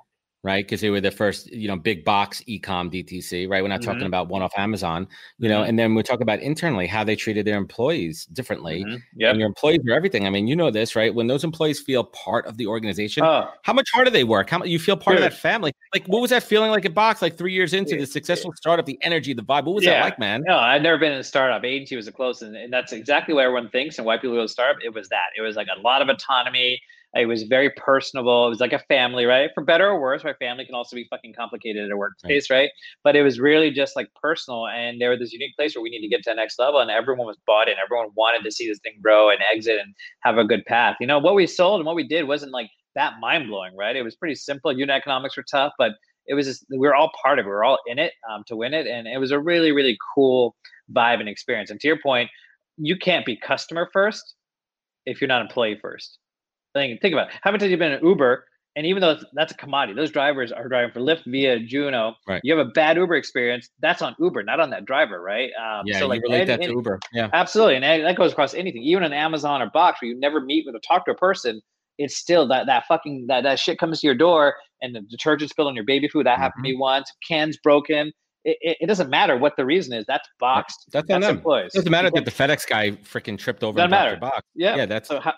right? 0.45 0.65
Because 0.65 0.81
they 0.83 0.91
were 0.91 1.01
the 1.01 1.11
first, 1.11 1.51
you 1.51 1.67
know, 1.67 1.75
big 1.77 2.05
box 2.05 2.43
ecom 2.47 2.91
DTC, 2.93 3.49
right? 3.49 3.63
We're 3.63 3.69
not 3.69 3.83
talking 3.83 4.03
Mhm. 4.03 4.07
about 4.07 4.29
one 4.29 4.43
off 4.43 4.53
Amazon, 4.59 5.09
you 5.39 5.49
know. 5.49 5.63
Mhm. 5.63 5.69
And 5.71 5.79
then 5.79 5.95
we 5.95 6.03
talk 6.03 6.21
about 6.21 6.39
internally 6.41 6.87
how 6.87 7.03
they 7.03 7.17
treated 7.17 7.47
their 7.47 7.57
employees 7.57 8.27
differently. 8.27 8.85
Mhm. 8.85 9.03
Yep. 9.17 9.31
And 9.31 9.41
your 9.41 9.49
employees 9.49 9.81
are 9.89 9.95
everything. 9.95 10.27
I 10.27 10.31
mean, 10.31 10.47
you 10.47 10.55
know 10.55 10.71
this, 10.71 10.95
right? 10.95 11.13
When 11.15 11.27
those 11.27 11.43
employees 11.45 11.81
feel 11.81 12.05
part 12.05 12.47
of 12.47 12.59
the 12.59 12.67
organization, 12.67 13.25
Oh, 13.25 13.49
how 13.63 13.73
much 13.73 13.89
harder 13.93 14.11
they 14.11 14.25
work? 14.25 14.51
How 14.51 14.59
much 14.59 14.69
you 14.69 14.79
feel 14.79 14.97
part 14.99 15.17
Dude. 15.17 15.25
of 15.25 15.33
that 15.33 15.39
family? 15.39 15.73
Like, 15.95 16.07
what 16.07 16.21
was 16.21 16.31
that 16.31 16.43
feeling 16.43 16.71
like 16.71 16.85
at 16.85 16.93
Box? 16.95 17.23
Like 17.23 17.39
three 17.39 17.55
years 17.55 17.73
into 17.73 17.95
Yeah. 17.95 18.01
the 18.03 18.07
successful 18.07 18.53
startup, 18.55 18.85
the 18.85 18.99
energy, 19.01 19.33
the 19.33 19.43
vibe. 19.43 19.65
What 19.65 19.77
was 19.77 19.85
Yeah. 19.85 19.95
that 19.95 20.05
like, 20.05 20.19
man? 20.19 20.43
No, 20.47 20.59
I've 20.59 20.83
never 20.83 20.99
been 20.99 21.13
in 21.13 21.19
a 21.21 21.25
startup. 21.25 21.65
Agency 21.65 21.97
was 21.97 22.05
the 22.05 22.13
closest, 22.13 22.43
and, 22.43 22.57
and 22.57 22.71
that's 22.71 22.93
exactly 22.93 23.33
what 23.33 23.45
everyone 23.45 23.71
thinks 23.71 23.97
and 23.97 24.07
why 24.07 24.19
people 24.19 24.37
go 24.37 24.43
to 24.43 24.49
startup. 24.49 24.77
It 24.85 24.93
was 24.93 25.09
that. 25.09 25.29
It 25.39 25.41
was 25.41 25.57
like 25.57 25.69
a 25.75 25.81
lot 25.81 26.03
of 26.03 26.11
autonomy. 26.11 26.83
It 27.15 27.27
was 27.27 27.45
very 27.45 27.71
personable. 27.71 28.47
It 28.47 28.51
was 28.51 28.61
like 28.61 28.73
a 28.73 28.81
family, 28.81 29.25
right? 29.25 29.51
For 29.55 29.63
better 29.63 29.87
or 29.89 30.01
worse, 30.01 30.25
my 30.25 30.35
family 30.35 30.65
can 30.65 30.75
also 30.75 30.97
be 30.97 31.07
fucking 31.09 31.35
complicated 31.35 31.85
at 31.85 31.91
a 31.91 31.97
workspace, 31.97 32.51
right? 32.51 32.71
But 33.05 33.15
it 33.15 33.23
was 33.23 33.39
really 33.39 33.71
just 33.71 33.95
like 33.95 34.09
personal, 34.21 34.67
and 34.67 35.01
there 35.01 35.11
was 35.11 35.21
this 35.21 35.33
unique 35.33 35.55
place 35.57 35.77
where 35.77 35.83
we 35.83 35.91
need 35.91 36.01
to 36.01 36.09
get 36.09 36.25
to 36.25 36.31
the 36.31 36.35
next 36.35 36.59
level, 36.59 36.81
and 36.81 36.91
everyone 36.91 37.27
was 37.27 37.39
bought 37.47 37.69
in. 37.69 37.77
Everyone 37.83 38.09
wanted 38.17 38.43
to 38.45 38.51
see 38.51 38.69
this 38.69 38.81
thing 38.81 38.95
grow 39.01 39.31
and 39.31 39.39
exit 39.53 39.79
and 39.79 39.95
have 40.23 40.39
a 40.39 40.45
good 40.45 40.65
path. 40.67 40.97
You 41.01 41.07
know, 41.07 41.21
what 41.21 41.37
we 41.37 41.47
sold 41.47 41.81
and 41.81 41.87
what 41.87 41.95
we 41.95 42.07
did 42.07 42.27
wasn't 42.27 42.53
like 42.53 42.71
that 42.97 43.15
mind 43.21 43.49
blowing, 43.49 43.77
right? 43.77 43.95
It 43.95 44.03
was 44.03 44.17
pretty 44.17 44.35
simple. 44.35 44.73
Unit 44.73 44.97
economics 44.97 45.37
were 45.37 45.45
tough, 45.49 45.73
but 45.79 45.93
it 46.27 46.35
was 46.35 46.47
just 46.47 46.65
we 46.71 46.79
were 46.79 46.95
all 46.95 47.13
part 47.23 47.39
of 47.39 47.47
it. 47.47 47.49
We 47.49 47.55
were 47.55 47.65
all 47.65 47.79
in 47.87 47.99
it 47.99 48.13
um, 48.29 48.43
to 48.49 48.57
win 48.57 48.75
it, 48.75 48.87
and 48.87 49.07
it 49.07 49.19
was 49.19 49.31
a 49.31 49.39
really 49.39 49.71
really 49.71 49.97
cool 50.15 50.57
vibe 50.93 51.21
and 51.21 51.29
experience. 51.29 51.71
And 51.71 51.79
to 51.81 51.87
your 51.87 52.01
point, 52.03 52.29
you 52.77 52.97
can't 52.97 53.25
be 53.25 53.37
customer 53.37 53.89
first 53.93 54.35
if 55.07 55.21
you're 55.21 55.29
not 55.29 55.43
employee 55.43 55.79
first. 55.81 56.19
Think 56.75 57.01
think 57.01 57.13
about 57.15 57.29
it. 57.29 57.35
how 57.43 57.51
many 57.51 57.61
times 57.61 57.71
you've 57.71 57.79
been 57.79 57.93
in 57.93 58.05
Uber, 58.05 58.45
and 58.77 58.85
even 58.87 59.01
though 59.01 59.17
that's 59.35 59.53
a 59.53 59.57
commodity, 59.57 59.95
those 59.95 60.11
drivers 60.11 60.51
are 60.51 60.69
driving 60.69 60.91
for 60.91 61.01
Lyft 61.01 61.23
via 61.27 61.61
Juno. 61.61 62.15
Right. 62.27 62.41
You 62.45 62.57
have 62.57 62.67
a 62.67 62.71
bad 62.71 62.97
Uber 62.97 63.15
experience. 63.15 63.69
That's 63.81 64.03
on 64.03 64.17
Uber, 64.19 64.43
not 64.43 64.59
on 64.61 64.71
that 64.71 64.85
driver, 64.85 65.21
right? 65.23 65.51
Um, 65.61 65.83
Yeah, 65.87 66.01
so 66.01 66.09
like 66.09 66.23
relate 66.23 66.47
that 66.47 66.61
to 66.63 66.69
Uber. 66.71 66.99
Yeah. 67.13 67.29
Absolutely, 67.33 67.77
and 67.77 68.05
that 68.05 68.17
goes 68.17 68.33
across 68.33 68.55
anything, 68.55 68.83
even 68.83 69.05
on 69.05 69.13
Amazon 69.13 69.63
or 69.63 69.71
Box, 69.71 70.03
where 70.03 70.11
you 70.11 70.19
never 70.19 70.41
meet 70.41 70.65
with 70.67 70.75
or 70.75 70.81
talk 70.81 71.05
to 71.07 71.13
a 71.13 71.17
person. 71.17 71.61
It's 71.99 72.17
still 72.17 72.49
that 72.49 72.67
that 72.67 72.87
fucking 72.89 73.27
that 73.29 73.43
that 73.45 73.61
shit 73.61 73.79
comes 73.79 74.01
to 74.01 74.07
your 74.09 74.17
door, 74.17 74.55
and 74.83 74.93
the 74.97 75.03
detergent 75.03 75.51
spilled 75.51 75.69
on 75.69 75.77
your 75.77 75.85
baby 75.85 76.09
food. 76.09 76.27
That 76.27 76.39
happened 76.41 76.65
to 76.65 76.71
me 76.73 76.77
once. 76.77 77.13
Cans 77.29 77.57
broken. 77.63 78.11
It, 78.47 78.59
it, 78.61 78.77
it 78.81 78.87
doesn't 78.89 79.09
matter 79.09 79.39
what 79.39 79.55
the 79.57 79.65
reason 79.65 79.95
is. 79.95 80.05
That's 80.07 80.29
Box. 80.41 80.75
That's 80.93 81.07
them. 81.07 81.23
employees. 81.23 81.73
Doesn't 81.73 81.91
matter 81.91 82.11
that 82.11 82.25
the 82.27 82.31
FedEx 82.31 82.67
guy 82.69 82.91
freaking 82.91 83.39
tripped 83.39 83.63
over 83.65 83.77
Doesn't 83.79 83.91
matter. 83.91 84.17
box. 84.17 84.43
yeah. 84.55 84.77
Yeah, 84.77 84.85
that's 84.87 85.09
So 85.09 85.19
how 85.21 85.33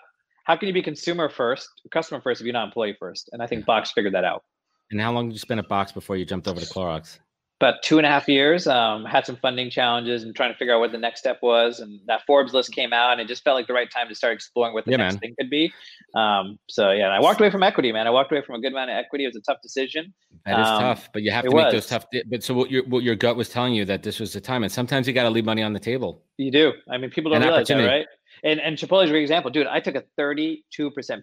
how 0.47 0.55
can 0.55 0.67
you 0.69 0.73
be 0.73 0.81
consumer 0.81 1.27
first, 1.29 1.69
customer 1.91 2.21
first, 2.21 2.39
if 2.41 2.45
you're 2.45 2.53
not 2.53 2.67
employee 2.67 2.95
first? 2.97 3.29
And 3.33 3.43
I 3.43 3.47
think 3.47 3.65
Box 3.65 3.91
figured 3.91 4.13
that 4.13 4.23
out. 4.23 4.43
and 4.91 5.01
how 5.01 5.11
long 5.11 5.27
did 5.27 5.33
you 5.33 5.39
spend 5.39 5.59
at 5.59 5.67
Box 5.67 5.91
before 5.91 6.15
you 6.15 6.25
jumped 6.25 6.47
over 6.47 6.59
to 6.61 6.65
Clorox? 6.65 7.19
about 7.59 7.81
two 7.81 7.97
and 7.97 8.05
a 8.05 8.09
half 8.09 8.27
years. 8.29 8.67
Um, 8.67 9.03
had 9.03 9.25
some 9.25 9.35
funding 9.37 9.71
challenges 9.71 10.21
and 10.21 10.35
trying 10.35 10.51
to 10.53 10.57
figure 10.59 10.75
out 10.75 10.79
what 10.79 10.91
the 10.91 10.97
next 10.99 11.21
step 11.21 11.39
was. 11.41 11.79
And 11.79 11.99
that 12.05 12.21
Forbes 12.27 12.53
list 12.53 12.71
came 12.71 12.93
out, 12.93 13.13
and 13.13 13.19
it 13.19 13.27
just 13.27 13.43
felt 13.43 13.55
like 13.55 13.65
the 13.65 13.73
right 13.73 13.89
time 13.91 14.07
to 14.09 14.13
start 14.15 14.33
exploring 14.35 14.75
what 14.75 14.85
the 14.85 14.91
Yeah, 14.91 14.97
next 14.97 15.15
man. 15.15 15.19
thing 15.21 15.35
could 15.39 15.49
be. 15.49 15.73
Um, 16.15 16.59
so 16.69 16.91
yeah, 16.91 17.07
I 17.07 17.19
walked 17.19 17.39
away 17.41 17.49
from 17.49 17.63
equity, 17.63 17.91
man. 17.91 18.05
I 18.05 18.11
walked 18.11 18.31
away 18.31 18.43
from 18.43 18.55
a 18.55 18.59
good 18.61 18.73
amount 18.73 18.91
of 18.91 18.95
equity. 18.97 19.23
It 19.25 19.29
was 19.29 19.37
a 19.37 19.41
tough 19.41 19.57
decision. 19.63 20.13
That 20.45 20.59
is 20.59 20.67
Um, 20.67 20.77
tough, 20.83 21.09
but 21.13 21.23
you 21.23 21.31
have 21.31 21.45
to 21.45 21.51
make 21.55 21.71
those 21.71 21.87
tough. 21.87 22.05
di- 22.11 22.21
But 22.29 22.43
so 22.43 22.53
what 22.53 22.69
your 22.69 22.83
what 22.85 23.01
your 23.01 23.15
gut 23.15 23.35
was 23.35 23.49
telling 23.49 23.73
you 23.73 23.85
that 23.85 24.03
this 24.03 24.19
was 24.19 24.33
the 24.33 24.39
time, 24.39 24.61
and 24.61 24.71
sometimes 24.71 25.07
you 25.07 25.13
got 25.13 25.23
to 25.23 25.31
leave 25.31 25.45
money 25.45 25.63
on 25.63 25.73
the 25.73 25.79
table. 25.79 26.21
You 26.37 26.51
do. 26.51 26.73
I 26.91 26.99
mean, 26.99 27.09
people 27.09 27.31
don't 27.31 27.41
An 27.41 27.47
realize 27.47 27.67
that, 27.69 27.87
right? 27.87 28.05
And 28.43 28.59
and 28.59 28.77
Chipotle 28.77 29.03
is 29.03 29.09
a 29.09 29.13
great 29.13 29.21
example, 29.21 29.51
dude. 29.51 29.67
I 29.67 29.79
took 29.79 29.95
a 29.95 30.03
32% 30.19 30.61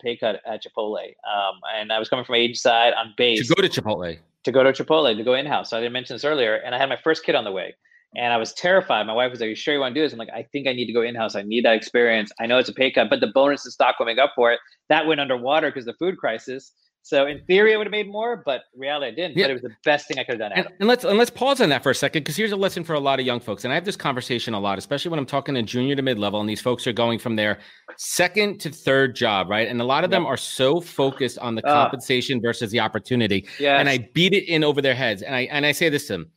pay 0.00 0.16
cut 0.16 0.40
at 0.46 0.62
Chipotle, 0.62 0.98
um, 0.98 1.60
and 1.76 1.92
I 1.92 1.98
was 1.98 2.08
coming 2.08 2.24
from 2.24 2.34
age 2.34 2.58
side 2.58 2.92
on 2.94 3.14
base 3.16 3.46
To 3.46 3.54
go 3.54 3.62
to 3.62 3.68
Chipotle, 3.68 4.18
to 4.44 4.52
go 4.52 4.62
to 4.62 4.72
Chipotle 4.72 5.16
to 5.16 5.24
go 5.24 5.34
in 5.34 5.46
house. 5.46 5.70
So 5.70 5.76
I 5.76 5.80
didn't 5.80 5.92
mention 5.92 6.14
this 6.14 6.24
earlier, 6.24 6.56
and 6.56 6.74
I 6.74 6.78
had 6.78 6.88
my 6.88 6.98
first 7.02 7.24
kid 7.24 7.34
on 7.34 7.44
the 7.44 7.52
way, 7.52 7.74
and 8.16 8.32
I 8.32 8.36
was 8.36 8.52
terrified. 8.52 9.06
My 9.06 9.12
wife 9.12 9.30
was 9.30 9.40
like, 9.40 9.46
"Are 9.46 9.50
you 9.50 9.56
sure 9.56 9.74
you 9.74 9.80
want 9.80 9.94
to 9.94 10.00
do 10.00 10.04
this?" 10.04 10.12
I'm 10.12 10.18
like, 10.18 10.30
"I 10.34 10.42
think 10.52 10.66
I 10.66 10.72
need 10.72 10.86
to 10.86 10.92
go 10.92 11.02
in 11.02 11.14
house. 11.14 11.34
I 11.34 11.42
need 11.42 11.64
that 11.64 11.74
experience. 11.74 12.32
I 12.40 12.46
know 12.46 12.58
it's 12.58 12.68
a 12.68 12.74
pay 12.74 12.90
cut, 12.90 13.10
but 13.10 13.20
the 13.20 13.28
bonus 13.28 13.64
and 13.64 13.72
stock 13.72 13.98
will 13.98 14.06
make 14.06 14.18
up 14.18 14.32
for 14.34 14.52
it." 14.52 14.60
That 14.88 15.06
went 15.06 15.20
underwater 15.20 15.68
because 15.68 15.84
the 15.84 15.94
food 15.94 16.18
crisis. 16.18 16.72
So 17.06 17.26
in 17.26 17.44
theory, 17.44 17.74
I 17.74 17.76
would 17.76 17.86
have 17.86 17.90
made 17.92 18.08
more, 18.10 18.42
but 18.46 18.62
reality, 18.74 19.08
I 19.08 19.10
didn't. 19.10 19.36
Yeah. 19.36 19.44
But 19.44 19.50
it 19.50 19.52
was 19.52 19.62
the 19.62 19.76
best 19.84 20.08
thing 20.08 20.18
I 20.18 20.24
could 20.24 20.40
have 20.40 20.50
done. 20.50 20.52
and, 20.52 20.66
and 20.80 20.88
let's 20.88 21.04
and 21.04 21.18
let's 21.18 21.28
pause 21.30 21.60
on 21.60 21.68
that 21.68 21.82
for 21.82 21.90
a 21.90 21.94
second 21.94 22.22
because 22.22 22.34
here's 22.34 22.52
a 22.52 22.56
lesson 22.56 22.82
for 22.82 22.94
a 22.94 22.98
lot 22.98 23.20
of 23.20 23.26
young 23.26 23.40
folks, 23.40 23.64
and 23.64 23.72
I 23.72 23.74
have 23.74 23.84
this 23.84 23.94
conversation 23.94 24.54
a 24.54 24.58
lot, 24.58 24.78
especially 24.78 25.10
when 25.10 25.18
I'm 25.18 25.26
talking 25.26 25.54
to 25.54 25.62
junior 25.62 25.94
to 25.96 26.02
mid 26.02 26.18
level, 26.18 26.40
and 26.40 26.48
these 26.48 26.62
folks 26.62 26.86
are 26.86 26.94
going 26.94 27.18
from 27.18 27.36
their 27.36 27.58
second 27.98 28.58
to 28.60 28.70
third 28.70 29.14
job, 29.14 29.50
right? 29.50 29.68
And 29.68 29.82
a 29.82 29.84
lot 29.84 30.02
of 30.02 30.10
them 30.10 30.24
are 30.24 30.38
so 30.38 30.80
focused 30.80 31.38
on 31.40 31.54
the 31.56 31.62
Ah. 31.66 31.82
compensation 31.84 32.40
versus 32.40 32.70
the 32.70 32.80
opportunity. 32.80 33.46
Yeah, 33.60 33.78
and 33.78 33.86
I 33.86 34.08
beat 34.14 34.32
it 34.32 34.48
in 34.48 34.64
over 34.64 34.80
their 34.80 34.94
heads. 34.94 35.20
And 35.20 35.34
I 35.34 35.40
and 35.50 35.66
I 35.66 35.72
say 35.72 35.90
this 35.90 36.06
to 36.06 36.14
them: 36.14 36.30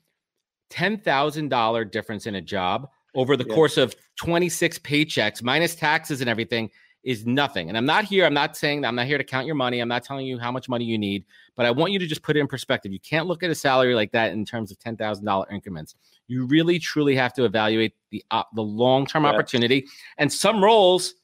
ten 0.70 0.98
thousand 1.00 1.48
dollar 1.48 1.86
difference 1.86 2.28
in 2.28 2.36
a 2.36 2.42
job 2.42 2.90
over 3.16 3.38
the 3.38 3.46
Yeah. 3.48 3.56
course 3.56 3.78
of 3.78 3.96
twenty 4.20 4.50
six 4.50 4.78
paychecks 4.78 5.42
minus 5.42 5.76
taxes 5.76 6.20
and 6.20 6.30
everything 6.30 6.70
is 7.08 7.26
nothing. 7.26 7.70
And 7.70 7.78
I'm 7.78 7.86
not 7.86 8.04
here. 8.04 8.26
I'm 8.26 8.34
not 8.34 8.58
saying 8.58 8.82
that 8.82 8.90
I'm 8.90 8.96
not 8.96 9.06
here 9.06 9.18
to 9.18 9.24
count 9.24 9.46
your 9.46 9.56
money. 9.56 9.80
I'm 9.80 9.88
not 9.88 10.04
telling 10.04 10.28
you 10.28 10.38
how 10.38 10.52
much 10.52 10.68
money 10.68 10.84
you 10.84 10.98
need, 10.98 11.24
but 11.56 11.66
I 11.66 11.72
want 11.72 11.94
you 11.94 12.00
to 12.00 12.06
just 12.06 12.22
put 12.22 12.36
it 12.36 12.42
in 12.42 12.48
perspective. 12.48 12.92
You 12.92 13.00
can't 13.00 13.28
look 13.28 13.44
at 13.44 13.50
a 13.50 13.56
salary 13.56 13.96
like 13.96 14.12
that 14.12 14.34
in 14.34 14.44
terms 14.44 14.72
of 14.72 14.80
ten 14.80 14.98
thousand 14.98 15.24
dollar 15.24 15.48
increments. 15.50 15.96
You 16.28 16.46
really 16.48 16.80
truly 16.80 17.16
have 17.16 17.32
to 17.36 17.46
evaluate 17.46 17.96
the 18.12 18.22
the 18.56 18.62
long 18.62 19.06
term 19.06 19.24
Yeah. 19.24 19.30
opportunity. 19.30 19.88
And 20.18 20.32
some 20.32 20.62
roles. 20.62 21.16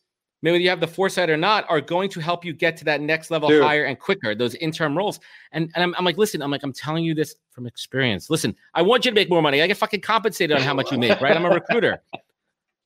Maybe 0.41 0.61
you 0.61 0.69
have 0.69 0.81
the 0.81 0.87
foresight 0.87 1.29
or 1.29 1.37
not, 1.37 1.65
are 1.69 1.79
going 1.79 2.09
to 2.09 2.19
help 2.19 2.43
you 2.43 2.51
get 2.51 2.75
to 2.75 2.83
that 2.83 2.99
next 2.99 3.31
level 3.31 3.47
Dude. 3.47 3.63
higher 3.63 3.85
and 3.85 3.97
quicker. 3.97 4.35
Those 4.35 4.55
interim 4.55 4.97
roles, 4.97 5.21
and, 5.53 5.71
and 5.73 5.81
I'm, 5.81 5.95
I'm 5.97 6.03
like, 6.03 6.17
listen, 6.17 6.41
I'm 6.41 6.51
like, 6.51 6.63
I'm 6.63 6.73
telling 6.73 7.05
you 7.05 7.15
this 7.15 7.35
from 7.51 7.65
experience. 7.65 8.29
Listen, 8.29 8.53
I 8.73 8.81
want 8.81 9.05
you 9.05 9.11
to 9.11 9.15
make 9.15 9.29
more 9.29 9.41
money. 9.41 9.61
I 9.61 9.67
get 9.67 9.77
fucking 9.77 10.01
compensated 10.01 10.57
on 10.57 10.61
how 10.61 10.73
much 10.73 10.91
you 10.91 10.97
make, 10.97 11.21
right? 11.21 11.33
I'm 11.33 11.45
a 11.45 11.49
recruiter, 11.61 12.03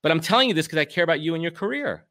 but 0.03 0.11
I'm 0.11 0.19
telling 0.19 0.49
you 0.49 0.53
this 0.53 0.67
because 0.67 0.77
I 0.77 0.85
care 0.85 1.03
about 1.03 1.19
you 1.19 1.33
and 1.33 1.41
your 1.41 1.51
career. 1.51 2.05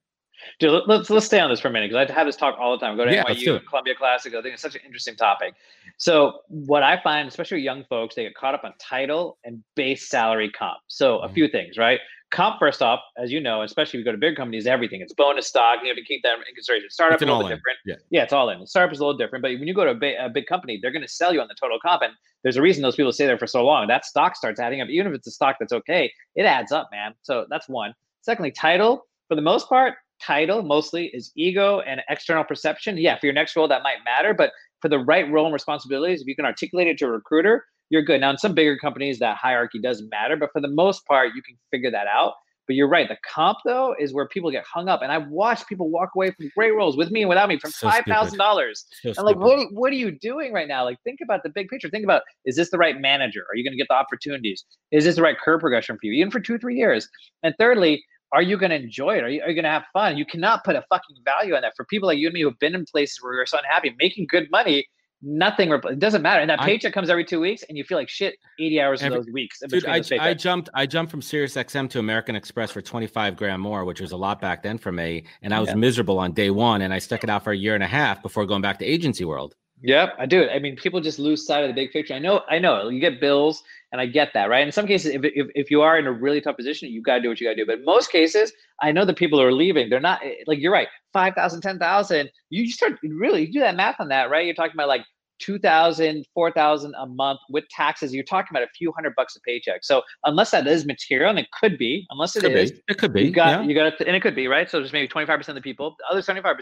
Dude, 0.58 0.70
let- 0.72 0.88
let's 0.88 1.10
let's 1.10 1.26
stay 1.26 1.40
on 1.40 1.50
this 1.50 1.60
for 1.60 1.68
a 1.68 1.70
minute 1.70 1.90
because 1.90 2.08
I 2.10 2.12
have 2.12 2.26
this 2.26 2.36
talk 2.36 2.56
all 2.58 2.72
the 2.72 2.84
time. 2.84 2.94
I 2.94 2.96
go 2.96 3.04
to 3.04 3.12
Yeah, 3.12 3.24
NYU. 3.24 3.60
Columbia 3.66 3.94
Classic. 3.94 4.34
I 4.34 4.42
think 4.42 4.54
it's 4.54 4.62
such 4.62 4.74
an 4.74 4.82
interesting 4.84 5.16
topic. 5.16 5.54
So 5.98 6.40
what 6.48 6.82
I 6.82 7.00
find, 7.02 7.28
especially 7.28 7.56
with 7.58 7.64
young 7.64 7.84
folks, 7.84 8.14
they 8.14 8.24
get 8.24 8.34
caught 8.34 8.54
up 8.54 8.64
on 8.64 8.72
title 8.78 9.38
and 9.44 9.62
base 9.74 10.08
salary 10.08 10.50
comp. 10.50 10.78
So 10.88 11.18
a 11.20 11.28
Mhm. 11.28 11.34
few 11.34 11.48
things, 11.48 11.78
right? 11.78 12.00
Comp 12.32 12.58
first 12.58 12.82
off, 12.82 13.00
as 13.16 13.30
you 13.30 13.40
know, 13.40 13.62
especially 13.62 13.98
if 13.98 14.00
you 14.00 14.04
go 14.04 14.12
to 14.12 14.18
big 14.18 14.34
companies, 14.36 14.66
everything. 14.66 15.00
It's 15.00 15.12
bonus 15.14 15.46
stock. 15.46 15.78
You 15.82 15.88
have 15.88 15.96
to 15.96 16.02
keep 16.02 16.22
that 16.24 16.36
in 16.36 16.54
consideration. 16.54 16.90
Startup 16.90 17.16
is 17.16 17.22
a 17.22 17.26
little 17.26 17.48
bit 17.48 17.54
different. 17.56 17.78
Yeah. 17.86 17.94
yeah, 18.10 18.22
it's 18.24 18.32
all 18.32 18.50
in. 18.50 18.66
Startup 18.66 18.92
is 18.92 18.98
a 18.98 19.04
little 19.06 19.16
different, 19.16 19.42
but 19.42 19.52
when 19.52 19.68
you 19.68 19.74
go 19.74 19.84
to 19.84 19.92
a 19.92 19.94
big, 19.94 20.16
a 20.18 20.28
big 20.28 20.46
company, 20.46 20.78
they're 20.82 20.90
going 20.90 21.02
to 21.06 21.08
sell 21.08 21.32
you 21.32 21.40
on 21.40 21.46
the 21.46 21.54
total 21.54 21.78
comp, 21.78 22.02
and 22.02 22.12
there's 22.42 22.56
a 22.56 22.62
reason 22.62 22.82
those 22.82 22.96
people 22.96 23.12
stay 23.12 23.26
there 23.26 23.38
for 23.38 23.46
so 23.46 23.64
long. 23.64 23.86
That 23.86 24.04
stock 24.04 24.34
starts 24.34 24.58
adding 24.58 24.80
up, 24.80 24.88
even 24.88 25.06
if 25.06 25.14
it's 25.14 25.26
a 25.28 25.30
stock 25.30 25.56
that's 25.60 25.72
okay. 25.72 26.12
It 26.34 26.42
adds 26.46 26.72
up, 26.72 26.88
man. 26.90 27.14
So 27.22 27.46
that's 27.48 27.68
one. 27.68 27.94
Secondly, 28.22 28.50
title 28.50 29.06
for 29.28 29.36
the 29.36 29.40
most 29.42 29.68
part, 29.68 29.94
title 30.20 30.62
mostly 30.62 31.10
is 31.12 31.32
ego 31.36 31.80
and 31.80 32.00
external 32.08 32.44
perception. 32.44 32.96
Yeah, 32.98 33.18
for 33.18 33.26
your 33.26 33.34
next 33.34 33.56
role, 33.56 33.68
that 33.68 33.82
might 33.82 33.98
matter, 34.04 34.34
but 34.34 34.52
for 34.80 34.88
the 34.88 34.98
right 34.98 35.30
role 35.30 35.46
and 35.46 35.52
responsibilities, 35.52 36.20
if 36.20 36.26
you 36.26 36.36
can 36.36 36.44
articulate 36.44 36.86
it 36.86 36.98
to 36.98 37.06
a 37.06 37.10
recruiter, 37.10 37.64
you're 37.90 38.02
good. 38.02 38.20
Now, 38.20 38.30
in 38.30 38.38
some 38.38 38.54
bigger 38.54 38.76
companies, 38.76 39.18
that 39.20 39.36
hierarchy 39.36 39.80
does 39.80 40.02
matter, 40.10 40.36
but 40.36 40.50
for 40.52 40.60
the 40.60 40.68
most 40.68 41.06
part, 41.06 41.30
you 41.34 41.42
can 41.42 41.56
figure 41.70 41.90
that 41.90 42.06
out. 42.06 42.34
But 42.66 42.74
you're 42.74 42.88
right. 42.88 43.08
The 43.08 43.16
comp, 43.24 43.58
though, 43.64 43.94
is 43.96 44.12
where 44.12 44.26
people 44.26 44.50
get 44.50 44.64
hung 44.64 44.88
up. 44.88 45.00
And 45.00 45.12
I've 45.12 45.28
watched 45.28 45.68
people 45.68 45.88
walk 45.88 46.10
away 46.16 46.32
from 46.32 46.50
great 46.56 46.74
roles 46.74 46.96
with 46.96 47.12
me 47.12 47.22
and 47.22 47.28
without 47.28 47.48
me 47.48 47.60
from 47.60 47.70
So 47.70 47.88
$5,000. 47.88 48.72
So 49.02 49.12
I'm 49.16 49.24
like, 49.24 49.36
what, 49.36 49.68
what 49.72 49.92
are 49.92 49.96
you 49.96 50.10
doing 50.10 50.52
right 50.52 50.66
now? 50.66 50.84
Like, 50.84 50.98
think 51.04 51.20
about 51.22 51.44
the 51.44 51.48
big 51.48 51.68
picture. 51.68 51.88
Think 51.88 52.02
about, 52.02 52.22
is 52.44 52.56
this 52.56 52.70
the 52.70 52.78
right 52.78 53.00
manager? 53.00 53.44
Are 53.52 53.54
you 53.56 53.62
going 53.62 53.72
to 53.72 53.76
get 53.76 53.86
the 53.88 53.94
opportunities? 53.94 54.64
Is 54.90 55.04
this 55.04 55.14
the 55.14 55.22
right 55.22 55.38
career 55.38 55.60
progression 55.60 55.94
for 55.94 56.06
you, 56.06 56.12
even 56.14 56.32
for 56.32 56.40
two, 56.40 56.58
three 56.58 56.76
years? 56.76 57.08
And 57.44 57.54
thirdly, 57.56 58.04
are 58.32 58.42
you 58.42 58.56
going 58.58 58.70
to 58.70 58.76
enjoy 58.76 59.16
it? 59.18 59.24
Are 59.24 59.28
you, 59.28 59.40
are 59.42 59.48
you 59.48 59.54
going 59.54 59.64
to 59.64 59.70
have 59.70 59.84
fun? 59.92 60.16
You 60.16 60.26
cannot 60.26 60.64
put 60.64 60.76
a 60.76 60.84
fucking 60.88 61.16
value 61.24 61.54
on 61.54 61.62
that. 61.62 61.74
For 61.76 61.84
people 61.84 62.06
like 62.08 62.18
you 62.18 62.26
and 62.26 62.34
me 62.34 62.42
who've 62.42 62.58
been 62.58 62.74
in 62.74 62.84
places 62.84 63.18
where 63.22 63.34
you're 63.34 63.46
so 63.46 63.58
unhappy, 63.58 63.94
making 63.98 64.26
good 64.28 64.50
money, 64.50 64.86
nothing, 65.22 65.72
it 65.72 65.98
doesn't 65.98 66.22
matter. 66.22 66.40
And 66.40 66.50
that 66.50 66.60
I- 66.60 66.66
paycheck 66.66 66.92
comes 66.92 67.08
every 67.08 67.24
two 67.24 67.40
weeks 67.40 67.62
and 67.68 67.78
you 67.78 67.84
feel 67.84 67.96
like 67.98 68.08
shit 68.08 68.34
80 68.60 68.80
hours 68.80 69.02
Every- 69.02 69.18
of 69.18 69.24
those 69.26 69.32
weeks. 69.32 69.62
in 69.62 69.68
Dude, 69.68 69.86
I, 69.86 70.02
I 70.20 70.34
jumped 70.34 70.68
I 70.74 70.86
jumped 70.86 71.10
from 71.10 71.22
Sirius 71.22 71.54
XM 71.54 71.88
to 71.90 71.98
American 71.98 72.36
Express 72.36 72.70
for 72.70 72.82
25 72.82 73.36
grand 73.36 73.62
more, 73.62 73.84
which 73.84 74.00
was 74.00 74.12
a 74.12 74.16
lot 74.16 74.40
back 74.40 74.62
then 74.62 74.76
for 74.78 74.92
me. 74.92 75.24
And 75.42 75.54
I 75.54 75.60
was 75.60 75.68
Yeah. 75.70 75.76
miserable 75.76 76.18
on 76.18 76.32
day 76.32 76.50
one 76.50 76.82
and 76.82 76.92
I 76.92 76.98
stuck 76.98 77.24
it 77.24 77.30
out 77.30 77.44
for 77.44 77.52
a 77.52 77.56
year 77.56 77.74
and 77.74 77.82
a 77.84 77.88
half 77.88 78.22
before 78.22 78.44
going 78.46 78.62
back 78.62 78.78
to 78.80 78.84
agency 78.84 79.24
world. 79.24 79.54
Yep, 79.82 80.16
I 80.18 80.26
do. 80.26 80.48
I 80.48 80.58
mean, 80.58 80.74
people 80.76 81.00
just 81.00 81.18
lose 81.18 81.46
sight 81.46 81.62
of 81.62 81.68
the 81.68 81.74
big 81.74 81.92
picture. 81.92 82.14
I 82.14 82.18
know, 82.18 82.42
I 82.48 82.58
know. 82.58 82.88
You 82.88 82.98
get 82.98 83.20
bills, 83.20 83.62
and 83.92 84.00
I 84.00 84.06
get 84.06 84.32
that, 84.34 84.48
right? 84.48 84.66
In 84.66 84.72
some 84.72 84.86
cases, 84.86 85.14
if, 85.14 85.20
if, 85.24 85.48
if 85.54 85.70
you 85.70 85.82
are 85.82 85.98
in 85.98 86.06
a 86.06 86.12
really 86.12 86.40
tough 86.40 86.56
position, 86.56 86.90
you 86.90 87.02
got 87.02 87.16
to 87.16 87.22
do 87.22 87.28
what 87.28 87.40
you 87.40 87.46
got 87.46 87.52
to 87.52 87.56
do. 87.56 87.66
But 87.66 87.78
in 87.80 87.84
most 87.84 88.10
cases, 88.10 88.52
I 88.80 88.90
know 88.92 89.04
the 89.04 89.14
people 89.14 89.40
are 89.40 89.52
leaving, 89.52 89.90
they're 89.90 90.00
not 90.00 90.24
eh, 90.24 90.34
like 90.46 90.60
you're 90.60 90.72
right. 90.72 90.88
5,000, 91.12 91.60
10,000. 91.60 92.30
You 92.50 92.70
start 92.70 92.98
really 93.02 93.46
you 93.46 93.52
do 93.52 93.60
that 93.60 93.76
math 93.76 93.96
on 94.00 94.08
that, 94.08 94.30
right? 94.30 94.44
You're 94.44 94.54
talking 94.54 94.74
about 94.74 94.88
like 94.88 95.04
2000 95.38 96.24
4000 96.32 96.94
a 96.98 97.06
month 97.06 97.40
with 97.50 97.68
taxes 97.68 98.14
you're 98.14 98.24
talking 98.24 98.48
about 98.52 98.62
a 98.62 98.70
few 98.74 98.90
hundred 98.92 99.14
bucks 99.16 99.36
a 99.36 99.40
paycheck 99.40 99.84
so 99.84 100.00
unless 100.24 100.50
that 100.50 100.66
is 100.66 100.86
material 100.86 101.28
and 101.28 101.38
it 101.38 101.46
could 101.50 101.76
be 101.76 102.06
unless 102.08 102.34
it 102.36 102.40
could 102.40 102.52
is, 102.52 102.72
be. 102.72 102.82
it 102.88 102.96
could 102.96 103.12
be 103.12 103.24
you 103.24 103.30
got 103.30 103.60
yeah. 103.60 103.62
you 103.62 103.74
got 103.74 103.98
to, 103.98 104.06
and 104.06 104.16
it 104.16 104.20
could 104.20 104.34
be 104.34 104.48
right 104.48 104.70
so 104.70 104.78
there's 104.78 104.94
maybe 104.94 105.06
25% 105.06 105.46
of 105.48 105.54
the 105.54 105.60
people 105.60 105.94
the 105.98 106.06
other 106.10 106.22
75% 106.22 106.54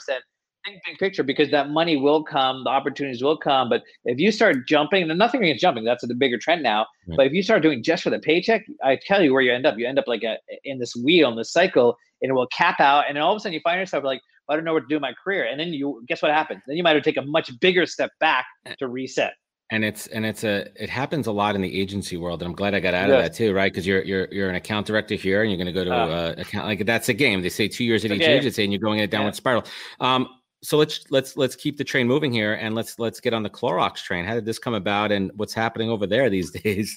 think 0.64 0.80
big 0.86 0.98
picture 0.98 1.22
because 1.22 1.50
that 1.50 1.70
money 1.70 1.96
will 1.96 2.22
come 2.24 2.64
the 2.64 2.70
opportunities 2.70 3.22
will 3.22 3.36
come 3.36 3.68
but 3.68 3.82
if 4.04 4.18
you 4.18 4.30
start 4.32 4.66
jumping 4.66 5.08
and 5.08 5.18
nothing 5.18 5.42
against 5.42 5.60
jumping 5.60 5.84
that's 5.84 6.06
the 6.06 6.14
bigger 6.14 6.38
trend 6.38 6.62
now 6.62 6.86
Right. 7.06 7.16
but 7.18 7.26
if 7.26 7.32
you 7.32 7.42
start 7.42 7.62
doing 7.62 7.82
just 7.82 8.02
for 8.02 8.10
the 8.10 8.18
paycheck 8.18 8.64
i 8.82 8.96
tell 9.06 9.22
you 9.22 9.32
where 9.32 9.42
you 9.42 9.52
end 9.52 9.66
up 9.66 9.76
you 9.78 9.86
end 9.86 9.98
up 9.98 10.06
like 10.08 10.22
a, 10.22 10.36
in 10.64 10.78
this 10.78 10.94
wheel 10.96 11.28
in 11.30 11.36
this 11.36 11.52
cycle 11.52 11.96
and 12.22 12.30
it 12.30 12.34
will 12.34 12.46
cap 12.48 12.80
out 12.80 13.04
and 13.08 13.16
then 13.16 13.22
all 13.22 13.32
of 13.32 13.36
a 13.36 13.40
sudden 13.40 13.52
you 13.54 13.60
find 13.62 13.78
yourself 13.78 14.04
like 14.04 14.20
I 14.46 14.56
don't 14.56 14.64
know 14.66 14.74
what 14.74 14.80
to 14.80 14.86
do 14.90 14.96
in 14.96 15.00
my 15.00 15.14
career. 15.24 15.44
And 15.46 15.58
then 15.58 15.68
you 15.68 16.04
guess 16.06 16.20
what 16.20 16.30
happens? 16.30 16.60
Then 16.66 16.76
you 16.76 16.82
might 16.82 16.94
have 16.94 17.02
to 17.02 17.10
take 17.10 17.16
a 17.16 17.24
much 17.26 17.50
bigger 17.60 17.86
step 17.86 18.10
back 18.20 18.44
to 18.78 18.88
reset. 18.88 19.32
and 19.70 19.82
it's 19.82 20.06
and 20.08 20.26
it's 20.26 20.44
a 20.44 20.66
it 20.76 20.90
happens 20.90 21.26
a 21.28 21.32
lot 21.32 21.54
in 21.54 21.62
the 21.62 21.80
agency 21.80 22.18
world 22.18 22.42
and 22.42 22.48
i'm 22.50 22.54
glad 22.54 22.74
i 22.74 22.80
got 22.80 22.92
out 22.92 23.08
of 23.08 23.16
that 23.16 23.32
too 23.32 23.54
right 23.54 23.72
because 23.72 23.86
you're 23.86 24.02
you're 24.02 24.28
you're 24.30 24.50
an 24.50 24.54
account 24.56 24.86
director 24.86 25.14
here 25.14 25.40
and 25.42 25.50
you're 25.50 25.56
going 25.56 25.66
to 25.66 25.72
go 25.72 25.82
to 25.84 25.90
Ah. 25.90 26.04
uh, 26.04 26.34
account 26.36 26.66
like 26.66 26.84
that's 26.84 27.08
a 27.08 27.14
game 27.14 27.40
they 27.40 27.48
say 27.48 27.66
two 27.68 27.84
years 27.84 28.04
at 28.04 28.10
each 28.12 28.20
game. 28.20 28.36
agency 28.38 28.62
and 28.64 28.70
you're 28.70 28.80
going 28.80 28.98
in 28.98 29.04
a 29.04 29.06
downward 29.08 29.34
spiral 29.34 29.64
um 30.00 30.28
so 30.64 30.78
let's 30.78 31.04
let's 31.10 31.36
let's 31.36 31.54
keep 31.54 31.76
the 31.76 31.84
train 31.84 32.06
moving 32.06 32.32
here 32.32 32.54
and 32.54 32.74
let's 32.74 32.98
let's 32.98 33.20
get 33.20 33.34
on 33.34 33.42
the 33.42 33.50
Clorox 33.50 33.96
train. 33.96 34.24
How 34.24 34.34
did 34.34 34.46
this 34.46 34.58
come 34.58 34.74
about 34.74 35.12
and 35.12 35.30
what's 35.36 35.52
happening 35.52 35.90
over 35.90 36.06
there 36.06 36.30
these 36.30 36.50
days? 36.62 36.96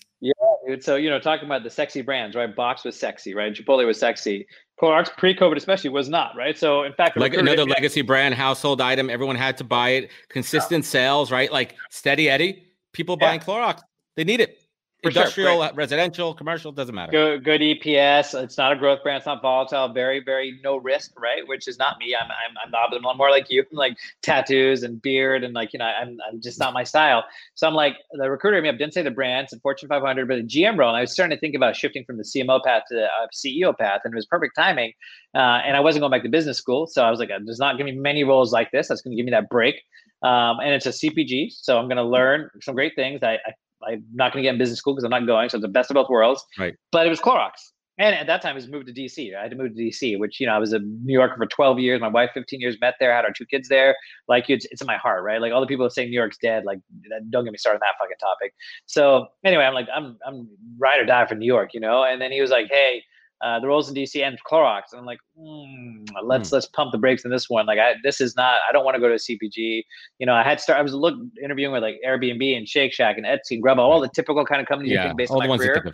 Dude, 0.66 0.84
so 0.84 0.96
you 0.96 1.10
know, 1.10 1.20
talking 1.20 1.46
about 1.46 1.64
the 1.64 1.70
sexy 1.70 2.02
brands, 2.02 2.36
right? 2.36 2.54
Box 2.54 2.84
was 2.84 2.98
sexy, 2.98 3.34
right? 3.34 3.54
Chipotle 3.54 3.86
was 3.86 4.00
sexy. 4.00 4.48
Clorox 4.82 5.10
pre-COVID 5.16 5.56
especially 5.56 5.90
was 5.90 6.08
not, 6.10 6.36
right? 6.36 6.58
So 6.58 6.84
in 6.84 6.94
fact, 6.94 7.18
Like 7.18 7.34
another 7.34 7.66
legacy 7.66 8.02
brand, 8.02 8.36
household 8.36 8.80
item, 8.80 9.10
everyone 9.10 9.36
had 9.36 9.58
to 9.58 9.64
buy 9.64 9.90
it. 9.90 10.12
Consistent 10.30 10.86
sales, 10.86 11.32
right? 11.32 11.52
Like 11.52 11.76
steady 11.90 12.30
Eddie, 12.30 12.64
people 12.94 13.18
Yeah. 13.20 13.28
buying 13.28 13.40
Clorox, 13.40 13.82
they 14.16 14.24
need 14.24 14.40
it. 14.40 14.62
For 15.04 15.12
sure, 15.12 15.22
Industrial, 15.22 15.70
residential, 15.76 16.34
commercial, 16.34 16.72
doesn't 16.72 16.96
matter. 16.96 17.12
good, 17.12 17.44
good 17.44 17.62
EPS. 17.62 18.34
It's 18.44 18.58
not 18.58 18.72
a 18.72 18.76
growth 18.76 19.04
brand. 19.04 19.18
It's 19.18 19.28
not 19.28 19.44
volatile. 19.44 19.90
Very, 19.90 20.24
very 20.24 20.60
no 20.64 20.78
risk, 20.78 21.12
right? 21.20 21.48
Which 21.48 21.68
is 21.68 21.78
not 21.78 22.00
me. 22.00 22.16
I'm, 22.20 22.26
I'm, 22.26 22.56
I'm 22.66 22.72
not. 22.72 22.92
I'm 22.96 23.18
more 23.18 23.30
like 23.30 23.46
you, 23.52 23.64
like 23.72 23.96
tattoos 24.24 24.82
and 24.82 25.00
beard, 25.00 25.44
and 25.44 25.54
like 25.54 25.72
you 25.72 25.78
know, 25.78 25.86
I'm, 25.86 26.18
I'm 26.28 26.42
just 26.42 26.60
not 26.60 26.74
my 26.74 26.84
style. 26.84 27.24
So 27.54 27.68
I'm 27.68 27.76
like 27.76 27.98
the 28.14 28.32
recruiter 28.32 28.58
hit 28.58 28.64
me 28.64 28.70
up 28.70 28.80
didn't 28.80 28.96
say 28.96 29.04
the 29.04 29.12
brands 29.12 29.54
and 29.54 29.62
Fortune 29.62 29.88
500, 29.88 30.28
but 30.28 30.40
a 30.40 30.44
GM 30.44 30.80
role. 30.80 30.90
And 30.90 30.98
I 30.98 31.02
was 31.02 31.12
starting 31.12 31.36
to 31.36 31.40
think 31.40 31.54
about 31.54 31.76
shifting 31.76 32.04
from 32.04 32.18
the 32.18 32.24
CMO 32.24 32.64
path 32.64 32.84
to 32.90 32.96
the 32.96 33.06
uh, 33.06 33.28
CEO 33.36 33.78
path, 33.78 34.02
and 34.04 34.12
it 34.14 34.16
was 34.16 34.26
perfect 34.26 34.56
timing. 34.56 34.94
Uh, 35.36 35.62
and 35.64 35.78
I 35.78 35.80
wasn't 35.80 36.02
going 36.02 36.12
back 36.12 36.24
to 36.24 36.30
business 36.30 36.58
school, 36.58 36.88
so 36.88 37.04
I 37.04 37.12
was 37.12 37.20
like, 37.20 37.30
there's 37.30 37.60
not 37.60 37.78
going 37.78 37.86
to 37.86 37.94
be 37.94 38.00
many 38.00 38.24
roles 38.24 38.52
like 38.52 38.72
this. 38.72 38.88
That's 38.88 39.02
going 39.02 39.12
to 39.12 39.16
give 39.16 39.26
me 39.26 39.32
that 39.32 39.48
break. 39.50 39.76
Um, 40.24 40.58
and 40.60 40.74
it's 40.74 40.88
a 40.88 40.90
CPG, 40.90 41.52
so 41.52 41.78
I'm 41.78 41.86
going 41.86 41.98
to 41.98 42.04
learn 42.04 42.50
some 42.62 42.74
great 42.74 42.94
things. 42.96 43.22
I, 43.22 43.34
I 43.34 43.54
I'm 43.88 44.04
not 44.14 44.34
going 44.34 44.44
to 44.44 44.48
get 44.48 44.54
in 44.54 44.60
business 44.60 44.80
school 44.80 44.94
because 44.94 45.04
I'm 45.04 45.12
not 45.12 45.26
going. 45.26 45.50
So 45.50 45.58
it's 45.58 45.64
the 45.64 45.68
best 45.68 45.92
of 45.92 45.96
both 45.96 46.10
worlds. 46.10 46.44
Right. 46.58 46.74
But 46.92 47.06
it 47.06 47.10
was 47.10 47.20
Clorox. 47.20 47.52
And 48.00 48.14
at 48.14 48.28
that 48.28 48.44
time, 48.44 48.52
it 48.52 48.56
was 48.56 48.68
moved 48.68 48.88
to 48.88 48.94
DC. 48.94 49.36
I 49.36 49.42
had 49.42 49.52
to 49.52 49.58
move 49.58 49.76
to 49.76 49.82
DC, 49.82 50.20
which, 50.20 50.40
you 50.40 50.46
know, 50.46 50.54
I 50.54 50.60
was 50.60 50.72
a 50.72 50.80
New 50.80 51.14
Yorker 51.14 51.36
for 51.36 51.48
12 51.48 51.80
years. 51.80 52.00
My 52.00 52.08
wife, 52.08 52.30
15 52.36 52.60
years, 52.60 52.78
met 52.80 52.94
there, 53.00 53.12
had 53.12 53.26
our 53.26 53.32
two 53.32 53.46
kids 53.46 53.70
there. 53.70 53.96
Like, 54.28 54.52
it's, 54.52 54.66
it's 54.70 54.82
in 54.82 54.88
my 54.88 54.98
heart, 54.98 55.24
right? 55.24 55.42
Like, 55.42 55.52
all 55.52 55.62
the 55.62 55.68
people 55.68 55.90
saying 55.90 56.12
New 56.12 56.16
York's 56.16 56.38
dead. 56.38 56.64
Like, 56.64 56.78
don't 57.32 57.44
get 57.44 57.52
me 57.52 57.58
started 57.58 57.78
on 57.78 57.82
that 57.82 57.96
fucking 58.00 58.18
topic. 58.20 58.54
So, 58.86 59.28
anyway, 59.44 59.64
I'm 59.64 59.74
like, 59.74 59.88
I'm, 59.96 60.16
I'm 60.28 60.48
ride 60.78 61.02
or 61.02 61.06
die 61.06 61.26
for 61.26 61.34
New 61.34 61.48
York, 61.48 61.74
you 61.74 61.80
know? 61.80 62.04
And 62.04 62.22
then 62.22 62.32
he 62.32 62.40
was 62.40 62.52
like, 62.52 62.68
hey, 62.70 63.02
uh, 63.42 63.60
the 63.60 63.68
roles 63.68 63.90
in 63.90 63.96
DC 63.96 64.26
and 64.26 64.38
Clorox. 64.50 64.84
And 64.92 65.00
I'm 65.00 65.06
like, 65.06 65.20
mm, 65.40 66.08
let's 66.24 66.52
let's 66.52 66.68
pump 66.68 66.92
the 66.92 66.98
brakes 66.98 67.26
in 67.26 67.32
this 67.32 67.50
one. 67.50 67.66
Like, 67.66 67.80
I 67.80 67.96
this 68.04 68.20
is 68.22 68.36
not. 68.36 68.60
I 68.68 68.72
don't 68.72 68.86
want 68.86 68.96
to 68.96 69.02
go 69.02 69.10
to 69.10 69.16
CPG. 69.16 69.84
You 70.20 70.26
know, 70.26 70.34
I 70.34 70.44
had 70.44 70.60
start. 70.60 70.80
I 70.80 70.82
was 70.82 70.94
look 70.94 71.16
interviewing 71.44 71.72
with 71.74 71.84
like 71.84 72.00
Airbnb 72.06 72.58
and 72.58 72.68
Shake 72.68 72.94
Shack 72.94 73.18
and 73.18 73.26
Etsy 73.26 73.52
and 73.52 73.64
Grubhub, 73.64 73.78
all 73.80 74.02
the 74.02 74.10
typical 74.10 74.46
kind 74.46 74.62
of 74.62 74.68
companies 74.68 74.92
you 74.92 74.96
Yeah, 74.96 75.04
think 75.08 75.18
based 75.18 75.32
all 75.32 75.38
on 75.38 75.44
the 75.44 75.48
my 75.48 75.50
ones 75.50 75.64
you 75.64 75.70
career. 75.70 75.94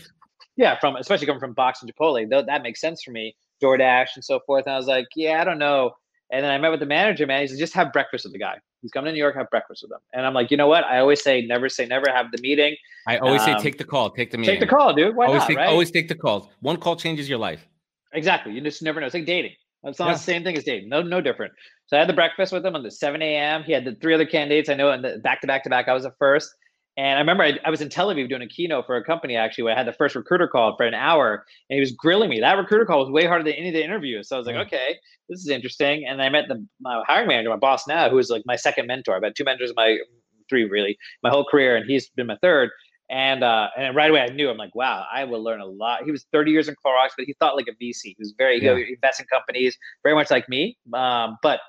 Yeah, 0.56 0.80
from 0.80 0.96
especially 0.98 1.26
coming 1.26 1.40
from 1.40 1.54
Box 1.54 1.82
and 1.82 1.92
Chipotle, 1.94 2.30
though 2.30 2.44
that 2.44 2.62
makes 2.64 2.80
sense 2.80 3.02
for 3.04 3.12
me. 3.12 3.36
DoorDash 3.62 4.10
and 4.16 4.24
so 4.24 4.40
forth. 4.46 4.66
And 4.66 4.74
I 4.74 4.78
was 4.78 4.88
like, 4.88 5.08
yeah, 5.16 5.42
I 5.42 5.44
don't 5.46 5.58
know. 5.58 5.92
And 6.32 6.44
then 6.44 6.52
I 6.52 6.58
met 6.58 6.70
with 6.72 6.80
the 6.80 6.86
manager, 6.86 7.28
man. 7.28 7.42
He 7.42 7.48
said, 7.48 7.60
just 7.60 7.74
have 7.74 7.94
breakfast 7.94 8.26
with 8.26 8.34
the 8.34 8.40
guy. 8.40 8.58
He's 8.82 8.92
coming 8.92 9.08
to 9.08 9.12
New 9.14 9.20
York, 9.20 9.36
have 9.36 9.50
breakfast 9.50 9.84
with 9.84 9.92
him. 9.92 10.00
And 10.14 10.26
I'm 10.26 10.34
like, 10.34 10.50
you 10.52 10.58
know 10.58 10.68
what? 10.68 10.84
I 10.86 11.00
always 11.00 11.22
say, 11.22 11.42
never 11.46 11.70
say 11.70 11.86
never. 11.86 12.06
Have 12.12 12.32
the 12.32 12.42
meeting, 12.42 12.76
I 13.08 13.18
always 13.18 13.44
say 13.44 13.52
Um, 13.54 13.62
take 13.62 13.78
the 13.78 13.84
call, 13.84 14.10
take 14.10 14.32
the 14.32 14.38
meeting. 14.38 14.54
take 14.54 14.60
the 14.60 14.68
call, 14.68 14.94
dude. 14.94 15.16
Why 15.16 15.28
always 15.28 15.42
not? 15.42 15.48
take 15.48 15.58
right? 15.58 15.68
always 15.70 15.92
take 15.92 16.08
the 16.08 16.16
call. 16.16 16.52
One 16.62 16.78
call 16.78 16.96
changes 16.96 17.30
your 17.30 17.38
life. 17.40 17.66
Exactly. 18.14 18.54
You 18.54 18.62
just 18.62 18.82
never 18.82 19.00
know. 19.00 19.06
It's 19.06 19.14
like 19.14 19.26
dating. 19.26 19.54
It's 19.84 20.00
not 20.00 20.08
Yeah. 20.08 20.14
the 20.14 20.20
same 20.20 20.44
thing 20.44 20.58
as 20.58 20.64
dating. 20.64 20.90
No, 20.90 21.02
no 21.02 21.20
different. 21.22 21.54
So 21.88 21.98
I 21.98 22.00
had 22.00 22.10
the 22.10 22.14
breakfast 22.14 22.52
with 22.54 22.66
him 22.66 22.76
on 22.76 22.84
the 22.84 22.92
7 22.92 23.22
a.m. 23.22 23.64
He 23.64 23.72
had 23.74 23.86
the 23.86 23.96
three 23.96 24.14
other 24.14 24.26
candidates. 24.26 24.70
I 24.70 24.76
know, 24.76 24.92
and 24.92 25.04
the 25.04 25.18
back 25.24 25.42
to 25.42 25.48
back 25.48 25.64
to 25.64 25.70
back. 25.70 25.88
I 25.88 25.94
was 25.94 26.04
the 26.04 26.14
first. 26.20 26.50
And 26.96 27.18
I 27.18 27.20
remember 27.20 27.44
I, 27.44 27.58
I 27.66 27.70
was 27.72 27.82
in 27.82 27.90
Tel 27.90 28.10
Aviv 28.10 28.30
doing 28.30 28.44
a 28.44 28.48
keynote 28.48 28.86
for 28.86 28.96
a 28.96 29.04
company 29.04 29.36
actually 29.36 29.64
where 29.64 29.74
I 29.74 29.78
had 29.78 29.88
the 29.88 29.94
first 29.94 30.16
recruiter 30.16 30.48
call 30.48 30.76
for 30.78 30.86
an 30.86 30.94
hour 30.94 31.44
and 31.70 31.76
he 31.76 31.80
was 31.80 31.92
grilling 31.92 32.30
me. 32.30 32.40
That 32.40 32.54
recruiter 32.58 32.86
call 32.86 33.00
was 33.00 33.10
way 33.10 33.26
harder 33.26 33.44
than 33.44 33.54
any 33.54 33.70
of 33.70 33.74
the 33.74 33.84
interviews. 33.84 34.30
So 34.30 34.36
I 34.36 34.40
was 34.40 34.46
like, 34.48 34.56
Yeah. 34.56 34.62
okay, 34.62 34.96
this 35.28 35.40
is 35.40 35.50
interesting. 35.50 36.06
And 36.08 36.22
I 36.22 36.30
met 36.30 36.46
the 36.48 36.64
my 36.80 37.02
hiring 37.08 37.28
manager, 37.30 37.50
my 37.50 37.56
boss 37.56 37.88
now, 37.88 38.10
who 38.10 38.20
is 38.20 38.30
like 38.30 38.44
my 38.46 38.56
second 38.56 38.86
mentor. 38.88 39.16
I've 39.16 39.24
had 39.24 39.36
two 39.36 39.44
mentors 39.44 39.74
my 39.76 39.98
three 40.50 40.66
really 40.66 40.98
my 41.24 41.30
whole 41.30 41.46
career, 41.46 41.76
and 41.76 41.90
he's 41.90 42.10
been 42.10 42.28
my 42.28 42.38
third. 42.42 42.70
And 43.10 43.44
uh, 43.44 43.70
and 43.78 43.96
right 43.96 44.10
away 44.12 44.22
I 44.22 44.28
knew 44.28 44.50
I'm 44.50 44.58
like, 44.58 44.76
wow, 44.76 45.06
I 45.12 45.24
will 45.24 45.44
learn 45.44 45.62
a 45.62 45.66
lot. 45.66 46.04
He 46.04 46.12
was 46.12 46.26
30 46.32 46.52
years 46.52 46.68
in 46.68 46.76
Clorox, 46.76 47.10
but 47.18 47.26
he 47.26 47.34
thought 47.40 47.56
like 47.56 47.68
a 47.68 47.84
VC. 47.84 48.00
He 48.04 48.16
was 48.20 48.34
very 48.38 48.64
Yeah. 48.64 48.76
he 48.78 48.94
invests 48.94 49.20
in 49.20 49.26
companies, 49.34 49.76
very 50.04 50.14
much 50.16 50.30
like 50.30 50.48
me, 50.48 50.78
um, 50.94 51.38
but 51.42 51.60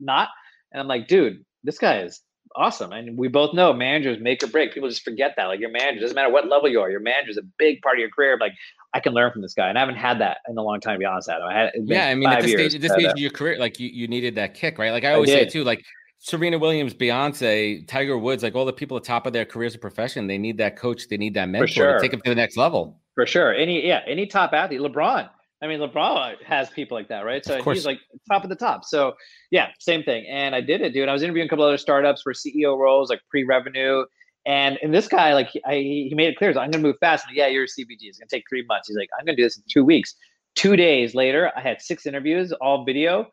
not. 0.00 0.28
And 0.72 0.80
I'm 0.80 0.86
like, 0.88 1.08
dude, 1.08 1.44
this 1.64 1.78
guy 1.78 2.00
is 2.02 2.20
awesome. 2.56 2.92
And 2.92 3.16
we 3.16 3.28
both 3.28 3.54
know 3.54 3.72
managers 3.72 4.18
make 4.20 4.42
or 4.42 4.46
break. 4.46 4.72
People 4.74 4.88
just 4.88 5.04
forget 5.04 5.34
that. 5.36 5.46
Like 5.46 5.60
your 5.60 5.70
manager 5.70 6.00
doesn't 6.00 6.14
matter 6.14 6.30
what 6.30 6.48
level 6.48 6.68
you 6.68 6.80
are. 6.80 6.90
Your 6.90 7.00
manager 7.00 7.30
is 7.30 7.36
a 7.36 7.42
big 7.58 7.80
part 7.82 7.96
of 7.96 8.00
your 8.00 8.10
career. 8.10 8.36
Like 8.40 8.52
I 8.94 9.00
can 9.00 9.12
learn 9.12 9.32
from 9.32 9.42
this 9.42 9.54
guy, 9.54 9.68
and 9.68 9.76
I 9.76 9.80
haven't 9.80 9.96
had 9.96 10.20
that 10.20 10.38
in 10.48 10.56
a 10.56 10.62
long 10.62 10.80
time. 10.80 10.94
To 10.94 10.98
be 10.98 11.04
honest, 11.04 11.28
Adam, 11.28 11.48
I 11.48 11.54
had 11.54 11.72
Yeah, 11.76 12.08
I 12.08 12.14
mean, 12.14 12.28
at 12.28 12.42
this 12.42 12.50
years. 12.50 12.72
stage, 12.72 12.74
at 12.76 12.80
this 12.80 12.92
stage 12.92 13.12
of 13.12 13.18
your 13.18 13.30
career, 13.30 13.58
like 13.58 13.78
you, 13.78 13.88
you 13.88 14.08
needed 14.08 14.34
that 14.36 14.54
kick, 14.54 14.78
right? 14.78 14.90
Like 14.90 15.04
I 15.04 15.14
always 15.14 15.30
say 15.30 15.44
too, 15.44 15.64
like 15.64 15.84
Serena 16.18 16.58
Williams, 16.58 16.94
Beyonce, 16.94 17.86
Tiger 17.86 18.18
Woods, 18.18 18.42
like 18.42 18.54
all 18.54 18.64
the 18.64 18.72
people 18.72 18.96
at 18.96 19.04
the 19.04 19.06
top 19.08 19.26
of 19.26 19.32
their 19.32 19.44
careers 19.44 19.74
and 19.74 19.80
profession, 19.80 20.26
they 20.26 20.38
need 20.38 20.58
that 20.58 20.76
coach, 20.76 21.08
they 21.08 21.16
need 21.16 21.34
that 21.34 21.48
mentor 21.48 21.66
sure. 21.68 21.94
to 21.94 22.00
take 22.00 22.10
them 22.10 22.20
to 22.22 22.30
the 22.30 22.34
next 22.34 22.56
level. 22.56 22.98
for 23.14 23.26
sure. 23.26 23.54
Any 23.54 23.86
yeah, 23.86 24.00
any 24.06 24.26
top 24.26 24.52
athlete, 24.52 24.80
LeBron. 24.80 25.28
I 25.60 25.66
mean, 25.66 25.80
LeBron 25.80 26.42
has 26.44 26.70
people 26.70 26.96
like 26.96 27.08
that, 27.08 27.22
right? 27.22 27.44
So 27.44 27.60
he's 27.74 27.84
like 27.84 27.98
top 28.30 28.44
of 28.44 28.48
the 28.48 28.56
top. 28.56 28.84
So 28.84 29.14
yeah, 29.50 29.68
same 29.80 30.02
thing. 30.04 30.24
And 30.28 30.54
I 30.54 30.60
did 30.60 30.80
it, 30.80 30.92
dude. 30.92 31.08
I 31.08 31.12
was 31.12 31.22
interviewing 31.22 31.46
a 31.46 31.50
couple 31.50 31.64
other 31.64 31.78
startups 31.78 32.22
for 32.22 32.32
CEO 32.32 32.78
roles, 32.78 33.10
like 33.10 33.20
pre-revenue. 33.30 34.04
And 34.46 34.78
and 34.82 34.94
this 34.94 35.08
guy, 35.08 35.34
like, 35.34 35.50
I, 35.66 35.74
he 35.74 36.12
made 36.14 36.28
it 36.28 36.36
clear, 36.38 36.52
like, 36.54 36.64
I'm 36.64 36.70
gonna 36.70 36.82
move 36.82 36.96
fast. 37.00 37.26
Like, 37.26 37.36
yeah, 37.36 37.48
you're 37.48 37.64
a 37.64 37.66
CPG. 37.66 37.98
It's 38.02 38.18
gonna 38.18 38.28
take 38.30 38.44
three 38.48 38.64
months. 38.66 38.88
He's 38.88 38.96
like, 38.96 39.10
I'm 39.18 39.26
gonna 39.26 39.36
do 39.36 39.42
this 39.42 39.56
in 39.56 39.64
two 39.68 39.84
weeks. 39.84 40.14
Two 40.54 40.76
days 40.76 41.14
later, 41.14 41.52
I 41.56 41.60
had 41.60 41.82
six 41.82 42.06
interviews, 42.06 42.52
all 42.52 42.84
video. 42.84 43.26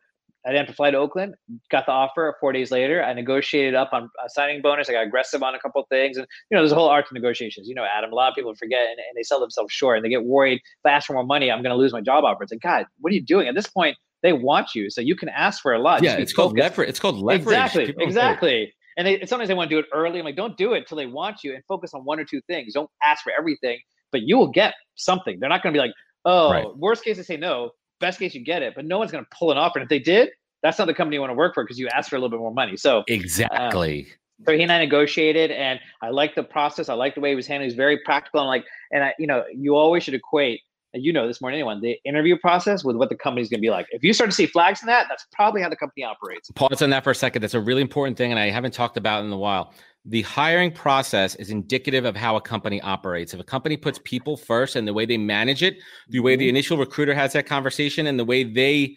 I 0.46 0.50
didn't 0.50 0.66
have 0.66 0.68
to 0.68 0.76
fly 0.76 0.92
to 0.92 0.96
Oakland. 0.96 1.34
Got 1.70 1.86
the 1.86 1.92
offer. 1.92 2.36
Four 2.40 2.52
days 2.52 2.70
later, 2.70 3.02
I 3.02 3.12
negotiated 3.12 3.74
up 3.74 3.90
on 3.92 4.08
a 4.24 4.28
signing 4.28 4.62
bonus. 4.62 4.88
I 4.88 4.92
got 4.92 5.04
aggressive 5.04 5.42
on 5.42 5.56
a 5.56 5.58
couple 5.58 5.82
of 5.82 5.88
things, 5.88 6.16
and 6.16 6.26
you 6.50 6.54
know, 6.54 6.62
there's 6.62 6.70
a 6.70 6.76
whole 6.76 6.88
art 6.88 7.08
to 7.08 7.14
negotiations. 7.14 7.68
You 7.68 7.74
know, 7.74 7.84
Adam. 7.84 8.12
A 8.12 8.14
lot 8.14 8.28
of 8.28 8.36
people 8.36 8.54
forget, 8.54 8.82
and, 8.82 8.98
and 8.98 9.16
they 9.16 9.24
sell 9.24 9.40
themselves 9.40 9.72
short, 9.72 9.96
and 9.96 10.04
they 10.04 10.08
get 10.08 10.24
worried. 10.24 10.58
If 10.58 10.86
I 10.86 10.90
ask 10.90 11.08
for 11.08 11.14
more 11.14 11.24
money, 11.26 11.50
I'm 11.50 11.62
going 11.62 11.72
to 11.72 11.76
lose 11.76 11.92
my 11.92 12.00
job 12.00 12.22
offer. 12.22 12.44
It's 12.44 12.52
like, 12.52 12.60
God, 12.60 12.86
what 13.00 13.10
are 13.10 13.14
you 13.14 13.22
doing? 13.22 13.48
At 13.48 13.56
this 13.56 13.66
point, 13.66 13.96
they 14.22 14.32
want 14.32 14.74
you, 14.74 14.88
so 14.88 15.00
you 15.00 15.16
can 15.16 15.28
ask 15.30 15.60
for 15.60 15.72
a 15.72 15.80
lot. 15.80 16.02
Yeah, 16.02 16.16
it's 16.16 16.32
called 16.32 16.56
leverage. 16.56 16.88
It's 16.88 17.00
called 17.00 17.16
leverage. 17.18 17.42
Exactly, 17.42 17.86
People 17.86 18.04
exactly. 18.04 18.72
And 18.96 19.06
they, 19.06 19.26
sometimes 19.26 19.48
they 19.48 19.54
want 19.54 19.68
to 19.68 19.74
do 19.74 19.80
it 19.80 19.86
early. 19.92 20.20
I'm 20.20 20.24
like, 20.24 20.36
don't 20.36 20.56
do 20.56 20.72
it 20.72 20.86
till 20.88 20.96
they 20.96 21.06
want 21.06 21.42
you, 21.42 21.54
and 21.54 21.62
focus 21.66 21.92
on 21.92 22.02
one 22.02 22.20
or 22.20 22.24
two 22.24 22.40
things. 22.46 22.72
Don't 22.72 22.90
ask 23.04 23.22
for 23.22 23.32
everything, 23.36 23.78
but 24.12 24.22
you 24.22 24.38
will 24.38 24.50
get 24.50 24.74
something. 24.94 25.38
They're 25.40 25.48
not 25.50 25.62
going 25.62 25.74
to 25.74 25.76
be 25.76 25.82
like, 25.82 25.94
oh, 26.24 26.50
Right. 26.52 26.76
worst 26.76 27.04
case 27.04 27.16
they 27.16 27.22
say 27.24 27.36
no. 27.36 27.70
Best 28.00 28.18
case 28.18 28.34
you 28.34 28.44
get 28.44 28.62
it, 28.62 28.74
but 28.74 28.84
no 28.84 28.98
one's 28.98 29.10
going 29.10 29.24
to 29.24 29.30
pull 29.36 29.50
an 29.50 29.58
offer. 29.58 29.78
And 29.78 29.84
if 29.84 29.88
they 29.88 29.98
did, 29.98 30.30
that's 30.62 30.78
not 30.78 30.86
the 30.86 30.94
company 30.94 31.16
you 31.16 31.20
want 31.20 31.30
to 31.30 31.36
work 31.36 31.54
for 31.54 31.64
because 31.64 31.78
you 31.78 31.88
asked 31.88 32.10
for 32.10 32.16
a 32.16 32.18
little 32.18 32.30
bit 32.30 32.40
more 32.40 32.52
money. 32.52 32.76
So 32.76 32.98
um, 32.98 33.04
Exactly. 33.08 34.08
so 34.46 34.52
he 34.52 34.62
and 34.62 34.72
I 34.72 34.78
negotiated, 34.78 35.50
and 35.50 35.80
I 36.02 36.10
liked 36.10 36.34
the 36.34 36.42
process. 36.42 36.88
I 36.88 36.94
liked 36.94 37.14
the 37.14 37.20
way 37.20 37.30
he 37.30 37.36
was 37.36 37.46
handling. 37.46 37.68
He 37.68 37.72
was 37.72 37.76
very 37.76 37.98
practical, 38.04 38.40
and 38.40 38.48
like, 38.48 38.64
and 38.90 39.04
I, 39.04 39.14
you 39.18 39.26
know, 39.26 39.44
you 39.54 39.76
always 39.76 40.02
should 40.02 40.14
equate. 40.14 40.60
You 40.96 41.12
know 41.12 41.26
this 41.26 41.40
more 41.40 41.50
than 41.50 41.56
anyone, 41.56 41.80
the 41.80 41.98
interview 42.04 42.36
process 42.38 42.84
with 42.84 42.96
what 42.96 43.08
the 43.08 43.16
company's 43.16 43.48
going 43.48 43.58
to 43.58 43.62
be 43.62 43.70
like. 43.70 43.86
If 43.90 44.02
you 44.02 44.12
start 44.12 44.30
to 44.30 44.36
see 44.36 44.46
flags 44.46 44.82
in 44.82 44.86
that, 44.86 45.06
that's 45.08 45.26
probably 45.32 45.62
how 45.62 45.68
the 45.68 45.76
company 45.76 46.04
operates. 46.04 46.50
Pause 46.52 46.82
on 46.82 46.90
that 46.90 47.04
for 47.04 47.10
a 47.10 47.14
second. 47.14 47.42
That's 47.42 47.54
a 47.54 47.60
really 47.60 47.82
important 47.82 48.16
thing, 48.16 48.30
and 48.30 48.38
I 48.38 48.50
haven't 48.50 48.74
talked 48.74 48.96
about 48.96 49.24
in 49.24 49.32
a 49.32 49.36
while. 49.36 49.72
The 50.04 50.22
hiring 50.22 50.70
process 50.70 51.34
is 51.34 51.50
indicative 51.50 52.04
of 52.04 52.14
how 52.14 52.36
a 52.36 52.40
company 52.40 52.80
operates. 52.82 53.34
If 53.34 53.40
a 53.40 53.44
company 53.44 53.76
puts 53.76 53.98
people 54.04 54.36
first 54.36 54.76
and 54.76 54.86
the 54.86 54.94
way 54.94 55.04
they 55.04 55.18
manage 55.18 55.62
it, 55.62 55.78
the 56.08 56.20
way 56.20 56.34
Mm-hmm. 56.34 56.40
the 56.40 56.48
initial 56.48 56.76
recruiter 56.78 57.14
has 57.14 57.32
that 57.32 57.46
conversation, 57.46 58.06
and 58.06 58.18
the 58.18 58.24
way 58.24 58.44
they 58.44 58.96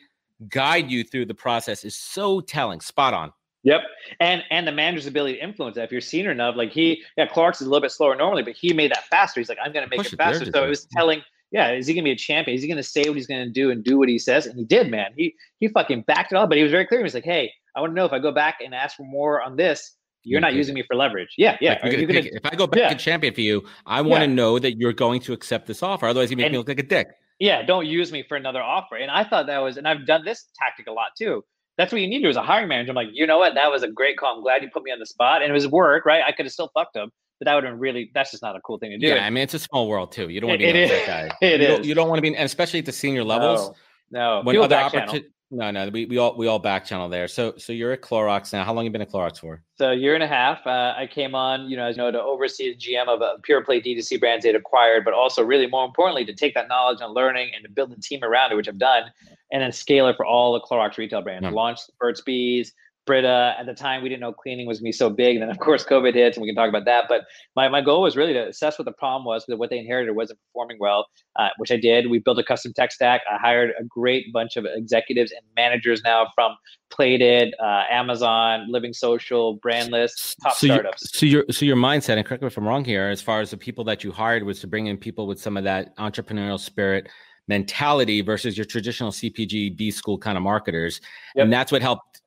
guide 0.49 0.89
you 0.89 1.03
through 1.03 1.25
the 1.25 1.33
process 1.33 1.83
is 1.83 1.95
so 1.95 2.39
telling. 2.41 2.79
Spot 2.79 3.13
on. 3.13 3.33
Yep, 3.63 3.81
and 4.21 4.41
and 4.51 4.65
the 4.65 4.71
manager's 4.71 5.05
ability 5.05 5.33
to 5.35 5.43
influence 5.43 5.75
that. 5.75 5.83
If 5.83 5.91
you're 5.91 5.99
senior 5.99 6.31
enough, 6.31 6.55
like 6.55 6.71
he, 6.71 7.03
yeah, 7.17 7.27
Clorox 7.27 7.55
is 7.55 7.61
a 7.67 7.69
little 7.69 7.81
bit 7.81 7.91
slower 7.91 8.15
normally, 8.15 8.41
but 8.41 8.53
he 8.53 8.71
made 8.71 8.89
that 8.91 9.03
faster. 9.07 9.41
He's 9.41 9.49
like, 9.49 9.57
I'm 9.61 9.73
going 9.73 9.83
to 9.83 9.89
make 9.89 9.97
Push 9.97 10.13
it, 10.13 10.17
faster. 10.17 10.45
it 10.45 10.53
So 10.53 10.63
it 10.63 10.69
was 10.69 10.85
telling, 10.85 11.21
yeah, 11.51 11.71
is 11.71 11.87
he 11.87 11.93
going 11.93 12.03
to 12.03 12.07
be 12.07 12.11
a 12.11 12.17
champion? 12.17 12.55
Is 12.55 12.61
he 12.61 12.67
going 12.67 12.77
to 12.77 12.83
say 12.83 13.03
what 13.07 13.15
he's 13.15 13.27
going 13.27 13.45
to 13.45 13.51
do 13.51 13.71
and 13.71 13.83
do 13.83 13.97
what 13.97 14.09
he 14.09 14.19
says? 14.19 14.45
And 14.45 14.57
he 14.57 14.65
did, 14.65 14.89
man. 14.91 15.11
He 15.15 15.35
he 15.59 15.67
fucking 15.67 16.03
backed 16.07 16.31
it 16.31 16.37
up. 16.37 16.49
But 16.49 16.57
he 16.57 16.63
was 16.63 16.71
very 16.71 16.85
clear. 16.85 16.99
He 16.99 17.03
was 17.03 17.13
like, 17.13 17.23
hey, 17.23 17.51
I 17.75 17.81
want 17.81 17.91
to 17.91 17.95
know 17.95 18.05
if 18.05 18.13
I 18.13 18.19
go 18.19 18.31
back 18.31 18.59
and 18.63 18.73
ask 18.73 18.97
for 18.97 19.03
more 19.03 19.41
on 19.41 19.55
this, 19.55 19.95
you're 20.23 20.41
not 20.41 20.53
using 20.53 20.75
me 20.75 20.83
for 20.83 20.95
leverage. 20.95 21.33
Yeah, 21.37 21.57
yeah. 21.61 21.79
Like 21.81 21.91
gonna 21.91 22.05
gonna, 22.05 22.19
if 22.19 22.45
I 22.45 22.55
go 22.55 22.67
back 22.67 22.79
yeah. 22.79 22.91
and 22.91 22.99
champion 22.99 23.33
for 23.33 23.41
you, 23.41 23.65
I 23.85 24.01
want 24.01 24.21
to 24.21 24.29
yeah. 24.29 24.35
know 24.35 24.59
that 24.59 24.77
you're 24.77 24.93
going 24.93 25.21
to 25.21 25.33
accept 25.33 25.65
this 25.65 25.81
offer. 25.81 26.07
Otherwise, 26.07 26.29
you 26.29 26.37
make 26.37 26.47
and, 26.47 26.53
me 26.53 26.57
look 26.57 26.67
like 26.67 26.79
a 26.79 26.83
dick. 26.83 27.07
Yeah, 27.39 27.63
don't 27.63 27.85
use 27.85 28.11
me 28.11 28.23
for 28.27 28.35
another 28.35 28.61
offer. 28.61 28.97
And 28.97 29.09
I 29.09 29.23
thought 29.23 29.47
that 29.47 29.59
was, 29.59 29.77
and 29.77 29.87
I've 29.87 30.05
done 30.05 30.25
this 30.25 30.47
tactic 30.61 30.87
a 30.87 30.91
lot 30.91 31.11
too. 31.17 31.43
That's 31.77 31.93
what 31.93 32.01
you 32.01 32.07
need 32.09 32.17
to 32.17 32.23
do 32.23 32.29
as 32.29 32.35
a 32.35 32.41
hiring 32.41 32.67
manager. 32.67 32.89
I'm 32.89 32.95
like, 32.95 33.07
you 33.13 33.25
know 33.25 33.37
what? 33.37 33.55
That 33.55 33.71
was 33.71 33.81
a 33.81 33.87
great 33.87 34.17
call. 34.17 34.35
I'm 34.35 34.43
glad 34.43 34.61
you 34.61 34.69
put 34.69 34.83
me 34.83 34.91
on 34.91 34.99
the 34.99 35.05
spot. 35.05 35.41
And 35.41 35.49
it 35.49 35.53
was 35.53 35.65
work, 35.65 36.05
right? 36.05 36.21
I 36.27 36.33
could 36.33 36.45
have 36.45 36.51
still 36.51 36.69
fucked 36.73 36.97
him, 36.97 37.11
but 37.39 37.45
that 37.45 37.55
would 37.55 37.63
have 37.63 37.73
been 37.73 37.79
really, 37.79 38.11
that's 38.13 38.31
just 38.31 38.43
not 38.43 38.55
a 38.55 38.61
cool 38.61 38.77
thing 38.77 38.91
to 38.91 38.97
do. 38.97 39.07
Yeah, 39.07 39.25
I 39.25 39.29
mean, 39.29 39.43
it's 39.43 39.53
a 39.53 39.59
small 39.59 39.87
world 39.87 40.11
too. 40.11 40.29
You 40.29 40.41
don't 40.41 40.49
want 40.49 40.61
to 40.61 40.71
be 40.71 40.79
it, 40.79 40.89
that 40.89 41.07
guy. 41.07 41.37
It 41.47 41.61
you 41.61 41.67
is. 41.67 41.73
Don't, 41.75 41.85
you 41.85 41.93
don't 41.93 42.09
want 42.09 42.17
to 42.17 42.21
be, 42.21 42.35
and 42.35 42.45
especially 42.45 42.79
at 42.79 42.85
the 42.85 42.91
senior 42.91 43.23
levels. 43.23 43.71
No, 44.11 44.39
no. 44.39 44.41
When 44.43 44.57
other 44.57 44.75
opportunities, 44.75 45.31
no, 45.51 45.71
no, 45.71 45.89
we, 45.89 46.05
we 46.05 46.17
all 46.19 46.35
we 46.37 46.45
all 46.45 46.59
back 46.59 46.85
channel 46.85 47.09
there. 47.09 47.27
So 47.27 47.55
so 47.57 47.73
you're 47.73 47.91
at 47.91 48.01
Clorox 48.01 48.53
now. 48.53 48.63
How 48.63 48.71
long 48.71 48.83
have 48.83 48.89
you 48.89 48.91
been 48.91 49.01
at 49.01 49.11
Clorox 49.11 49.39
for? 49.39 49.63
So 49.77 49.91
a 49.91 49.95
year 49.95 50.13
and 50.13 50.23
a 50.23 50.27
half. 50.27 50.65
Uh, 50.65 50.93
I 50.95 51.07
came 51.07 51.33
on, 51.33 51.69
you 51.69 51.75
know, 51.75 51.87
as 51.87 51.97
you 51.97 52.03
know, 52.03 52.11
to 52.11 52.21
oversee 52.21 52.75
the 52.75 52.77
GM 52.77 53.07
of 53.07 53.21
a 53.21 53.39
pure 53.41 53.63
play 53.63 53.81
D2C 53.81 54.19
brands 54.19 54.43
they'd 54.43 54.55
acquired, 54.55 55.05
but 55.05 55.15
also 55.15 55.43
really 55.43 55.65
more 55.65 55.85
importantly 55.85 56.23
to 56.25 56.33
take 56.33 56.53
that 56.53 56.67
knowledge 56.67 56.99
and 57.01 57.13
learning 57.15 57.51
and 57.55 57.63
to 57.63 57.71
build 57.71 57.91
a 57.91 57.99
team 57.99 58.23
around 58.23 58.51
it, 58.51 58.55
which 58.55 58.67
I've 58.67 58.77
done, 58.77 59.03
and 59.51 59.63
then 59.63 59.71
scale 59.71 60.07
it 60.07 60.17
for 60.17 60.25
all 60.25 60.53
the 60.53 60.61
Clorox 60.61 60.97
retail 60.97 61.23
brands. 61.23 61.47
Mm. 61.47 61.53
Launch 61.53 61.79
Burt's 61.99 62.21
Bees, 62.21 62.73
Brita. 63.05 63.55
At 63.59 63.65
the 63.65 63.73
time, 63.73 64.03
we 64.03 64.09
didn't 64.09 64.21
know 64.21 64.31
cleaning 64.31 64.67
was 64.67 64.77
going 64.77 64.85
to 64.85 64.87
be 64.89 64.91
so 64.91 65.09
big. 65.09 65.35
And 65.35 65.41
then, 65.41 65.49
of 65.49 65.57
course, 65.59 65.83
COVID 65.83 66.13
hits, 66.13 66.37
and 66.37 66.43
we 66.43 66.47
can 66.47 66.55
talk 66.55 66.69
about 66.69 66.85
that. 66.85 67.05
But 67.09 67.25
my, 67.55 67.67
my 67.67 67.81
goal 67.81 68.03
was 68.03 68.15
really 68.15 68.33
to 68.33 68.47
assess 68.47 68.77
what 68.77 68.85
the 68.85 68.91
problem 68.91 69.25
was, 69.25 69.45
that 69.47 69.57
what 69.57 69.69
they 69.69 69.79
inherited 69.79 70.15
wasn't 70.15 70.39
performing 70.47 70.77
well, 70.79 71.07
uh, 71.37 71.49
which 71.57 71.71
I 71.71 71.77
did. 71.77 72.09
We 72.09 72.19
built 72.19 72.37
a 72.37 72.43
custom 72.43 72.71
tech 72.73 72.91
stack. 72.91 73.21
I 73.31 73.37
hired 73.37 73.71
a 73.79 73.83
great 73.83 74.31
bunch 74.31 74.57
of 74.57 74.65
executives 74.65 75.31
and 75.31 75.41
managers 75.55 76.01
now 76.03 76.27
from 76.35 76.55
Plated, 76.91 77.53
uh, 77.59 77.83
Amazon, 77.89 78.67
Living 78.69 78.93
Social, 78.93 79.59
Brandless, 79.59 80.35
top 80.43 80.53
so 80.53 80.67
startups. 80.67 81.17
so 81.17 81.25
your 81.25 81.45
so 81.51 81.65
your 81.65 81.75
mindset, 81.77 82.17
and 82.17 82.25
correct 82.25 82.41
me 82.41 82.47
if 82.47 82.57
I'm 82.57 82.67
wrong 82.67 82.83
here, 82.83 83.09
as 83.09 83.21
far 83.21 83.41
as 83.41 83.51
the 83.51 83.57
people 83.57 83.83
that 83.85 84.03
you 84.03 84.11
hired 84.11 84.43
was 84.43 84.59
to 84.61 84.67
bring 84.67 84.87
in 84.87 84.97
people 84.97 85.27
with 85.27 85.39
some 85.39 85.57
of 85.57 85.63
that 85.63 85.95
entrepreneurial 85.97 86.59
spirit 86.59 87.07
mentality 87.47 88.21
versus 88.21 88.57
your 88.57 88.65
traditional 88.65 89.11
CPG 89.11 89.75
B 89.75 89.91
school 89.91 90.17
kind 90.17 90.37
of 90.37 90.43
marketers, 90.43 91.01
yep. 91.35 91.43
and 91.43 91.53
that's 91.53 91.71
what 91.71 91.81
helped 91.81 92.21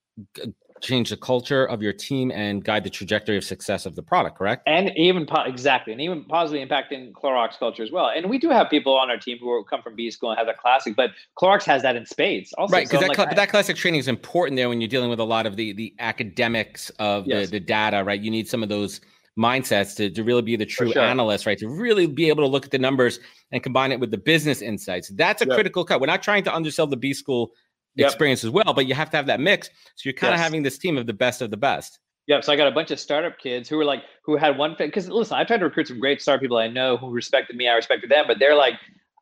change 0.82 1.10
the 1.10 1.16
culture 1.16 1.64
of 1.64 1.80
your 1.80 1.92
team 1.92 2.30
and 2.32 2.64
guide 2.64 2.84
the 2.84 2.90
trajectory 2.90 3.36
of 3.36 3.44
success 3.44 3.86
of 3.86 3.94
the 3.94 4.02
product, 4.02 4.36
correct? 4.36 4.62
And 4.66 4.90
even 4.96 5.24
po- 5.26 5.42
exactly, 5.42 5.92
and 5.92 6.02
even 6.02 6.24
positively 6.24 6.66
impacting 6.66 7.12
Clorox 7.12 7.58
culture 7.58 7.82
as 7.82 7.92
well. 7.92 8.10
And 8.14 8.28
we 8.28 8.38
do 8.38 8.50
have 8.50 8.68
people 8.68 8.96
on 8.96 9.10
our 9.10 9.16
team 9.16 9.38
who 9.38 9.64
come 9.64 9.80
from 9.80 9.94
B 9.94 10.10
school 10.10 10.30
and 10.30 10.38
have 10.38 10.46
that 10.46 10.58
classic, 10.58 10.96
but 10.96 11.10
Clorox 11.38 11.64
has 11.64 11.82
that 11.82 11.96
in 11.96 12.04
spades. 12.04 12.52
Also, 12.58 12.72
right? 12.72 12.84
Because 12.84 13.00
so 13.00 13.06
that, 13.06 13.08
like, 13.08 13.28
cl- 13.28 13.34
that 13.34 13.48
classic 13.48 13.76
training 13.76 14.00
is 14.00 14.08
important 14.08 14.56
there 14.56 14.68
when 14.68 14.80
you're 14.80 14.88
dealing 14.88 15.10
with 15.10 15.20
a 15.20 15.24
lot 15.24 15.46
of 15.46 15.56
the 15.56 15.72
the 15.72 15.94
academics 16.00 16.90
of 16.98 17.26
yes. 17.26 17.46
the, 17.46 17.58
the 17.58 17.60
data, 17.60 18.02
right? 18.04 18.20
You 18.20 18.30
need 18.30 18.48
some 18.48 18.62
of 18.62 18.68
those 18.68 19.00
mindsets 19.38 19.96
to, 19.96 20.10
to 20.10 20.22
really 20.24 20.42
be 20.42 20.56
the 20.56 20.66
true 20.66 20.92
sure. 20.92 21.02
analyst, 21.02 21.46
right? 21.46 21.56
To 21.58 21.68
really 21.68 22.06
be 22.06 22.28
able 22.28 22.42
to 22.42 22.48
look 22.48 22.66
at 22.66 22.70
the 22.70 22.78
numbers 22.78 23.18
and 23.50 23.62
combine 23.62 23.92
it 23.92 24.00
with 24.00 24.10
the 24.10 24.18
business 24.18 24.60
insights. 24.60 25.08
That's 25.10 25.40
a 25.40 25.46
yep. 25.46 25.54
critical 25.54 25.84
cut. 25.84 26.00
We're 26.00 26.06
not 26.06 26.22
trying 26.22 26.44
to 26.44 26.54
undersell 26.54 26.86
the 26.86 26.98
B 26.98 27.14
school 27.14 27.52
yep. 27.94 28.06
experience 28.06 28.44
as 28.44 28.50
well, 28.50 28.72
but 28.74 28.86
you 28.86 28.94
have 28.94 29.10
to 29.10 29.16
have 29.16 29.26
that 29.26 29.40
mix. 29.40 29.68
So 29.96 30.08
you're 30.08 30.14
kind 30.14 30.34
of 30.34 30.40
having 30.40 30.62
this 30.62 30.78
team 30.78 30.96
of 30.96 31.06
the 31.06 31.12
best 31.12 31.42
of 31.42 31.50
the 31.50 31.56
best. 31.56 31.98
Yeah, 32.26 32.40
so 32.40 32.52
I 32.52 32.56
got 32.56 32.68
a 32.68 32.72
bunch 32.72 32.90
of 32.90 33.00
startup 33.00 33.38
kids 33.38 33.68
who 33.68 33.76
were 33.76 33.84
like, 33.84 34.04
who 34.24 34.36
had 34.36 34.56
one 34.56 34.76
thing. 34.76 34.88
Because 34.88 35.08
listen, 35.08 35.36
I 35.36 35.44
tried 35.44 35.58
to 35.58 35.64
recruit 35.64 35.88
some 35.88 35.98
great 35.98 36.22
startup 36.22 36.40
people 36.40 36.56
I 36.56 36.68
know 36.68 36.96
who 36.96 37.10
respected 37.10 37.56
me. 37.56 37.68
I 37.68 37.74
respected 37.74 38.10
them, 38.10 38.26
but 38.28 38.38
they're 38.38 38.54
like, 38.54 38.74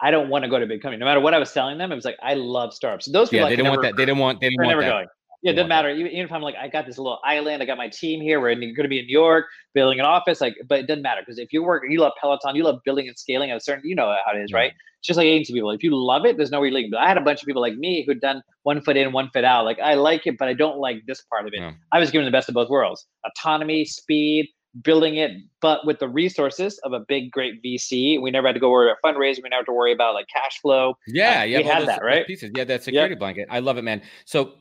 I 0.02 0.10
don't 0.10 0.28
want 0.28 0.44
to 0.44 0.50
go 0.50 0.58
to 0.58 0.64
a 0.64 0.68
big 0.68 0.82
company. 0.82 0.98
No 0.98 1.06
matter 1.06 1.20
what 1.20 1.34
I 1.34 1.38
was 1.38 1.52
telling 1.52 1.78
them, 1.78 1.92
it 1.92 1.94
was 1.94 2.04
like, 2.04 2.18
I 2.22 2.34
love 2.34 2.72
startups. 2.72 3.06
So 3.06 3.12
those 3.12 3.30
people, 3.30 3.44
yeah, 3.44 3.50
they 3.50 3.56
didn't 3.56 3.70
want 3.70 3.82
that. 3.82 3.96
They 3.96 4.04
didn't 4.04 4.18
want. 4.18 4.40
They 4.40 4.48
didn't 4.48 4.64
want 4.64 4.68
never 4.68 4.82
that. 4.82 4.90
going. 4.90 5.06
Yeah, 5.42 5.52
it 5.52 5.54
doesn't 5.54 5.68
matter. 5.68 5.88
Even, 5.90 6.12
even 6.12 6.26
if 6.26 6.32
I'm 6.32 6.42
like, 6.42 6.56
I 6.60 6.68
got 6.68 6.86
this 6.86 6.98
little 6.98 7.18
island, 7.24 7.62
I 7.62 7.66
got 7.66 7.78
my 7.78 7.88
team 7.88 8.20
here. 8.20 8.40
We're 8.40 8.54
going 8.54 8.74
to 8.74 8.88
be 8.88 8.98
in 8.98 9.06
New 9.06 9.18
York, 9.18 9.46
building 9.74 9.98
an 9.98 10.04
office. 10.04 10.40
Like, 10.40 10.54
but 10.68 10.80
it 10.80 10.86
doesn't 10.86 11.02
matter 11.02 11.22
because 11.24 11.38
if 11.38 11.52
you 11.52 11.62
work, 11.62 11.82
you 11.88 11.98
love 11.98 12.12
Peloton, 12.20 12.56
you 12.56 12.64
love 12.64 12.80
building 12.84 13.08
and 13.08 13.18
scaling 13.18 13.50
at 13.50 13.56
a 13.56 13.60
certain, 13.60 13.82
you 13.84 13.94
know 13.94 14.14
how 14.26 14.36
it 14.36 14.42
is, 14.42 14.52
right? 14.52 14.72
It's 14.98 15.06
just 15.06 15.16
like 15.16 15.24
agency 15.24 15.54
people. 15.54 15.70
If 15.70 15.82
you 15.82 15.96
love 15.96 16.26
it, 16.26 16.36
there's 16.36 16.50
no 16.50 16.60
way 16.60 16.68
you're 16.68 16.74
leaving. 16.74 16.90
But 16.90 17.00
I 17.00 17.08
had 17.08 17.16
a 17.16 17.22
bunch 17.22 17.40
of 17.40 17.46
people 17.46 17.62
like 17.62 17.76
me 17.76 18.04
who'd 18.06 18.20
done 18.20 18.42
one 18.64 18.82
foot 18.82 18.98
in, 18.98 19.12
one 19.12 19.30
foot 19.32 19.44
out. 19.44 19.64
Like, 19.64 19.78
I 19.80 19.94
like 19.94 20.26
it, 20.26 20.36
but 20.38 20.48
I 20.48 20.52
don't 20.52 20.78
like 20.78 20.98
this 21.06 21.22
part 21.22 21.46
of 21.46 21.54
it. 21.54 21.60
Yeah. 21.60 21.72
I 21.90 21.98
was 21.98 22.10
given 22.10 22.26
the 22.26 22.30
best 22.30 22.50
of 22.50 22.54
both 22.54 22.68
worlds: 22.68 23.06
autonomy, 23.24 23.86
speed, 23.86 24.50
building 24.82 25.16
it, 25.16 25.30
but 25.60 25.86
with 25.86 25.98
the 25.98 26.08
resources 26.08 26.78
of 26.84 26.92
a 26.92 27.00
big, 27.08 27.30
great 27.30 27.62
VC. 27.64 28.20
We 28.20 28.30
never 28.30 28.48
had 28.48 28.52
to 28.54 28.60
go 28.60 28.70
worry 28.70 28.90
about 28.90 28.98
fundraising. 29.02 29.42
We 29.42 29.48
never 29.48 29.60
had 29.60 29.66
to 29.66 29.72
worry 29.72 29.92
about 29.92 30.14
like 30.14 30.26
cash 30.32 30.60
flow. 30.60 30.94
Yeah, 31.08 31.40
uh, 31.40 31.44
yeah, 31.44 31.58
we 31.58 31.64
had 31.64 31.88
that, 31.88 32.02
right? 32.02 32.26
Pieces. 32.26 32.50
Yeah, 32.54 32.64
that 32.64 32.82
security 32.82 33.12
yep. 33.12 33.18
blanket. 33.18 33.48
I 33.50 33.60
love 33.60 33.78
it, 33.78 33.84
man. 33.84 34.02
So 34.26 34.52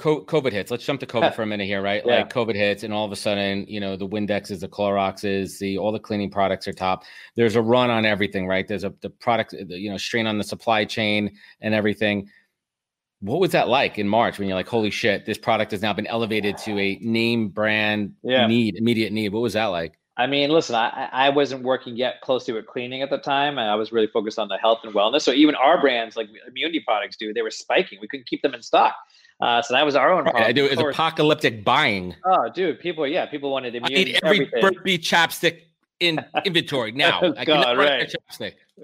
COVID 0.00 0.52
hits. 0.52 0.70
Let's 0.70 0.84
jump 0.84 1.00
to 1.00 1.06
COVID 1.06 1.34
for 1.34 1.42
a 1.42 1.46
minute 1.46 1.66
here, 1.66 1.82
right? 1.82 2.02
Yeah. 2.04 2.18
Like 2.18 2.32
COVID 2.32 2.54
hits, 2.54 2.82
and 2.82 2.92
all 2.92 3.04
of 3.04 3.12
a 3.12 3.16
sudden, 3.16 3.66
you 3.68 3.80
know, 3.80 3.96
the 3.96 4.08
Windexes, 4.08 4.60
the 4.60 4.68
Cloroxes, 4.68 5.58
the 5.58 5.78
all 5.78 5.92
the 5.92 6.00
cleaning 6.00 6.30
products 6.30 6.66
are 6.66 6.72
top. 6.72 7.04
There's 7.36 7.56
a 7.56 7.62
run 7.62 7.90
on 7.90 8.04
everything, 8.04 8.46
right? 8.46 8.66
There's 8.66 8.84
a 8.84 8.94
the 9.00 9.10
product, 9.10 9.52
you 9.52 9.90
know, 9.90 9.96
strain 9.96 10.26
on 10.26 10.38
the 10.38 10.44
supply 10.44 10.84
chain 10.84 11.36
and 11.60 11.74
everything. 11.74 12.28
What 13.20 13.38
was 13.38 13.52
that 13.52 13.68
like 13.68 13.98
in 13.98 14.08
March 14.08 14.38
when 14.38 14.48
you're 14.48 14.56
like, 14.56 14.68
holy 14.68 14.90
shit, 14.90 15.26
this 15.26 15.36
product 15.36 15.72
has 15.72 15.82
now 15.82 15.92
been 15.92 16.06
elevated 16.06 16.56
to 16.58 16.78
a 16.78 16.98
name 17.02 17.48
brand 17.48 18.14
yeah. 18.22 18.46
need, 18.46 18.76
immediate 18.76 19.12
need? 19.12 19.32
What 19.32 19.42
was 19.42 19.52
that 19.52 19.66
like? 19.66 19.98
I 20.20 20.26
mean, 20.26 20.50
listen, 20.50 20.74
I, 20.74 21.08
I 21.10 21.30
wasn't 21.30 21.62
working 21.62 21.96
yet 21.96 22.20
closely 22.20 22.52
with 22.52 22.66
cleaning 22.66 23.00
at 23.00 23.08
the 23.08 23.16
time. 23.16 23.58
and 23.58 23.70
I 23.70 23.74
was 23.74 23.90
really 23.90 24.06
focused 24.06 24.38
on 24.38 24.48
the 24.48 24.58
health 24.58 24.80
and 24.84 24.92
wellness. 24.92 25.22
So 25.22 25.32
even 25.32 25.54
our 25.54 25.80
brands, 25.80 26.14
like 26.14 26.28
immunity 26.46 26.80
products, 26.80 27.16
do 27.16 27.32
they 27.32 27.40
were 27.40 27.50
spiking. 27.50 27.98
We 28.02 28.08
couldn't 28.08 28.26
keep 28.26 28.42
them 28.42 28.52
in 28.52 28.60
stock. 28.60 28.96
Uh, 29.40 29.62
so 29.62 29.74
that 29.74 29.84
was 29.84 29.96
our 29.96 30.12
own 30.12 30.24
problem. 30.24 30.44
I 30.44 30.52
do 30.52 30.66
it 30.66 30.76
was 30.76 30.94
apocalyptic 30.94 31.64
buying. 31.64 32.14
Oh, 32.24 32.50
dude, 32.50 32.78
people, 32.78 33.06
yeah, 33.06 33.26
people 33.26 33.50
wanted 33.50 33.72
to. 33.72 33.80
I 33.82 33.88
need 33.88 34.20
every 34.22 34.50
Burt's 34.60 34.78
Bees 34.84 35.00
chapstick 35.00 35.62
in 35.98 36.22
inventory 36.44 36.92
now. 36.94 37.20
oh, 37.22 37.32
God, 37.44 37.78
right. 37.78 38.12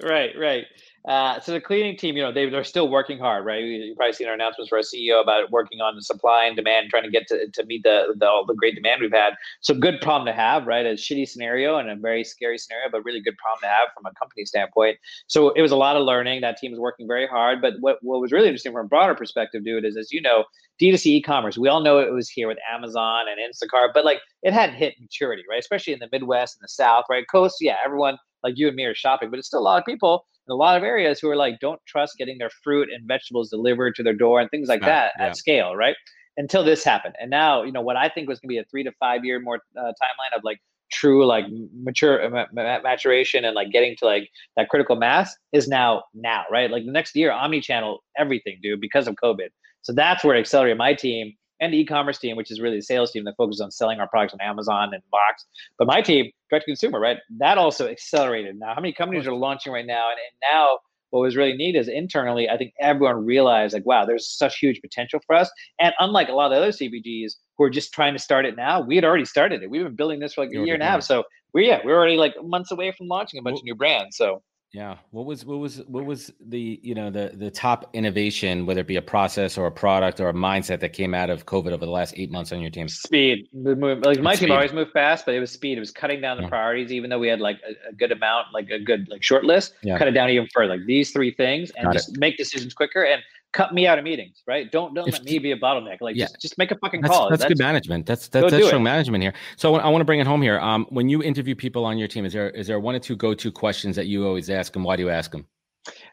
Right, 0.03 0.31
right. 0.39 0.65
Uh, 1.07 1.39
so 1.39 1.53
the 1.53 1.61
cleaning 1.61 1.97
team, 1.97 2.17
you 2.17 2.23
know, 2.23 2.33
they, 2.33 2.49
they're 2.51 2.65
still 2.65 2.89
working 2.89 3.17
hard, 3.17 3.45
right? 3.45 3.63
You've 3.63 3.97
probably 3.97 4.13
seen 4.13 4.27
our 4.27 4.35
announcements 4.35 4.71
for 4.71 4.79
our 4.79 4.83
CEO 4.83 5.23
about 5.23 5.53
working 5.53 5.81
on 5.81 5.95
the 5.95 6.03
supply 6.03 6.47
and 6.47 6.57
demand, 6.57 6.91
trying 6.91 7.05
to 7.05 7.11
get 7.11 7.29
to, 7.29 7.49
to 7.49 7.65
meet 7.65 7.85
the, 7.85 8.15
the 8.19 8.27
all 8.29 8.45
the 8.45 8.55
great 8.55 8.75
demand 8.75 9.03
we've 9.03 9.13
had. 9.13 9.35
So 9.61 9.73
good 9.73 10.01
problem 10.01 10.27
to 10.27 10.33
have, 10.33 10.67
right? 10.67 10.85
A 10.85 10.95
shitty 10.95 11.29
scenario 11.29 11.77
and 11.77 11.89
a 11.89 11.95
very 11.95 12.25
scary 12.25 12.59
scenario, 12.59 12.91
but 12.91 13.05
really 13.05 13.21
good 13.21 13.37
problem 13.37 13.61
to 13.63 13.69
have 13.69 13.89
from 13.95 14.05
a 14.07 14.15
company 14.19 14.45
standpoint. 14.47 14.99
So 15.29 15.51
it 15.51 15.63
was 15.63 15.71
a 15.71 15.77
lot 15.77 15.97
of 15.97 16.03
learning. 16.03 16.41
That 16.41 16.57
team 16.57 16.73
is 16.73 16.81
working 16.81 17.07
very 17.07 17.29
hard. 17.29 17.63
But 17.63 17.75
what, 17.79 17.99
what 18.03 18.21
was 18.21 18.33
really 18.33 18.49
interesting 18.49 18.73
from 18.73 18.87
a 18.87 18.89
broader 18.89 19.15
perspective, 19.15 19.65
dude, 19.65 19.85
is 19.85 19.97
as 19.97 20.11
you 20.11 20.21
know, 20.21 20.45
D2C 20.83 21.07
e-commerce, 21.07 21.57
we 21.57 21.69
all 21.69 21.83
know 21.83 22.01
it 22.01 22.13
was 22.13 22.29
here 22.29 22.49
with 22.49 22.59
Amazon 22.71 23.27
and 23.31 23.39
Instacart, 23.41 23.91
but 23.95 24.05
like 24.05 24.19
it 24.43 24.53
hadn't 24.53 24.75
hit 24.75 24.95
maturity, 25.01 25.45
right? 25.49 25.61
Especially 25.61 25.93
in 25.93 26.01
the 26.01 26.09
Midwest 26.11 26.57
and 26.57 26.65
the 26.65 26.69
South, 26.69 27.05
right? 27.09 27.25
Coast, 27.31 27.59
yeah, 27.61 27.77
everyone 27.85 28.19
like 28.43 28.55
you 28.57 28.67
and 28.67 28.77
me 28.77 28.85
are 28.85 28.95
shopping, 28.95 29.31
but 29.31 29.39
it's 29.39 29.49
still 29.49 29.61
a 29.61 29.63
lot 29.63 29.79
of 29.79 29.87
people 29.87 30.27
in 30.47 30.53
a 30.53 30.57
lot 30.57 30.77
of 30.77 30.83
areas 30.83 31.19
who 31.21 31.29
are 31.29 31.37
like 31.37 31.59
don't 31.61 31.81
trust 31.87 32.17
getting 32.19 32.39
their 32.39 32.51
fruit 32.63 32.89
and 32.93 33.07
vegetables 33.07 33.51
delivered 33.51 33.95
to 33.97 34.03
their 34.03 34.15
door 34.15 34.41
and 34.41 34.51
things 34.51 34.69
like 34.69 34.81
that 34.83 35.13
yeah. 35.19 35.27
at 35.27 35.37
scale, 35.37 35.75
right? 35.75 35.97
Until 36.37 36.65
this 36.65 36.85
happened, 36.85 37.15
and 37.21 37.31
now 37.31 37.63
you 37.63 37.73
know 37.73 37.81
what 37.81 37.97
I 37.97 38.09
think 38.09 38.29
was 38.29 38.39
going 38.41 38.49
to 38.49 38.55
be 38.55 38.59
a 38.59 38.65
three 38.65 38.85
to 38.85 38.93
five 39.01 39.25
year 39.25 39.41
more 39.41 39.61
uh, 39.77 39.81
timeline 39.81 40.37
of 40.37 40.45
like 40.45 40.59
true 40.91 41.27
like 41.27 41.47
mature 41.83 42.25
uh, 42.25 42.45
maturation 42.55 43.45
and 43.45 43.55
like 43.55 43.71
getting 43.71 43.97
to 43.99 44.05
like 44.05 44.29
that 44.57 44.69
critical 44.69 44.97
mass 44.97 45.37
is 45.53 45.67
now 45.67 46.03
now 46.15 46.45
right 46.51 46.71
like 46.71 46.85
the 46.85 46.93
next 46.93 47.17
year 47.17 47.33
omni-channel 47.33 48.03
everything 48.17 48.59
dude 48.63 48.81
because 48.81 49.09
of 49.09 49.17
covid 49.23 49.49
so 49.83 49.93
that's 49.93 50.23
where 50.23 50.37
accelerate 50.37 50.77
my 50.77 50.95
team 50.95 51.33
and 51.61 51.73
the 51.73 51.79
e-commerce 51.79 52.19
team, 52.19 52.37
which 52.37 52.51
is 52.51 52.61
really 52.61 52.77
the 52.77 52.83
sales 52.83 53.13
team 53.13 53.25
that 53.25 53.35
focuses 53.37 53.61
on 53.61 53.71
selling 53.71 54.01
our 54.01 54.09
products 54.09 54.35
on 54.35 54.41
Amazon 54.41 54.93
and 54.93 55.03
Box. 55.11 55.47
But 55.79 55.87
my 55.87 56.03
team, 56.03 56.31
direct 56.51 56.65
to 56.65 56.71
consumer, 56.71 57.01
right? 57.01 57.19
That 57.39 57.59
also 57.59 57.89
accelerated. 57.89 58.59
Now, 58.59 58.75
how 58.75 58.81
many 58.81 58.93
companies 58.93 59.27
are 59.27 59.35
launching 59.35 59.73
right 59.73 59.87
now? 59.87 60.11
And, 60.11 60.19
and 60.19 60.53
now 60.53 60.79
what 61.11 61.21
was 61.21 61.37
really 61.37 61.55
neat 61.55 61.77
is 61.77 61.89
internally, 61.89 62.49
I 62.49 62.57
think 62.57 62.75
everyone 62.81 63.25
realized 63.25 63.75
like, 63.75 63.87
wow, 63.87 64.05
there's 64.05 64.29
such 64.29 64.59
huge 64.59 64.81
potential 64.81 65.21
for 65.27 65.37
us. 65.37 65.51
And 65.81 65.95
unlike 66.01 66.29
a 66.29 66.33
lot 66.33 66.53
of 66.53 66.59
other 66.59 66.69
CPGs 66.69 67.33
who 67.57 67.65
are 67.65 67.71
just 67.71 67.93
trying 67.93 68.13
to 68.13 68.19
start 68.19 68.45
it 68.45 68.57
now, 68.57 68.81
we 68.81 68.97
had 68.97 69.05
already 69.05 69.25
started 69.25 69.63
it. 69.63 69.71
We've 69.71 69.85
been 69.85 69.97
building 69.97 70.21
this 70.21 70.35
for 70.35 70.45
like 70.45 70.51
a 70.51 70.65
year 70.65 70.75
and 70.75 70.83
a 70.83 70.87
half. 70.87 71.03
So 71.03 71.25
we're 71.53 71.65
yeah, 71.65 71.81
we're 71.85 71.97
already 71.97 72.17
like 72.17 72.35
months 72.43 72.71
away 72.71 72.93
from 72.93 73.09
launching 73.09 73.39
a 73.39 73.43
bunch 73.43 73.55
well, 73.55 73.61
of 73.61 73.65
new 73.65 73.75
brands. 73.75 74.17
So 74.17 74.43
yeah. 74.77 74.99
What 75.11 75.25
was 75.25 75.47
what 75.47 75.59
was 75.59 75.79
what 75.87 76.05
was 76.05 76.31
the 76.39 76.79
you 76.83 76.95
know 76.95 77.09
the 77.11 77.33
the 77.35 77.51
top 77.51 77.89
innovation, 77.95 78.67
whether 78.67 78.83
it 78.83 78.87
be 78.87 78.97
a 78.97 79.03
process 79.03 79.57
or 79.57 79.67
a 79.67 79.73
product 79.73 80.21
or 80.21 80.29
a 80.29 80.35
mindset 80.35 80.81
that 80.81 80.93
came 80.93 81.15
out 81.15 81.31
of 81.31 81.47
COVID 81.47 81.73
over 81.73 81.87
the 81.87 81.91
last 81.91 82.13
eight 82.19 82.31
months 82.31 82.53
on 82.53 82.61
your 82.61 82.69
team? 82.69 82.87
Speed. 82.87 83.49
Like 83.55 84.21
my 84.21 84.35
speed. 84.35 84.49
team 84.49 84.55
always 84.55 84.75
moved 84.75 84.93
fast, 84.93 85.25
but 85.25 85.35
it 85.35 85.41
was 85.41 85.51
speed. 85.51 85.79
It 85.79 85.81
was 85.81 85.91
cutting 85.91 86.21
down 86.21 86.37
the 86.37 86.43
yeah. 86.43 86.51
priorities, 86.51 86.93
even 86.93 87.09
though 87.09 87.19
we 87.19 87.27
had 87.27 87.41
like 87.41 87.59
a, 87.67 87.89
a, 87.89 87.93
good 87.95 88.13
amount, 88.13 88.49
like 88.53 88.69
a 88.69 88.79
good 88.79 89.09
like 89.09 89.23
short 89.23 89.45
list. 89.45 89.73
Yeah. 89.83 89.97
Cut 89.97 90.09
it 90.09 90.11
down 90.11 90.29
even 90.29 90.47
further. 90.53 90.77
Like 90.77 90.85
these 90.85 91.11
three 91.11 91.31
things, 91.31 91.71
and 91.79 91.87
Got 91.87 91.95
just 91.95 92.11
it. 92.11 92.19
make 92.19 92.37
decisions 92.37 92.75
quicker. 92.75 93.03
And 93.03 93.23
cut 93.53 93.73
me 93.73 93.87
out 93.87 93.99
of 93.99 94.05
meetings, 94.05 94.43
right? 94.47 94.71
Don't 94.71 94.95
don't 94.95 95.09
if, 95.09 95.15
let 95.15 95.25
me 95.25 95.39
be 95.39 95.53
a 95.53 95.59
bottleneck. 95.59 96.01
Like 96.01 96.17
yeah. 96.17 96.25
just, 96.25 96.41
just 96.41 96.59
make 96.59 96.71
a 96.71 96.77
fucking 96.77 97.01
that's, 97.01 97.15
call. 97.15 97.31
That's, 97.31 97.43
that's, 97.43 97.49
good 97.49 97.59
management. 97.59 98.07
That's 98.07 98.29
that's, 98.29 98.51
that's 98.51 98.67
strong 98.67 98.83
it. 98.83 98.85
management 98.85 99.23
here. 99.23 99.35
So 99.57 99.77
I 99.77 99.89
want 99.89 100.01
to 100.01 100.05
bring 100.05 100.21
it 100.21 100.27
home 100.27 100.43
here. 100.43 100.59
Um, 100.61 100.87
when 100.91 101.09
you 101.09 101.23
interview 101.23 101.55
people 101.55 101.85
on 101.85 101.99
your 101.99 102.09
team, 102.09 102.25
is 102.25 102.33
there 102.33 102.51
is 102.51 102.67
there 102.67 102.81
one 102.81 102.95
or 102.95 103.01
two 103.01 103.17
go 103.17 103.35
to 103.35 103.53
questions 103.53 103.97
that 103.97 104.07
you 104.07 104.27
always 104.27 104.51
ask 104.51 104.73
them? 104.73 104.85
Why 104.85 104.97
do 104.97 105.03
you 105.03 105.11
ask 105.11 105.31
them? 105.31 105.47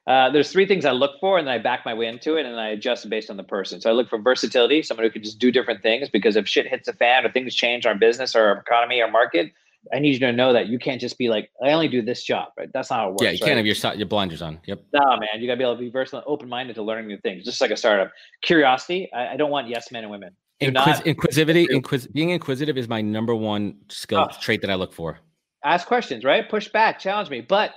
uh, 0.05 0.29
there's 0.29 0.51
three 0.51 0.65
things 0.65 0.85
I 0.85 0.91
look 0.91 1.19
for, 1.19 1.37
and 1.37 1.47
then 1.47 1.53
I 1.53 1.57
back 1.59 1.85
my 1.85 1.93
way 1.93 2.07
into 2.07 2.35
it, 2.35 2.45
and 2.45 2.59
I 2.59 2.69
adjust 2.69 3.09
based 3.09 3.29
on 3.29 3.37
the 3.37 3.43
person. 3.43 3.79
So 3.79 3.89
I 3.89 3.93
look 3.93 4.09
for 4.09 4.19
versatility, 4.19 4.83
someone 4.83 5.05
who 5.05 5.11
can 5.11 5.23
just 5.23 5.39
do 5.39 5.51
different 5.51 5.81
things. 5.81 6.09
Because 6.09 6.35
if 6.35 6.47
shit 6.47 6.67
hits 6.67 6.87
the 6.87 6.93
fan 6.93 7.25
or 7.25 7.31
things 7.31 7.55
change 7.55 7.85
our 7.85 7.95
business 7.95 8.35
or 8.35 8.47
our 8.47 8.57
economy 8.57 8.99
or 9.01 9.09
market, 9.09 9.51
I 9.93 9.99
need 9.99 10.13
you 10.13 10.19
to 10.19 10.31
know 10.31 10.53
that 10.53 10.67
you 10.67 10.79
can't 10.79 11.01
just 11.01 11.17
be 11.17 11.27
like, 11.29 11.49
I 11.63 11.71
only 11.71 11.87
do 11.87 12.01
this 12.01 12.23
job, 12.23 12.49
right? 12.57 12.69
That's 12.73 12.89
not 12.89 12.97
how 12.99 13.07
it 13.07 13.11
works. 13.11 13.23
Yeah, 13.23 13.29
you 13.31 13.39
right? 13.41 13.47
can't 13.47 13.57
have 13.57 13.65
your 13.65 13.93
your 13.95 14.07
blinders 14.07 14.41
on. 14.41 14.59
Yep. 14.65 14.81
No, 14.93 15.17
man, 15.17 15.27
you 15.39 15.47
gotta 15.47 15.57
be 15.57 15.63
able 15.63 15.75
to 15.75 15.79
be 15.81 15.89
versatile, 15.89 16.23
open 16.25 16.47
minded 16.47 16.75
to 16.75 16.83
learning 16.83 17.07
new 17.07 17.17
things, 17.17 17.43
just 17.43 17.59
like 17.59 17.71
a 17.71 17.75
startup. 17.77 18.11
Curiosity. 18.43 19.09
I, 19.13 19.33
I 19.33 19.37
don't 19.37 19.51
want 19.51 19.67
yes 19.67 19.91
men 19.91 20.03
and 20.03 20.11
women. 20.11 20.35
Do 20.59 20.67
Inquis- 20.67 20.73
not 20.73 21.05
inquisitivity, 21.07 21.67
inquis- 21.69 22.07
being 22.13 22.29
inquisitive 22.29 22.77
is 22.77 22.87
my 22.87 23.01
number 23.01 23.35
one 23.35 23.75
skill 23.89 24.27
Oh. 24.31 24.37
trait 24.39 24.61
that 24.61 24.69
I 24.69 24.75
look 24.75 24.93
for. 24.93 25.19
ask 25.65 25.87
questions, 25.87 26.23
right? 26.23 26.47
Push 26.49 26.69
back, 26.69 26.99
challenge 26.99 27.29
me, 27.29 27.41
but 27.41 27.71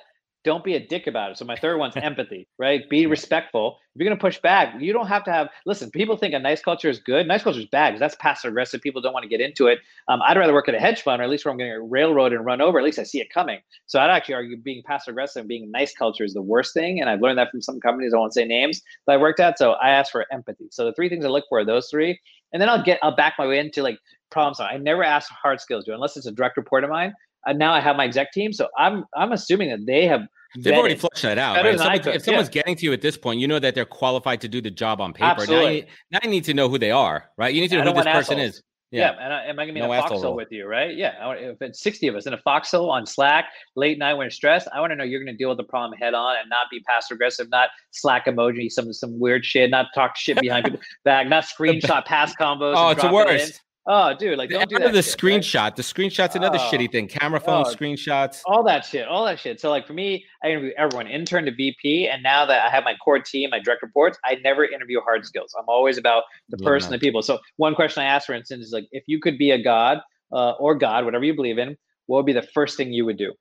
don't 0.47 0.63
be 0.63 0.77
a 0.77 0.81
dick 0.81 1.09
about 1.09 1.33
it. 1.33 1.39
So 1.39 1.45
my 1.45 1.57
third 1.57 1.77
one's 1.77 1.97
empathy, 1.97 2.47
right? 2.57 2.89
Be 2.89 3.07
respectful. 3.07 3.79
If 3.95 4.01
you're 4.01 4.09
gonna 4.09 4.21
push 4.21 4.39
back, 4.39 4.81
you 4.81 4.93
don't 4.93 5.09
have 5.09 5.25
to 5.25 5.33
have. 5.33 5.49
Listen, 5.67 5.91
people 5.91 6.17
think 6.17 6.35
a 6.35 6.39
nice 6.39 6.63
culture 6.63 6.89
is 6.89 7.01
good. 7.01 7.27
Nice 7.27 7.43
culture 7.43 7.59
is 7.59 7.67
bad 7.67 7.91
because 7.91 8.01
that's 8.01 8.15
passive 8.17 8.51
aggressive. 8.51 8.81
People 8.81 9.03
don't 9.03 9.13
want 9.13 9.25
to 9.25 9.29
get 9.29 9.41
into 9.41 9.67
it. 9.67 9.81
Um, 10.09 10.21
I'd 10.23 10.37
rather 10.37 10.55
work 10.55 10.69
at 10.69 10.75
a 10.77 10.79
hedge 10.79 11.03
fund, 11.03 11.21
or 11.21 11.25
at 11.25 11.31
least 11.31 11.45
where 11.45 11.53
I'm 11.53 11.59
getting 11.59 11.91
railroaded 11.91 12.39
and 12.39 12.47
run 12.47 12.61
over. 12.61 12.79
At 12.79 12.85
least 12.85 13.01
I 13.01 13.03
see 13.03 13.21
it 13.21 13.29
coming. 13.29 13.59
So 13.87 13.99
I'd 13.99 14.11
actually 14.11 14.35
argue 14.35 14.57
being 14.57 14.83
passive 14.87 15.13
aggressive 15.13 15.41
and 15.41 15.49
being 15.49 15.71
nice 15.71 15.93
culture 15.93 16.25
is 16.25 16.33
the 16.33 16.43
worst 16.43 16.73
thing. 16.73 17.01
And 17.01 17.11
I've 17.11 17.21
learned 17.21 17.39
that 17.39 17.51
from 17.51 17.61
some 17.61 17.81
companies. 17.81 18.15
I 18.15 18.19
won't 18.19 18.33
say 18.35 18.45
names 18.45 18.83
that 19.07 19.15
I 19.15 19.17
worked 19.17 19.41
at. 19.41 19.59
So 19.59 19.73
I 19.73 19.91
ask 19.91 20.13
for 20.13 20.27
empathy. 20.33 20.69
So 20.71 20.85
the 20.85 20.93
three 20.93 21.09
things 21.09 21.25
I 21.25 21.29
look 21.29 21.45
for 21.49 21.59
are 21.59 21.65
those 21.65 21.89
three, 21.91 22.21
and 22.53 22.63
then 22.63 22.69
I'll 22.69 22.83
get 22.83 23.01
I'll 23.03 23.17
back 23.17 23.35
my 23.39 23.47
way 23.47 23.59
into 23.59 23.83
like 23.83 23.99
problem 24.31 24.55
solving. 24.55 24.77
I 24.77 24.79
never 24.79 25.03
ask 25.03 25.29
for 25.29 25.35
hard 25.35 25.61
skills, 25.61 25.85
do 25.85 25.93
unless 25.93 26.17
it's 26.17 26.27
a 26.27 26.33
direct 26.33 26.57
report 26.57 26.85
of 26.85 26.91
mine. 26.91 27.13
And 27.47 27.59
now 27.59 27.73
I 27.73 27.81
have 27.81 27.97
my 27.97 28.05
exec 28.05 28.33
team, 28.33 28.53
so 28.53 28.69
I'm 28.77 29.05
I'm 29.17 29.33
assuming 29.33 29.71
that 29.71 29.87
they 29.87 30.07
have 30.07 30.23
They've 30.59 30.75
already 30.75 30.95
flushed 30.95 31.23
that 31.23 31.39
out. 31.39 31.57
Right? 31.57 31.67
If, 31.67 31.79
than 31.79 31.87
someone's, 31.87 32.07
if 32.07 32.25
someone's 32.25 32.49
yeah. 32.49 32.63
getting 32.63 32.77
to 32.77 32.85
you 32.87 32.93
at 32.93 33.01
this 33.01 33.17
point, 33.17 33.41
you 33.41 33.49
know 33.49 33.59
that 33.59 33.75
they're 33.75 33.85
qualified 33.85 34.41
to 34.43 34.49
do 34.49 34.61
the 34.61 34.71
job 34.71 35.01
on 35.01 35.13
paper. 35.13 35.27
Now 35.27 35.33
Absolutely. 35.33 35.77
you, 35.77 35.85
now 36.13 36.19
you 36.23 36.31
need 36.31 36.45
to 36.45 36.55
know 36.55 36.69
who 36.69 36.79
they 36.79 36.91
are, 36.91 37.31
right? 37.37 37.55
You 37.55 37.61
need 37.61 37.69
to 37.69 37.85
know 37.85 37.93
who 37.93 38.03
this 38.03 38.05
person 38.05 38.39
assholes. 38.39 38.57
is. 38.57 38.63
Yeah, 38.93 39.11
Yeah. 39.11 39.25
and 39.25 39.35
I, 39.35 39.45
am 39.47 39.59
I 39.59 39.65
gonna 39.65 39.75
be 39.75 39.81
No 39.81 39.93
in 39.93 39.99
a 39.99 40.03
foxhole 40.03 40.37
with 40.37 40.49
you, 40.53 40.67
right? 40.67 40.97
Yeah, 40.97 41.15
I 41.21 41.27
want, 41.27 41.41
if 41.41 41.61
it's 41.61 41.83
60 41.83 42.07
of 42.09 42.15
us 42.15 42.27
in 42.27 42.35
a 42.35 42.39
foxhole 42.39 42.89
on 42.89 43.05
Slack, 43.05 43.47
late 43.75 43.99
night 43.99 44.15
when 44.15 44.31
stressed, 44.31 44.69
I 44.73 44.81
want 44.81 44.93
to 44.93 44.97
know 44.97 45.03
you're 45.03 45.21
gonna 45.21 45.37
deal 45.37 45.49
with 45.49 45.59
the 45.59 45.65
problem 45.65 45.99
head 45.99 46.15
on 46.15 46.37
and 46.37 46.49
not 46.49 46.67
be 46.71 46.81
passive 46.81 47.17
aggressive, 47.17 47.49
not 47.51 47.71
Slack 47.91 48.27
emoji, 48.27 48.71
some 48.71 48.93
some 48.93 49.19
weird 49.19 49.45
shit, 49.45 49.71
not 49.71 49.87
talk 49.95 50.17
shit 50.17 50.41
behind 50.41 50.65
people's 50.67 50.85
back, 51.05 51.29
not 51.29 51.45
screenshot 51.45 52.05
pass 52.05 52.35
combos. 52.37 52.75
Oh, 52.77 52.91
and 52.91 52.99
it's 52.99 53.03
the 53.03 53.13
worst. 53.13 53.61
Oh, 53.89 54.13
dude, 54.15 54.37
like 54.37 54.51
don't 54.51 54.69
do 54.69 54.79
that. 54.79 54.93
the 54.93 55.01
shit, 55.03 55.23
right? 55.23 55.41
screenshot. 55.43 55.77
The 55.77 55.83
screenshot's 55.83 56.35
another 56.35 56.59
Oh. 56.61 56.69
shitty 56.73 56.91
thing. 56.91 57.07
Camera 57.07 57.39
phone 57.39 57.65
Oh. 57.67 57.73
screenshots. 57.73 58.43
all 58.45 58.65
that 58.65 58.85
shit, 58.85 59.07
all 59.07 59.25
that 59.27 59.39
shit. 59.39 59.61
So 59.61 59.71
like 59.71 59.87
for 59.87 59.93
me, 59.93 60.25
I 60.43 60.49
interview 60.49 60.73
everyone, 60.77 61.07
intern 61.07 61.45
to 61.45 61.53
VP, 61.53 62.09
and 62.09 62.21
now 62.23 62.45
that 62.47 62.65
I 62.67 62.69
have 62.69 62.83
my 62.85 62.95
core 62.97 63.21
team, 63.21 63.51
my 63.51 63.61
direct 63.61 63.83
reports, 63.83 64.19
I 64.25 64.37
never 64.43 64.65
interview 64.65 65.01
hard 65.01 65.25
skills. 65.25 65.55
I'm 65.57 65.67
always 65.69 65.99
about 65.99 66.25
the 66.49 66.57
Love 66.57 66.67
person, 66.67 66.91
the 66.91 66.99
people. 66.99 67.23
So 67.23 67.39
one 67.59 67.75
question 67.77 68.03
I 68.03 68.07
ask, 68.07 68.27
for 68.27 68.35
instance, 68.35 68.67
is 68.67 68.73
like, 68.73 68.87
if 68.91 69.05
you 69.07 69.21
could 69.21 69.39
be 69.39 69.53
a 69.53 69.63
god 69.63 69.99
uh, 70.33 70.53
or 70.59 70.75
God, 70.75 71.05
whatever 71.05 71.25
you 71.25 71.35
believe 71.35 71.59
in, 71.59 71.77
what 72.07 72.17
would 72.17 72.27
be 72.27 72.33
the 72.33 72.43
first 72.55 72.77
thing 72.77 72.93
you 72.93 73.05
would 73.05 73.17
do? 73.19 73.33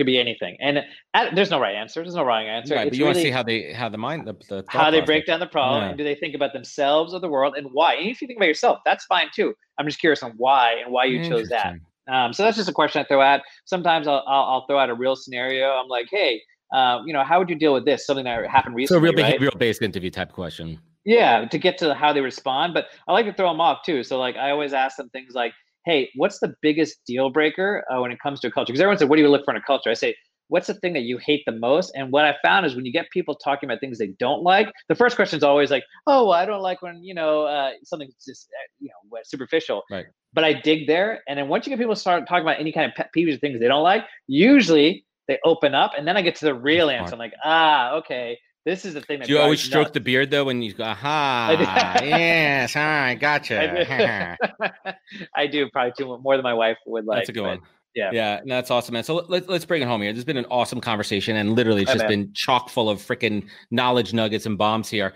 Could 0.00 0.06
be 0.06 0.18
anything, 0.18 0.56
and 0.60 0.78
uh, 1.12 1.26
there's 1.34 1.50
no 1.50 1.60
right 1.60 1.74
answer. 1.74 2.00
There's 2.02 2.14
no 2.14 2.24
wrong 2.24 2.46
answer. 2.46 2.74
Right, 2.74 2.88
but 2.88 2.96
you 2.96 3.04
want 3.04 3.16
to 3.16 3.22
see 3.22 3.30
how 3.30 3.42
they 3.42 3.70
how 3.74 3.90
the 3.90 3.98
mind 3.98 4.26
the, 4.26 4.32
the 4.48 4.64
how 4.66 4.90
they 4.90 5.02
break 5.02 5.26
down 5.26 5.40
the 5.40 5.46
problem, 5.46 5.82
Yeah. 5.82 5.88
and 5.90 5.98
do 5.98 6.04
they 6.04 6.14
think 6.14 6.34
about 6.34 6.54
themselves 6.54 7.12
or 7.12 7.20
the 7.20 7.28
world, 7.28 7.52
and 7.58 7.66
why? 7.72 7.96
And 7.96 8.08
if 8.08 8.22
you 8.22 8.26
think 8.26 8.38
about 8.38 8.46
yourself, 8.46 8.78
that's 8.86 9.04
fine 9.04 9.26
too. 9.34 9.52
I'm 9.76 9.84
just 9.84 10.00
curious 10.00 10.22
on 10.22 10.32
why 10.38 10.76
and 10.82 10.90
why 10.90 11.04
you 11.04 11.22
chose 11.28 11.50
that. 11.50 11.74
Um, 12.10 12.32
so 12.32 12.44
that's 12.44 12.56
just 12.56 12.70
a 12.70 12.72
question 12.72 13.02
I 13.02 13.04
throw 13.04 13.20
out. 13.20 13.42
Sometimes 13.66 14.08
I'll, 14.08 14.24
I'll, 14.26 14.44
I'll 14.44 14.66
throw 14.66 14.78
out 14.78 14.88
a 14.88 14.94
real 14.94 15.16
scenario. 15.16 15.68
I'm 15.68 15.88
like, 15.88 16.06
hey, 16.10 16.40
uh, 16.72 17.00
you 17.04 17.12
know, 17.12 17.22
how 17.22 17.38
would 17.38 17.50
you 17.50 17.56
deal 17.56 17.74
with 17.74 17.84
this? 17.84 18.06
Something 18.06 18.24
that 18.24 18.48
happened 18.48 18.74
recently. 18.74 18.98
So 18.98 19.02
real 19.02 19.12
right? 19.22 19.38
behavioral 19.38 19.58
based 19.58 19.82
interview 19.82 20.08
type 20.08 20.32
question. 20.32 20.80
Yeah, 21.04 21.44
to 21.44 21.58
get 21.58 21.76
to 21.78 21.92
how 21.94 22.14
they 22.14 22.22
respond. 22.22 22.72
But 22.72 22.86
I 23.06 23.12
like 23.12 23.26
to 23.26 23.34
throw 23.34 23.50
them 23.50 23.60
off 23.60 23.82
too. 23.84 24.02
So 24.02 24.18
like, 24.18 24.36
I 24.36 24.50
always 24.50 24.72
ask 24.72 24.96
them 24.96 25.10
things 25.10 25.34
like, 25.34 25.52
hey, 25.84 26.10
what's 26.16 26.38
the 26.40 26.54
biggest 26.62 26.98
deal 27.06 27.30
breaker 27.30 27.84
uh, 27.90 28.00
when 28.00 28.10
it 28.12 28.18
comes 28.22 28.40
to 28.40 28.48
a 28.48 28.50
culture? 28.50 28.72
Because 28.72 28.80
everyone 28.80 28.98
said, 28.98 29.08
what 29.08 29.16
do 29.16 29.22
you 29.22 29.28
look 29.28 29.44
for 29.44 29.54
in 29.54 29.56
a 29.56 29.64
culture? 29.64 29.90
I 29.90 29.94
say, 29.94 30.14
what's 30.48 30.66
the 30.66 30.74
thing 30.74 30.92
that 30.94 31.02
you 31.02 31.18
hate 31.18 31.42
the 31.46 31.52
most? 31.52 31.92
And 31.94 32.12
what 32.12 32.24
I 32.24 32.34
found 32.42 32.66
is 32.66 32.74
when 32.74 32.84
you 32.84 32.92
get 32.92 33.08
people 33.10 33.34
talking 33.36 33.68
about 33.68 33.80
things 33.80 33.98
they 33.98 34.14
don't 34.18 34.42
like, 34.42 34.68
the 34.88 34.94
first 34.94 35.16
question 35.16 35.36
is 35.36 35.42
always 35.42 35.70
like, 35.70 35.84
oh, 36.06 36.24
well, 36.24 36.32
I 36.32 36.44
don't 36.44 36.60
like 36.60 36.82
when, 36.82 37.02
you 37.02 37.14
know, 37.14 37.44
uh, 37.44 37.70
something's 37.84 38.14
just, 38.26 38.48
uh, 38.50 38.66
you 38.80 38.88
know, 38.88 39.18
superficial. 39.22 39.82
Right. 39.90 40.06
But 40.32 40.44
I 40.44 40.54
dig 40.54 40.86
there. 40.86 41.22
And 41.28 41.38
then 41.38 41.48
once 41.48 41.66
you 41.66 41.70
get 41.70 41.78
people 41.78 41.96
start 41.96 42.28
talking 42.28 42.42
about 42.42 42.60
any 42.60 42.72
kind 42.72 42.90
of 42.90 42.96
pet 42.96 43.10
peeves 43.16 43.34
or 43.34 43.38
things 43.38 43.60
they 43.60 43.68
don't 43.68 43.82
like, 43.82 44.04
usually 44.26 45.06
they 45.28 45.38
open 45.44 45.74
up 45.74 45.92
and 45.96 46.06
then 46.06 46.16
I 46.16 46.22
get 46.22 46.34
to 46.36 46.44
the 46.44 46.54
real 46.54 46.90
answer. 46.90 47.14
I'm 47.14 47.18
like, 47.18 47.34
ah, 47.44 47.94
okay. 47.94 48.36
This 48.66 48.84
is 48.84 48.94
the 48.94 49.00
thing 49.00 49.20
that 49.20 49.26
Do 49.26 49.34
you 49.34 49.40
always 49.40 49.62
stroke 49.62 49.86
nuts." 49.86 49.94
the 49.94 50.00
beard 50.00 50.30
though 50.30 50.44
when 50.44 50.60
you 50.60 50.74
go, 50.74 50.84
aha, 50.84 51.56
yes, 52.02 52.76
all 52.76 52.82
right, 52.82 53.14
gotcha. 53.14 53.58
I 53.62 54.36
do. 54.66 54.92
I 55.34 55.46
do 55.46 55.70
probably 55.70 55.92
too 55.96 56.18
more 56.18 56.36
than 56.36 56.42
my 56.42 56.52
wife 56.52 56.76
would 56.86 57.06
like. 57.06 57.20
That's 57.20 57.30
a 57.30 57.32
good 57.32 57.42
but 57.42 57.60
one. 57.60 57.60
yeah. 57.94 58.10
Yeah, 58.12 58.40
no, 58.44 58.56
that's 58.56 58.70
awesome, 58.70 58.92
man. 58.92 59.04
So 59.04 59.24
let's 59.28 59.48
let's 59.48 59.64
bring 59.64 59.80
it 59.80 59.88
home 59.88 60.02
here. 60.02 60.12
This 60.12 60.18
has 60.18 60.24
been 60.26 60.36
an 60.36 60.46
awesome 60.50 60.80
conversation, 60.80 61.36
and 61.36 61.56
literally, 61.56 61.82
it's 61.82 61.92
just 61.92 62.06
been 62.06 62.32
chock 62.34 62.68
full 62.68 62.90
of 62.90 62.98
freaking 62.98 63.48
knowledge 63.70 64.12
nuggets 64.12 64.44
and 64.44 64.58
bombs 64.58 64.90
here. 64.90 65.14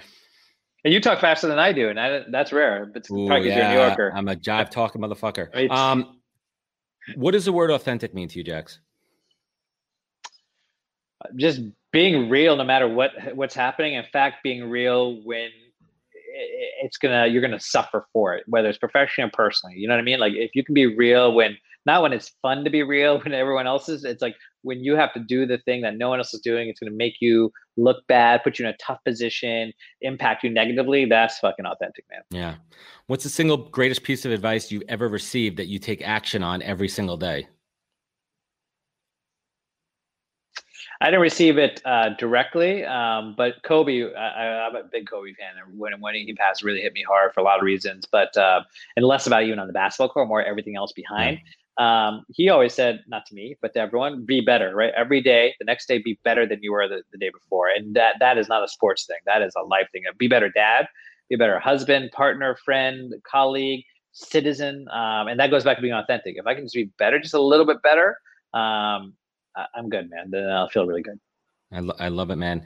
And 0.85 0.93
you 0.93 1.01
talk 1.01 1.21
faster 1.21 1.47
than 1.47 1.59
I 1.59 1.73
do, 1.73 1.91
and 1.91 2.01
I, 2.01 2.25
that's 2.31 2.53
rare. 2.53 2.87
But 2.87 3.01
it's 3.01 3.11
Ooh, 3.11 3.27
probably 3.27 3.45
because 3.45 3.57
you're 3.57 3.67
a 3.67 3.69
New 3.71 3.79
yeah, 3.79 3.87
Yorker. 3.89 4.13
I'm 4.15 4.29
a 4.29 4.37
jive 4.37 4.71
talking 4.71 5.03
motherfucker. 5.03 5.71
Um, 5.71 6.21
what 7.17 7.33
does 7.33 7.45
the 7.45 7.53
word 7.53 7.71
authentic 7.71 8.15
mean 8.15 8.29
to 8.29 8.39
you, 8.39 8.45
Jax? 8.45 8.81
just 11.37 11.63
being 11.95 12.29
real 12.29 12.57
no 12.57 12.65
matter 12.65 12.89
what 12.89 13.13
what's 13.35 13.55
happening 13.55 13.95
in 13.95 14.05
fact 14.13 14.43
being 14.43 14.69
real 14.69 15.23
when 15.23 15.49
it's 16.83 16.97
gonna 16.97 17.29
you're 17.29 17.41
gonna 17.41 17.61
suffer 17.61 18.05
for 18.13 18.35
it 18.35 18.43
whether 18.49 18.69
it's 18.69 18.79
professionally 18.79 19.29
or 19.29 19.31
personally 19.33 19.77
you 19.77 19.87
know 19.87 19.95
what 19.95 20.01
i 20.01 20.05
mean 20.05 20.19
like 20.19 20.33
if 20.35 20.51
you 20.55 20.65
can 20.65 20.75
be 20.75 20.87
real 20.87 21.33
when 21.33 21.57
not 21.87 22.03
when 22.03 22.13
it's 22.13 22.33
fun 22.43 22.65
to 22.65 22.71
be 22.71 22.83
real 22.83 23.21
when 23.23 23.33
everyone 23.33 23.69
else 23.69 23.89
is 23.89 24.05
it's 24.05 24.21
like 24.21 24.35
when 24.63 24.83
you 24.83 24.97
have 24.97 25.13
to 25.13 25.21
do 25.21 25.47
the 25.47 25.59
thing 25.59 25.83
that 25.83 25.97
no 25.97 26.09
one 26.09 26.19
else 26.19 26.35
is 26.35 26.41
doing 26.41 26.69
it's 26.69 26.81
gonna 26.81 26.91
make 26.91 27.15
you 27.21 27.53
look 27.77 28.05
bad 28.09 28.43
put 28.43 28.59
you 28.59 28.67
in 28.67 28.75
a 28.75 28.77
tough 28.79 28.99
position 29.05 29.73
impact 30.01 30.43
you 30.43 30.51
negatively 30.51 31.05
that's 31.05 31.39
fucking 31.39 31.65
authentic 31.65 32.05
man 32.11 32.23
Yeah. 32.31 32.57
What's 33.07 33.23
the 33.23 33.31
single 33.31 33.57
greatest 33.57 34.03
piece 34.03 34.25
of 34.25 34.33
advice 34.33 34.73
you've 34.73 34.83
ever 34.89 35.09
received 35.09 35.59
that 35.59 35.67
you 35.67 35.79
take 35.79 36.03
action 36.03 36.43
on 36.43 36.63
every 36.63 36.89
single 36.89 37.17
day? 37.17 37.47
I 41.05 41.09
didn't 41.09 41.21
receive 41.21 41.59
it 41.59 41.83
uh, 41.85 42.15
directly, 42.19 42.83
um, 42.83 43.35
but 43.37 43.63
Kobe, 43.63 44.11
I, 44.15 44.67
I'm 44.67 44.75
a 44.75 44.85
big 44.85 45.07
Kobe 45.07 45.35
fan. 45.35 45.51
and 45.63 45.79
When 45.79 46.01
when 46.01 46.15
he 46.15 46.33
passed, 46.33 46.63
really 46.63 46.81
hit 46.81 46.95
me 46.95 47.05
hard 47.07 47.35
for 47.35 47.41
a 47.41 47.43
lot 47.43 47.59
of 47.59 47.63
reasons. 47.63 48.07
But 48.11 48.35
uh, 48.39 48.63
and 48.97 49.05
less 49.05 49.27
about 49.27 49.43
even 49.43 49.59
on 49.59 49.67
the 49.67 49.75
basketball 49.75 50.09
court, 50.09 50.29
more 50.29 50.43
everything 50.43 50.77
else 50.77 50.93
behind. 50.93 51.41
Um, 51.77 52.25
he 52.31 52.49
always 52.49 52.73
said, 52.73 53.05
not 53.07 53.27
to 53.27 53.35
me, 53.35 53.55
but 53.61 53.75
to 53.75 53.81
everyone, 53.81 54.25
be 54.25 54.41
better. 54.41 54.75
Right, 54.75 54.95
every 54.97 55.21
day, 55.21 55.55
the 55.59 55.67
next 55.67 55.89
day, 55.89 55.99
be 55.99 56.19
better 56.25 56.47
than 56.47 56.63
you 56.63 56.73
were 56.73 56.89
the, 56.89 57.03
the 57.13 57.19
day 57.19 57.29
before. 57.29 57.69
And 57.69 57.95
that 57.95 58.15
that 58.21 58.39
is 58.39 58.49
not 58.49 58.65
a 58.65 58.69
sports 58.69 59.05
thing. 59.05 59.19
That 59.27 59.43
is 59.43 59.53
a 59.59 59.63
life 59.63 59.89
thing. 59.93 60.05
Be 60.17 60.27
better, 60.27 60.49
dad. 60.49 60.87
Be 61.29 61.35
a 61.35 61.39
better 61.39 61.59
husband, 61.59 62.13
partner, 62.13 62.57
friend, 62.65 63.13
colleague, 63.31 63.85
citizen. 64.13 64.87
Um, 64.91 65.29
and 65.29 65.39
that 65.39 65.51
goes 65.51 65.65
back 65.65 65.77
to 65.77 65.83
being 65.83 65.93
authentic. 65.93 66.37
If 66.39 66.47
I 66.47 66.55
can 66.55 66.65
just 66.65 66.75
be 66.75 66.85
better, 66.99 67.19
just 67.19 67.35
a 67.35 67.43
little 67.43 67.67
bit 67.67 67.83
better. 67.83 68.17
Um, 68.55 69.13
I'm 69.75 69.89
good, 69.89 70.11
man. 70.11 70.31
Then 70.31 70.49
I'll 70.51 70.69
feel 70.69 70.87
really 70.87 71.03
good. 71.03 71.19
I, 71.73 71.81
lo- 71.81 71.97
I 71.99 72.09
love 72.09 72.31
it, 72.31 72.37
man. 72.37 72.65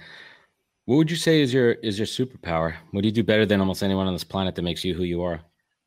What 0.85 0.97
would 0.97 1.11
you 1.11 1.17
say 1.17 1.43
is 1.43 1.53
your 1.53 1.73
is 1.73 1.99
your 1.99 2.07
superpower? 2.07 2.75
What 2.93 3.03
do 3.03 3.09
you 3.09 3.13
do 3.13 3.23
better 3.23 3.45
than 3.45 3.61
almost 3.61 3.83
anyone 3.83 4.07
on 4.07 4.15
this 4.15 4.25
planet 4.25 4.55
that 4.55 4.63
makes 4.63 4.85
you 4.85 4.95
who 4.95 5.03
you 5.05 5.23
are? 5.23 5.41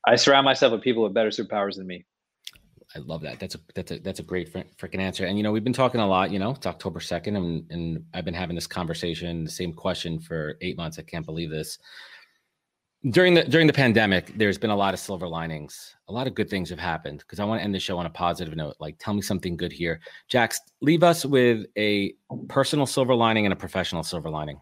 I 0.06 0.16
surround 0.16 0.46
myself 0.46 0.72
with 0.72 0.82
people 0.82 1.04
with 1.04 1.14
better 1.14 1.30
superpowers 1.30 1.78
than 1.78 1.88
me. 1.88 2.06
I 2.96 3.00
love 3.00 3.22
that. 3.22 3.40
That's 3.40 3.56
a 3.56 3.60
that's 3.74 3.92
a 3.92 4.00
that's 4.00 4.20
a 4.20 4.24
great 4.24 4.50
fr- 4.50 4.60
freaking 4.78 5.00
answer. 5.00 5.26
And 5.26 5.38
you 5.38 5.44
know, 5.44 5.52
we've 5.52 5.64
been 5.64 5.74
talking 5.74 6.02
a 6.02 6.08
lot. 6.08 6.32
You 6.32 6.40
know, 6.40 6.52
it's 6.52 6.68
October 6.68 7.00
second, 7.00 7.36
and 7.36 7.66
and 7.72 8.04
I've 8.14 8.26
been 8.26 8.34
having 8.34 8.56
this 8.56 8.68
conversation, 8.68 9.44
the 9.44 9.50
same 9.50 9.74
question 9.74 10.20
for 10.20 10.58
eight 10.62 10.78
months. 10.78 11.00
I 11.00 11.04
can't 11.04 11.26
believe 11.26 11.50
this. 11.50 11.80
During 13.10 13.34
the 13.34 13.44
during 13.44 13.66
the 13.66 13.74
pandemic, 13.74 14.32
there's 14.38 14.60
been 14.60 14.70
a 14.70 14.76
lot 14.76 14.94
of 14.94 15.00
silver 15.00 15.28
linings. 15.28 15.96
A 16.08 16.14
lot 16.14 16.28
of 16.28 16.36
good 16.36 16.50
things 16.52 16.70
have 16.70 16.78
happened. 16.78 17.20
Because 17.20 17.40
I 17.40 17.46
want 17.46 17.60
to 17.60 17.64
end 17.64 17.74
the 17.74 17.80
show 17.80 17.98
on 17.98 18.06
a 18.06 18.12
positive 18.12 18.56
note. 18.56 18.76
Like, 18.80 18.98
tell 19.00 19.16
me 19.16 19.24
something 19.24 19.58
good 19.58 19.72
here, 19.72 20.00
Jax. 20.28 20.62
Leave 20.82 21.02
us 21.02 21.26
with 21.26 21.66
a 21.78 22.14
personal 22.48 22.86
silver 22.86 23.16
lining 23.16 23.48
and 23.48 23.54
a 23.54 23.56
professional 23.56 24.04
silver 24.04 24.30
lining. 24.30 24.62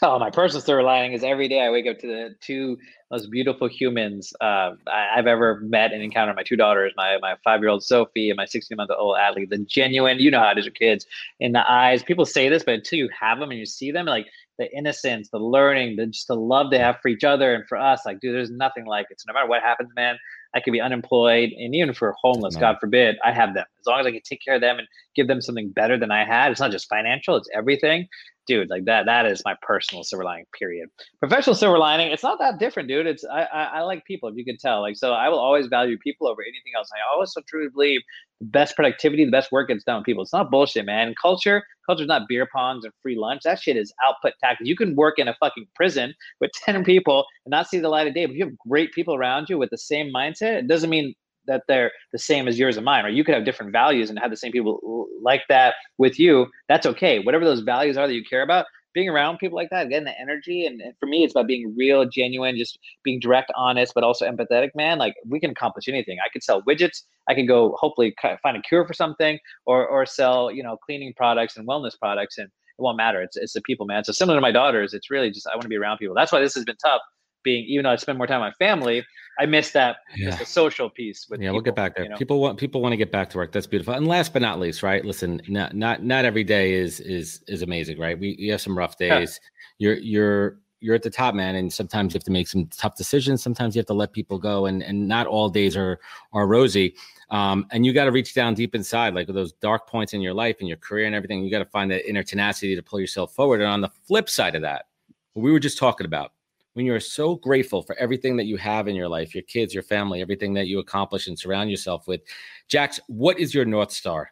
Oh, 0.00 0.18
my 0.18 0.30
personal 0.30 0.60
silver 0.60 0.82
lining 0.82 1.12
is 1.14 1.24
every 1.24 1.48
day 1.48 1.60
I 1.60 1.70
wake 1.70 1.86
up 1.86 1.98
to 2.00 2.06
the 2.06 2.36
two 2.40 2.76
most 3.10 3.30
beautiful 3.30 3.66
humans 3.66 4.32
uh, 4.40 4.72
I, 4.86 5.08
I've 5.16 5.26
ever 5.26 5.60
met 5.60 5.92
and 5.92 6.02
encountered. 6.02 6.36
My 6.36 6.44
two 6.44 6.54
daughters, 6.54 6.92
my 6.96 7.16
my 7.22 7.34
five 7.42 7.60
year 7.60 7.70
old 7.70 7.82
Sophie 7.82 8.28
and 8.28 8.36
my 8.36 8.44
16 8.44 8.76
month 8.76 8.90
old 8.96 9.16
Adley. 9.16 9.48
The 9.48 9.58
genuine, 9.58 10.18
you 10.18 10.30
know 10.30 10.40
how 10.40 10.50
it 10.50 10.58
is 10.58 10.66
with 10.66 10.74
kids, 10.74 11.06
in 11.40 11.52
the 11.52 11.68
eyes. 11.68 12.02
People 12.02 12.26
say 12.26 12.50
this, 12.50 12.62
but 12.62 12.74
until 12.74 12.98
you 12.98 13.08
have 13.18 13.40
them 13.40 13.50
and 13.50 13.58
you 13.58 13.64
see 13.66 13.90
them, 13.90 14.04
like 14.04 14.26
the 14.58 14.70
innocence, 14.76 15.28
the 15.30 15.38
learning, 15.38 15.96
the 15.96 16.06
just 16.06 16.28
the 16.28 16.34
love 16.34 16.70
they 16.70 16.78
have 16.78 16.98
for 17.00 17.08
each 17.08 17.24
other 17.24 17.54
and 17.54 17.66
for 17.68 17.78
us. 17.78 18.02
Like, 18.04 18.20
dude, 18.20 18.34
there's 18.34 18.50
nothing 18.50 18.86
like 18.86 19.06
it. 19.10 19.20
So 19.20 19.24
no 19.28 19.34
matter 19.34 19.48
what 19.48 19.62
happens, 19.62 19.90
man, 19.94 20.18
I 20.54 20.60
could 20.60 20.72
be 20.72 20.80
unemployed 20.80 21.50
and 21.56 21.74
even 21.74 21.94
for 21.94 22.14
homeless, 22.20 22.54
Man. 22.54 22.60
God 22.60 22.76
forbid, 22.80 23.16
I 23.24 23.32
have 23.32 23.54
them. 23.54 23.66
As 23.80 23.86
long 23.86 24.00
as 24.00 24.06
I 24.06 24.10
can 24.10 24.20
take 24.22 24.40
care 24.44 24.56
of 24.56 24.60
them 24.60 24.78
and 24.78 24.88
give 25.14 25.28
them 25.28 25.40
something 25.40 25.70
better 25.70 25.98
than 25.98 26.10
I 26.10 26.24
had, 26.24 26.50
it's 26.50 26.60
not 26.60 26.70
just 26.70 26.88
financial, 26.88 27.36
it's 27.36 27.48
everything 27.54 28.08
dude, 28.48 28.70
like 28.70 28.86
that, 28.86 29.06
that 29.06 29.26
is 29.26 29.42
my 29.44 29.54
personal 29.62 30.02
silver 30.02 30.24
lining, 30.24 30.46
period. 30.58 30.88
Professional 31.20 31.54
silver 31.54 31.78
lining, 31.78 32.10
it's 32.10 32.22
not 32.22 32.38
that 32.40 32.58
different, 32.58 32.88
dude. 32.88 33.06
It's, 33.06 33.24
I, 33.24 33.42
I, 33.42 33.64
I 33.64 33.80
like 33.82 34.04
people, 34.04 34.28
if 34.28 34.36
you 34.36 34.44
can 34.44 34.56
tell. 34.56 34.80
Like, 34.80 34.96
so 34.96 35.12
I 35.12 35.28
will 35.28 35.38
always 35.38 35.66
value 35.66 35.98
people 35.98 36.26
over 36.26 36.42
anything 36.42 36.72
else. 36.76 36.88
I 36.92 36.98
always 37.14 37.32
so 37.32 37.42
truly 37.46 37.68
believe 37.68 38.00
the 38.40 38.46
best 38.46 38.74
productivity, 38.74 39.24
the 39.24 39.30
best 39.30 39.52
work 39.52 39.68
gets 39.68 39.84
done 39.84 39.98
with 39.98 40.06
people. 40.06 40.22
It's 40.22 40.32
not 40.32 40.50
bullshit, 40.50 40.86
man. 40.86 41.14
Culture, 41.20 41.62
culture's 41.86 42.08
not 42.08 42.22
beer 42.28 42.48
pongs 42.54 42.80
and 42.84 42.92
free 43.02 43.16
lunch. 43.16 43.42
That 43.44 43.60
shit 43.60 43.76
is 43.76 43.92
output 44.04 44.32
tactics. 44.40 44.68
You 44.68 44.76
can 44.76 44.96
work 44.96 45.18
in 45.18 45.28
a 45.28 45.36
fucking 45.38 45.66
prison 45.76 46.14
with 46.40 46.50
10 46.64 46.84
people 46.84 47.26
and 47.44 47.50
not 47.50 47.68
see 47.68 47.78
the 47.78 47.88
light 47.88 48.08
of 48.08 48.14
day. 48.14 48.26
But 48.26 48.34
you 48.34 48.44
have 48.46 48.58
great 48.58 48.92
people 48.92 49.14
around 49.14 49.48
you 49.48 49.58
with 49.58 49.70
the 49.70 49.78
same 49.78 50.12
mindset, 50.12 50.58
it 50.58 50.68
doesn't 50.68 50.90
mean 50.90 51.14
that 51.48 51.64
they're 51.68 51.90
the 52.12 52.18
same 52.18 52.46
as 52.46 52.58
yours 52.58 52.76
and 52.76 52.84
mine, 52.84 53.04
or 53.04 53.08
you 53.08 53.24
could 53.24 53.34
have 53.34 53.44
different 53.44 53.72
values 53.72 54.08
and 54.08 54.18
have 54.18 54.30
the 54.30 54.36
same 54.36 54.52
people 54.52 55.08
like 55.22 55.42
that 55.48 55.74
with 55.98 56.18
you. 56.18 56.46
That's 56.68 56.86
okay. 56.86 57.18
Whatever 57.18 57.44
those 57.44 57.60
values 57.60 57.96
are 57.96 58.06
that 58.06 58.14
you 58.14 58.24
care 58.24 58.42
about, 58.42 58.66
being 58.94 59.08
around 59.08 59.38
people 59.38 59.56
like 59.56 59.70
that, 59.70 59.88
getting 59.88 60.04
the 60.04 60.18
energy, 60.18 60.66
and, 60.66 60.80
and, 60.80 60.94
for 60.98 61.06
me, 61.06 61.24
it's 61.24 61.32
about 61.32 61.46
being 61.46 61.74
real, 61.76 62.04
genuine, 62.08 62.56
just 62.56 62.78
being 63.04 63.20
direct, 63.20 63.52
honest, 63.54 63.92
but 63.94 64.02
also 64.02 64.28
empathetic. 64.28 64.70
Man, 64.74 64.98
like 64.98 65.14
we 65.28 65.40
can 65.40 65.50
accomplish 65.50 65.88
anything. 65.88 66.18
I 66.24 66.28
could 66.32 66.42
sell 66.42 66.62
widgets. 66.62 67.02
I 67.28 67.34
can 67.34 67.46
go 67.46 67.76
hopefully 67.78 68.14
find 68.42 68.56
a 68.56 68.62
cure 68.62 68.86
for 68.86 68.94
something, 68.94 69.38
or 69.66 69.86
or 69.86 70.06
sell 70.06 70.50
you 70.50 70.62
know 70.62 70.76
cleaning 70.84 71.12
products 71.16 71.56
and 71.56 71.66
wellness 71.68 71.98
products, 71.98 72.38
and 72.38 72.46
it 72.46 72.82
won't 72.82 72.96
matter. 72.96 73.22
It's 73.22 73.36
it's 73.36 73.52
the 73.52 73.60
people, 73.62 73.86
man. 73.86 74.04
So 74.04 74.12
similar 74.12 74.36
to 74.36 74.40
my 74.40 74.52
daughters, 74.52 74.94
it's 74.94 75.10
really 75.10 75.30
just 75.30 75.46
I 75.46 75.54
want 75.54 75.62
to 75.62 75.68
be 75.68 75.76
around 75.76 75.98
people. 75.98 76.14
That's 76.14 76.32
why 76.32 76.40
this 76.40 76.54
has 76.54 76.64
been 76.64 76.76
tough 76.76 77.02
being 77.42 77.64
even 77.64 77.84
though 77.84 77.90
I 77.90 77.96
spend 77.96 78.18
more 78.18 78.26
time 78.26 78.40
with 78.40 78.54
my 78.58 78.66
family, 78.66 79.04
I 79.38 79.46
miss 79.46 79.70
that 79.72 79.98
yeah. 80.16 80.36
the 80.36 80.44
social 80.44 80.90
piece 80.90 81.26
with 81.28 81.40
Yeah, 81.40 81.46
people, 81.46 81.54
we'll 81.54 81.62
get 81.62 81.76
back 81.76 81.94
there. 81.94 82.04
You 82.04 82.10
know? 82.10 82.16
People 82.16 82.40
want 82.40 82.58
people 82.58 82.80
want 82.80 82.92
to 82.92 82.96
get 82.96 83.12
back 83.12 83.30
to 83.30 83.38
work. 83.38 83.52
That's 83.52 83.66
beautiful. 83.66 83.94
And 83.94 84.06
last 84.06 84.32
but 84.32 84.42
not 84.42 84.58
least, 84.58 84.82
right? 84.82 85.04
Listen, 85.04 85.40
not 85.48 85.74
not 85.74 86.02
not 86.02 86.24
every 86.24 86.44
day 86.44 86.74
is 86.74 87.00
is 87.00 87.42
is 87.48 87.62
amazing, 87.62 87.98
right? 87.98 88.18
We, 88.18 88.36
we 88.38 88.48
have 88.48 88.60
some 88.60 88.76
rough 88.76 88.98
days. 88.98 89.40
Yeah. 89.78 89.88
You're 89.88 89.98
you're 89.98 90.58
you're 90.80 90.94
at 90.94 91.02
the 91.02 91.10
top, 91.10 91.34
man, 91.34 91.56
and 91.56 91.72
sometimes 91.72 92.14
you 92.14 92.18
have 92.18 92.24
to 92.24 92.30
make 92.30 92.46
some 92.46 92.66
tough 92.66 92.96
decisions. 92.96 93.42
Sometimes 93.42 93.74
you 93.74 93.80
have 93.80 93.86
to 93.86 93.94
let 93.94 94.12
people 94.12 94.38
go, 94.38 94.66
and 94.66 94.82
and 94.82 95.08
not 95.08 95.26
all 95.26 95.48
days 95.48 95.76
are 95.76 96.00
are 96.32 96.46
rosy. 96.46 96.94
Um, 97.30 97.66
and 97.72 97.84
you 97.84 97.92
got 97.92 98.04
to 98.04 98.12
reach 98.12 98.34
down 98.34 98.54
deep 98.54 98.74
inside, 98.74 99.14
like 99.14 99.26
those 99.26 99.52
dark 99.52 99.86
points 99.86 100.14
in 100.14 100.20
your 100.22 100.32
life 100.32 100.56
and 100.60 100.68
your 100.68 100.78
career 100.78 101.06
and 101.06 101.14
everything. 101.14 101.44
You 101.44 101.50
got 101.50 101.58
to 101.58 101.66
find 101.66 101.90
that 101.90 102.08
inner 102.08 102.22
tenacity 102.22 102.74
to 102.74 102.82
pull 102.82 103.00
yourself 103.00 103.34
forward. 103.34 103.60
And 103.60 103.70
on 103.70 103.80
the 103.82 103.90
flip 104.06 104.30
side 104.30 104.54
of 104.54 104.62
that, 104.62 104.86
what 105.34 105.42
we 105.42 105.52
were 105.52 105.60
just 105.60 105.78
talking 105.78 106.06
about, 106.06 106.32
when 106.78 106.86
you're 106.86 107.00
so 107.00 107.34
grateful 107.34 107.82
for 107.82 107.96
everything 107.96 108.36
that 108.36 108.46
you 108.46 108.56
have 108.56 108.86
in 108.86 108.94
your 108.94 109.08
life, 109.08 109.34
your 109.34 109.42
kids, 109.42 109.74
your 109.74 109.82
family, 109.82 110.22
everything 110.22 110.54
that 110.54 110.68
you 110.68 110.78
accomplish 110.78 111.26
and 111.26 111.36
surround 111.36 111.68
yourself 111.68 112.06
with. 112.06 112.20
Jax, 112.68 113.00
what 113.08 113.36
is 113.40 113.52
your 113.52 113.64
North 113.64 113.90
Star? 113.90 114.30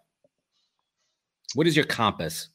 What 1.57 1.67
is 1.67 1.75
your 1.75 1.87
compass? 1.87 2.51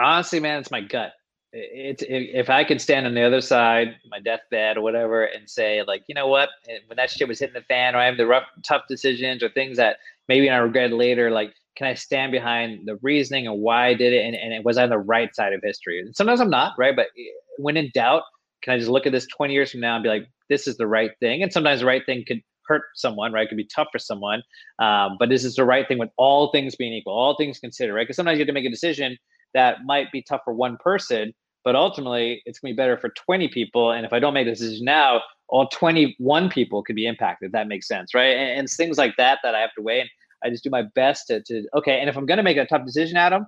Honestly, 0.00 0.40
man, 0.40 0.58
it's 0.58 0.72
my 0.72 0.80
gut. 0.80 1.12
It's 1.52 2.02
if 2.08 2.50
I 2.50 2.64
could 2.64 2.80
stand 2.80 3.06
on 3.06 3.14
the 3.14 3.22
other 3.22 3.40
side, 3.40 3.94
my 4.10 4.18
deathbed 4.18 4.76
or 4.76 4.80
whatever, 4.80 5.26
and 5.26 5.48
say 5.48 5.84
like, 5.86 6.02
you 6.08 6.14
know 6.16 6.26
what, 6.26 6.48
when 6.88 6.96
that 6.96 7.10
shit 7.10 7.28
was 7.28 7.38
hitting 7.38 7.54
the 7.54 7.62
fan, 7.62 7.94
or 7.94 7.98
I 7.98 8.06
have 8.06 8.16
the 8.16 8.26
rough, 8.26 8.48
tough 8.64 8.82
decisions 8.88 9.44
or 9.44 9.48
things 9.50 9.76
that 9.76 9.98
maybe 10.26 10.50
I 10.50 10.56
regret 10.56 10.90
later, 10.90 11.30
like 11.30 11.54
can 11.76 11.86
I 11.86 11.94
stand 11.94 12.32
behind 12.32 12.86
the 12.86 12.96
reasoning 13.02 13.46
and 13.46 13.60
why 13.60 13.88
I 13.88 13.94
did 13.94 14.12
it? 14.12 14.24
And, 14.24 14.34
and 14.34 14.64
was 14.64 14.78
I 14.78 14.84
on 14.84 14.90
the 14.90 14.98
right 14.98 15.34
side 15.34 15.52
of 15.52 15.60
history? 15.62 16.00
And 16.00 16.16
sometimes 16.16 16.40
I'm 16.40 16.50
not, 16.50 16.72
right? 16.78 16.96
But 16.96 17.08
eh, 17.18 17.24
when 17.58 17.76
in 17.76 17.90
doubt, 17.94 18.22
can 18.62 18.74
I 18.74 18.78
just 18.78 18.90
look 18.90 19.06
at 19.06 19.12
this 19.12 19.26
20 19.26 19.52
years 19.52 19.70
from 19.70 19.80
now 19.80 19.94
and 19.94 20.02
be 20.02 20.08
like, 20.08 20.26
this 20.48 20.66
is 20.66 20.76
the 20.76 20.86
right 20.86 21.10
thing? 21.20 21.42
And 21.42 21.52
sometimes 21.52 21.80
the 21.80 21.86
right 21.86 22.04
thing 22.04 22.24
could 22.26 22.40
hurt 22.66 22.82
someone, 22.94 23.32
right? 23.32 23.44
It 23.44 23.48
could 23.48 23.58
be 23.58 23.68
tough 23.72 23.88
for 23.92 23.98
someone. 23.98 24.42
Um, 24.78 25.16
but 25.18 25.28
this 25.28 25.44
is 25.44 25.54
the 25.54 25.64
right 25.64 25.86
thing 25.86 25.98
with 25.98 26.10
all 26.16 26.50
things 26.50 26.74
being 26.74 26.92
equal, 26.92 27.12
all 27.12 27.36
things 27.36 27.58
considered, 27.58 27.94
right? 27.94 28.02
Because 28.02 28.16
sometimes 28.16 28.38
you 28.38 28.42
have 28.42 28.48
to 28.48 28.52
make 28.52 28.64
a 28.64 28.70
decision 28.70 29.16
that 29.54 29.84
might 29.84 30.10
be 30.12 30.22
tough 30.22 30.40
for 30.44 30.52
one 30.52 30.76
person, 30.78 31.32
but 31.64 31.76
ultimately 31.76 32.42
it's 32.44 32.58
going 32.58 32.72
to 32.72 32.74
be 32.74 32.76
better 32.76 32.98
for 32.98 33.10
20 33.10 33.48
people. 33.48 33.92
And 33.92 34.04
if 34.04 34.12
I 34.12 34.18
don't 34.18 34.34
make 34.34 34.46
the 34.46 34.52
decision 34.52 34.84
now, 34.84 35.22
all 35.48 35.68
21 35.68 36.48
people 36.50 36.82
could 36.82 36.96
be 36.96 37.06
impacted. 37.06 37.52
That 37.52 37.68
makes 37.68 37.86
sense, 37.86 38.14
right? 38.14 38.36
And, 38.36 38.60
and 38.60 38.68
things 38.68 38.98
like 38.98 39.16
that 39.16 39.38
that 39.42 39.54
I 39.54 39.60
have 39.60 39.74
to 39.76 39.82
weigh. 39.82 40.00
And 40.00 40.10
I 40.46 40.50
just 40.50 40.64
do 40.64 40.70
my 40.70 40.82
best 40.94 41.26
to, 41.28 41.42
to 41.42 41.64
okay. 41.76 42.00
And 42.00 42.08
if 42.08 42.16
I'm 42.16 42.26
going 42.26 42.38
to 42.38 42.42
make 42.42 42.56
a 42.56 42.66
tough 42.66 42.84
decision, 42.86 43.16
Adam, 43.16 43.46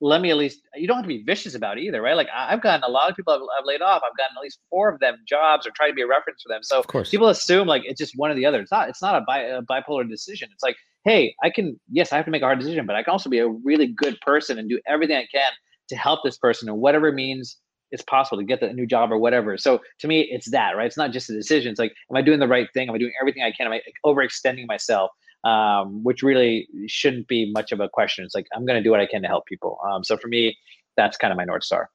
let 0.00 0.20
me 0.20 0.30
at 0.30 0.36
least, 0.36 0.60
you 0.74 0.86
don't 0.86 0.96
have 0.96 1.04
to 1.04 1.08
be 1.08 1.22
vicious 1.22 1.54
about 1.54 1.78
it 1.78 1.82
either, 1.82 2.02
right? 2.02 2.16
Like 2.16 2.28
I've 2.34 2.62
gotten 2.62 2.82
a 2.84 2.88
lot 2.88 3.10
of 3.10 3.16
people 3.16 3.32
I've, 3.32 3.40
I've 3.58 3.64
laid 3.64 3.80
off. 3.80 4.02
I've 4.04 4.16
gotten 4.16 4.36
at 4.36 4.42
least 4.42 4.58
four 4.70 4.90
of 4.90 5.00
them 5.00 5.16
jobs 5.26 5.66
or 5.66 5.70
try 5.74 5.88
to 5.88 5.94
be 5.94 6.02
a 6.02 6.06
reference 6.06 6.42
for 6.42 6.52
them. 6.52 6.62
So 6.62 6.78
of 6.78 6.86
course. 6.86 7.10
people 7.10 7.28
assume 7.28 7.66
like 7.66 7.82
it's 7.84 7.98
just 7.98 8.12
one 8.16 8.30
or 8.30 8.34
the 8.34 8.46
other. 8.46 8.60
It's 8.60 8.70
not, 8.70 8.88
it's 8.88 9.02
not 9.02 9.16
a, 9.16 9.24
bi- 9.26 9.42
a 9.42 9.62
bipolar 9.62 10.08
decision. 10.08 10.48
It's 10.52 10.62
like, 10.62 10.76
hey, 11.04 11.34
I 11.42 11.50
can, 11.50 11.80
yes, 11.90 12.12
I 12.12 12.16
have 12.16 12.26
to 12.26 12.30
make 12.30 12.42
a 12.42 12.44
hard 12.44 12.58
decision, 12.58 12.84
but 12.86 12.94
I 12.96 13.02
can 13.02 13.12
also 13.12 13.30
be 13.30 13.38
a 13.38 13.48
really 13.48 13.86
good 13.86 14.20
person 14.20 14.58
and 14.58 14.68
do 14.68 14.78
everything 14.86 15.16
I 15.16 15.26
can 15.32 15.52
to 15.88 15.96
help 15.96 16.20
this 16.24 16.36
person 16.36 16.68
and 16.68 16.78
whatever 16.78 17.10
means 17.12 17.56
it's 17.90 18.02
possible 18.02 18.38
to 18.38 18.44
get 18.44 18.60
the 18.60 18.72
new 18.72 18.86
job 18.86 19.12
or 19.12 19.18
whatever. 19.18 19.56
So 19.56 19.80
to 20.00 20.08
me, 20.08 20.28
it's 20.30 20.50
that, 20.50 20.76
right? 20.76 20.86
It's 20.86 20.96
not 20.96 21.12
just 21.12 21.30
a 21.30 21.32
decision. 21.32 21.70
It's 21.70 21.78
like, 21.78 21.92
am 22.10 22.16
I 22.16 22.22
doing 22.22 22.40
the 22.40 22.48
right 22.48 22.68
thing? 22.74 22.88
Am 22.88 22.94
I 22.94 22.98
doing 22.98 23.12
everything 23.20 23.42
I 23.42 23.52
can? 23.52 23.66
Am 23.66 23.72
I 23.72 23.80
overextending 24.04 24.66
myself? 24.66 25.10
Um, 25.46 26.02
which 26.02 26.22
really 26.22 26.68
shouldn't 26.86 27.28
be 27.28 27.50
much 27.52 27.72
of 27.72 27.80
a 27.80 27.88
question. 27.88 28.24
It's 28.24 28.34
like 28.34 28.46
I'm 28.54 28.66
going 28.66 28.78
to 28.78 28.82
do 28.82 28.90
what 28.90 29.00
I 29.00 29.06
can 29.06 29.22
to 29.22 29.28
help 29.28 29.46
people. 29.46 29.78
Um, 29.88 30.02
so 30.02 30.16
for 30.16 30.28
me, 30.28 30.56
that's 30.96 31.16
kind 31.16 31.32
of 31.32 31.36
my 31.36 31.44
north 31.44 31.64
star. 31.64 31.90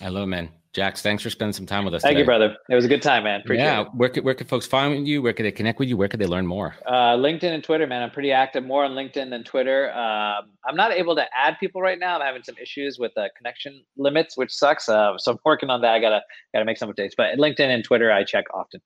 I 0.00 0.08
love, 0.08 0.28
man. 0.28 0.48
Jax, 0.72 1.02
thanks 1.02 1.22
for 1.22 1.28
spending 1.28 1.52
some 1.52 1.66
time 1.66 1.84
with 1.84 1.92
us. 1.92 2.00
Thank 2.00 2.12
today. 2.12 2.20
you, 2.20 2.24
brother. 2.24 2.56
It 2.70 2.74
was 2.74 2.86
a 2.86 2.88
good 2.88 3.02
time, 3.02 3.24
man. 3.24 3.42
Appreciate 3.42 3.64
yeah. 3.64 3.82
It. 3.82 3.88
Where 3.94 4.08
could, 4.08 4.24
where 4.24 4.32
can 4.32 4.46
folks 4.46 4.66
find 4.66 5.06
you? 5.06 5.20
Where 5.20 5.34
could 5.34 5.44
they 5.44 5.52
connect 5.52 5.78
with 5.78 5.90
you? 5.90 5.98
Where 5.98 6.08
could 6.08 6.18
they 6.18 6.26
learn 6.26 6.46
more? 6.46 6.74
Uh, 6.86 7.14
LinkedIn 7.14 7.52
and 7.52 7.62
Twitter, 7.62 7.86
man. 7.86 8.02
I'm 8.02 8.10
pretty 8.10 8.32
active 8.32 8.64
more 8.64 8.82
on 8.82 8.92
LinkedIn 8.92 9.28
than 9.28 9.44
Twitter. 9.44 9.92
Um, 9.92 10.52
I'm 10.64 10.74
not 10.74 10.92
able 10.92 11.14
to 11.16 11.26
add 11.36 11.58
people 11.60 11.82
right 11.82 11.98
now. 11.98 12.16
I'm 12.16 12.22
having 12.22 12.42
some 12.42 12.54
issues 12.56 12.98
with 12.98 13.12
uh, 13.18 13.28
connection 13.36 13.84
limits, 13.98 14.34
which 14.38 14.50
sucks. 14.50 14.88
Uh, 14.88 15.18
so 15.18 15.32
I'm 15.32 15.38
working 15.44 15.68
on 15.68 15.82
that. 15.82 15.92
I 15.92 16.00
gotta 16.00 16.22
gotta 16.54 16.64
make 16.64 16.78
some 16.78 16.90
updates. 16.90 17.12
But 17.14 17.36
LinkedIn 17.36 17.68
and 17.68 17.84
Twitter, 17.84 18.10
I 18.10 18.24
check 18.24 18.46
often. 18.54 18.80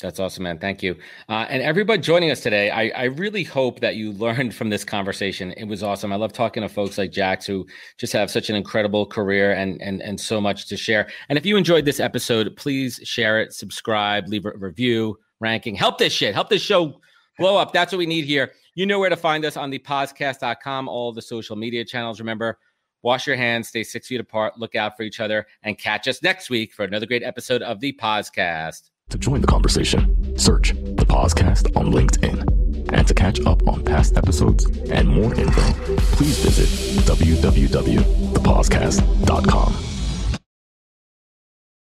That's 0.00 0.20
awesome, 0.20 0.44
man. 0.44 0.58
Thank 0.58 0.80
you. 0.80 0.94
Uh, 1.28 1.46
and 1.48 1.60
everybody 1.60 2.00
joining 2.00 2.30
us 2.30 2.40
today, 2.40 2.70
I, 2.70 2.90
I, 2.90 3.04
really 3.06 3.42
hope 3.42 3.80
that 3.80 3.96
you 3.96 4.12
learned 4.12 4.54
from 4.54 4.70
this 4.70 4.84
conversation. 4.84 5.50
It 5.56 5.64
was 5.64 5.82
awesome. 5.82 6.12
I 6.12 6.16
love 6.16 6.32
talking 6.32 6.62
to 6.62 6.68
folks 6.68 6.98
like 6.98 7.10
Jax 7.10 7.46
who 7.46 7.66
just 7.96 8.12
have 8.12 8.30
such 8.30 8.48
an 8.48 8.54
incredible 8.54 9.06
career 9.06 9.54
and, 9.54 9.82
and, 9.82 10.00
and 10.00 10.20
so 10.20 10.40
much 10.40 10.68
to 10.68 10.76
share. 10.76 11.08
And 11.28 11.36
if 11.36 11.44
you 11.44 11.56
enjoyed 11.56 11.84
this 11.84 11.98
episode, 11.98 12.54
please 12.56 13.00
share 13.02 13.40
it, 13.40 13.52
subscribe, 13.52 14.28
leave 14.28 14.46
a 14.46 14.52
review, 14.56 15.18
ranking, 15.40 15.74
help 15.74 15.98
this 15.98 16.12
shit, 16.12 16.32
help 16.32 16.48
this 16.48 16.62
show 16.62 17.00
blow 17.36 17.56
up. 17.56 17.72
That's 17.72 17.92
what 17.92 17.98
we 17.98 18.06
need 18.06 18.24
here. 18.24 18.52
You 18.76 18.86
know 18.86 19.00
where 19.00 19.10
to 19.10 19.16
find 19.16 19.44
us 19.44 19.56
on 19.56 19.68
the 19.68 19.80
POZcast.com, 19.80 20.88
all 20.88 21.12
the 21.12 21.22
social 21.22 21.56
media 21.56 21.84
channels. 21.84 22.20
Remember, 22.20 22.60
wash 23.02 23.26
your 23.26 23.34
hands, 23.34 23.66
stay 23.66 23.82
six 23.82 24.06
feet 24.06 24.20
apart, 24.20 24.60
look 24.60 24.76
out 24.76 24.96
for 24.96 25.02
each 25.02 25.18
other, 25.18 25.44
and 25.64 25.76
catch 25.76 26.06
us 26.06 26.22
next 26.22 26.50
week 26.50 26.72
for 26.72 26.84
another 26.84 27.06
great 27.06 27.24
episode 27.24 27.62
of 27.62 27.80
the 27.80 27.92
POZcast. 27.94 28.90
To 29.10 29.18
join 29.18 29.40
the 29.40 29.46
conversation, 29.46 30.36
search 30.38 30.72
the 30.72 31.06
POZcast 31.06 31.74
on 31.76 31.92
LinkedIn. 31.92 32.92
And 32.92 33.08
to 33.08 33.14
catch 33.14 33.40
up 33.46 33.66
on 33.66 33.82
past 33.82 34.18
episodes 34.18 34.66
and 34.90 35.08
more 35.08 35.34
info, 35.34 35.62
please 36.16 36.38
visit 36.44 36.68
www.thepozcast.com. 37.06 39.97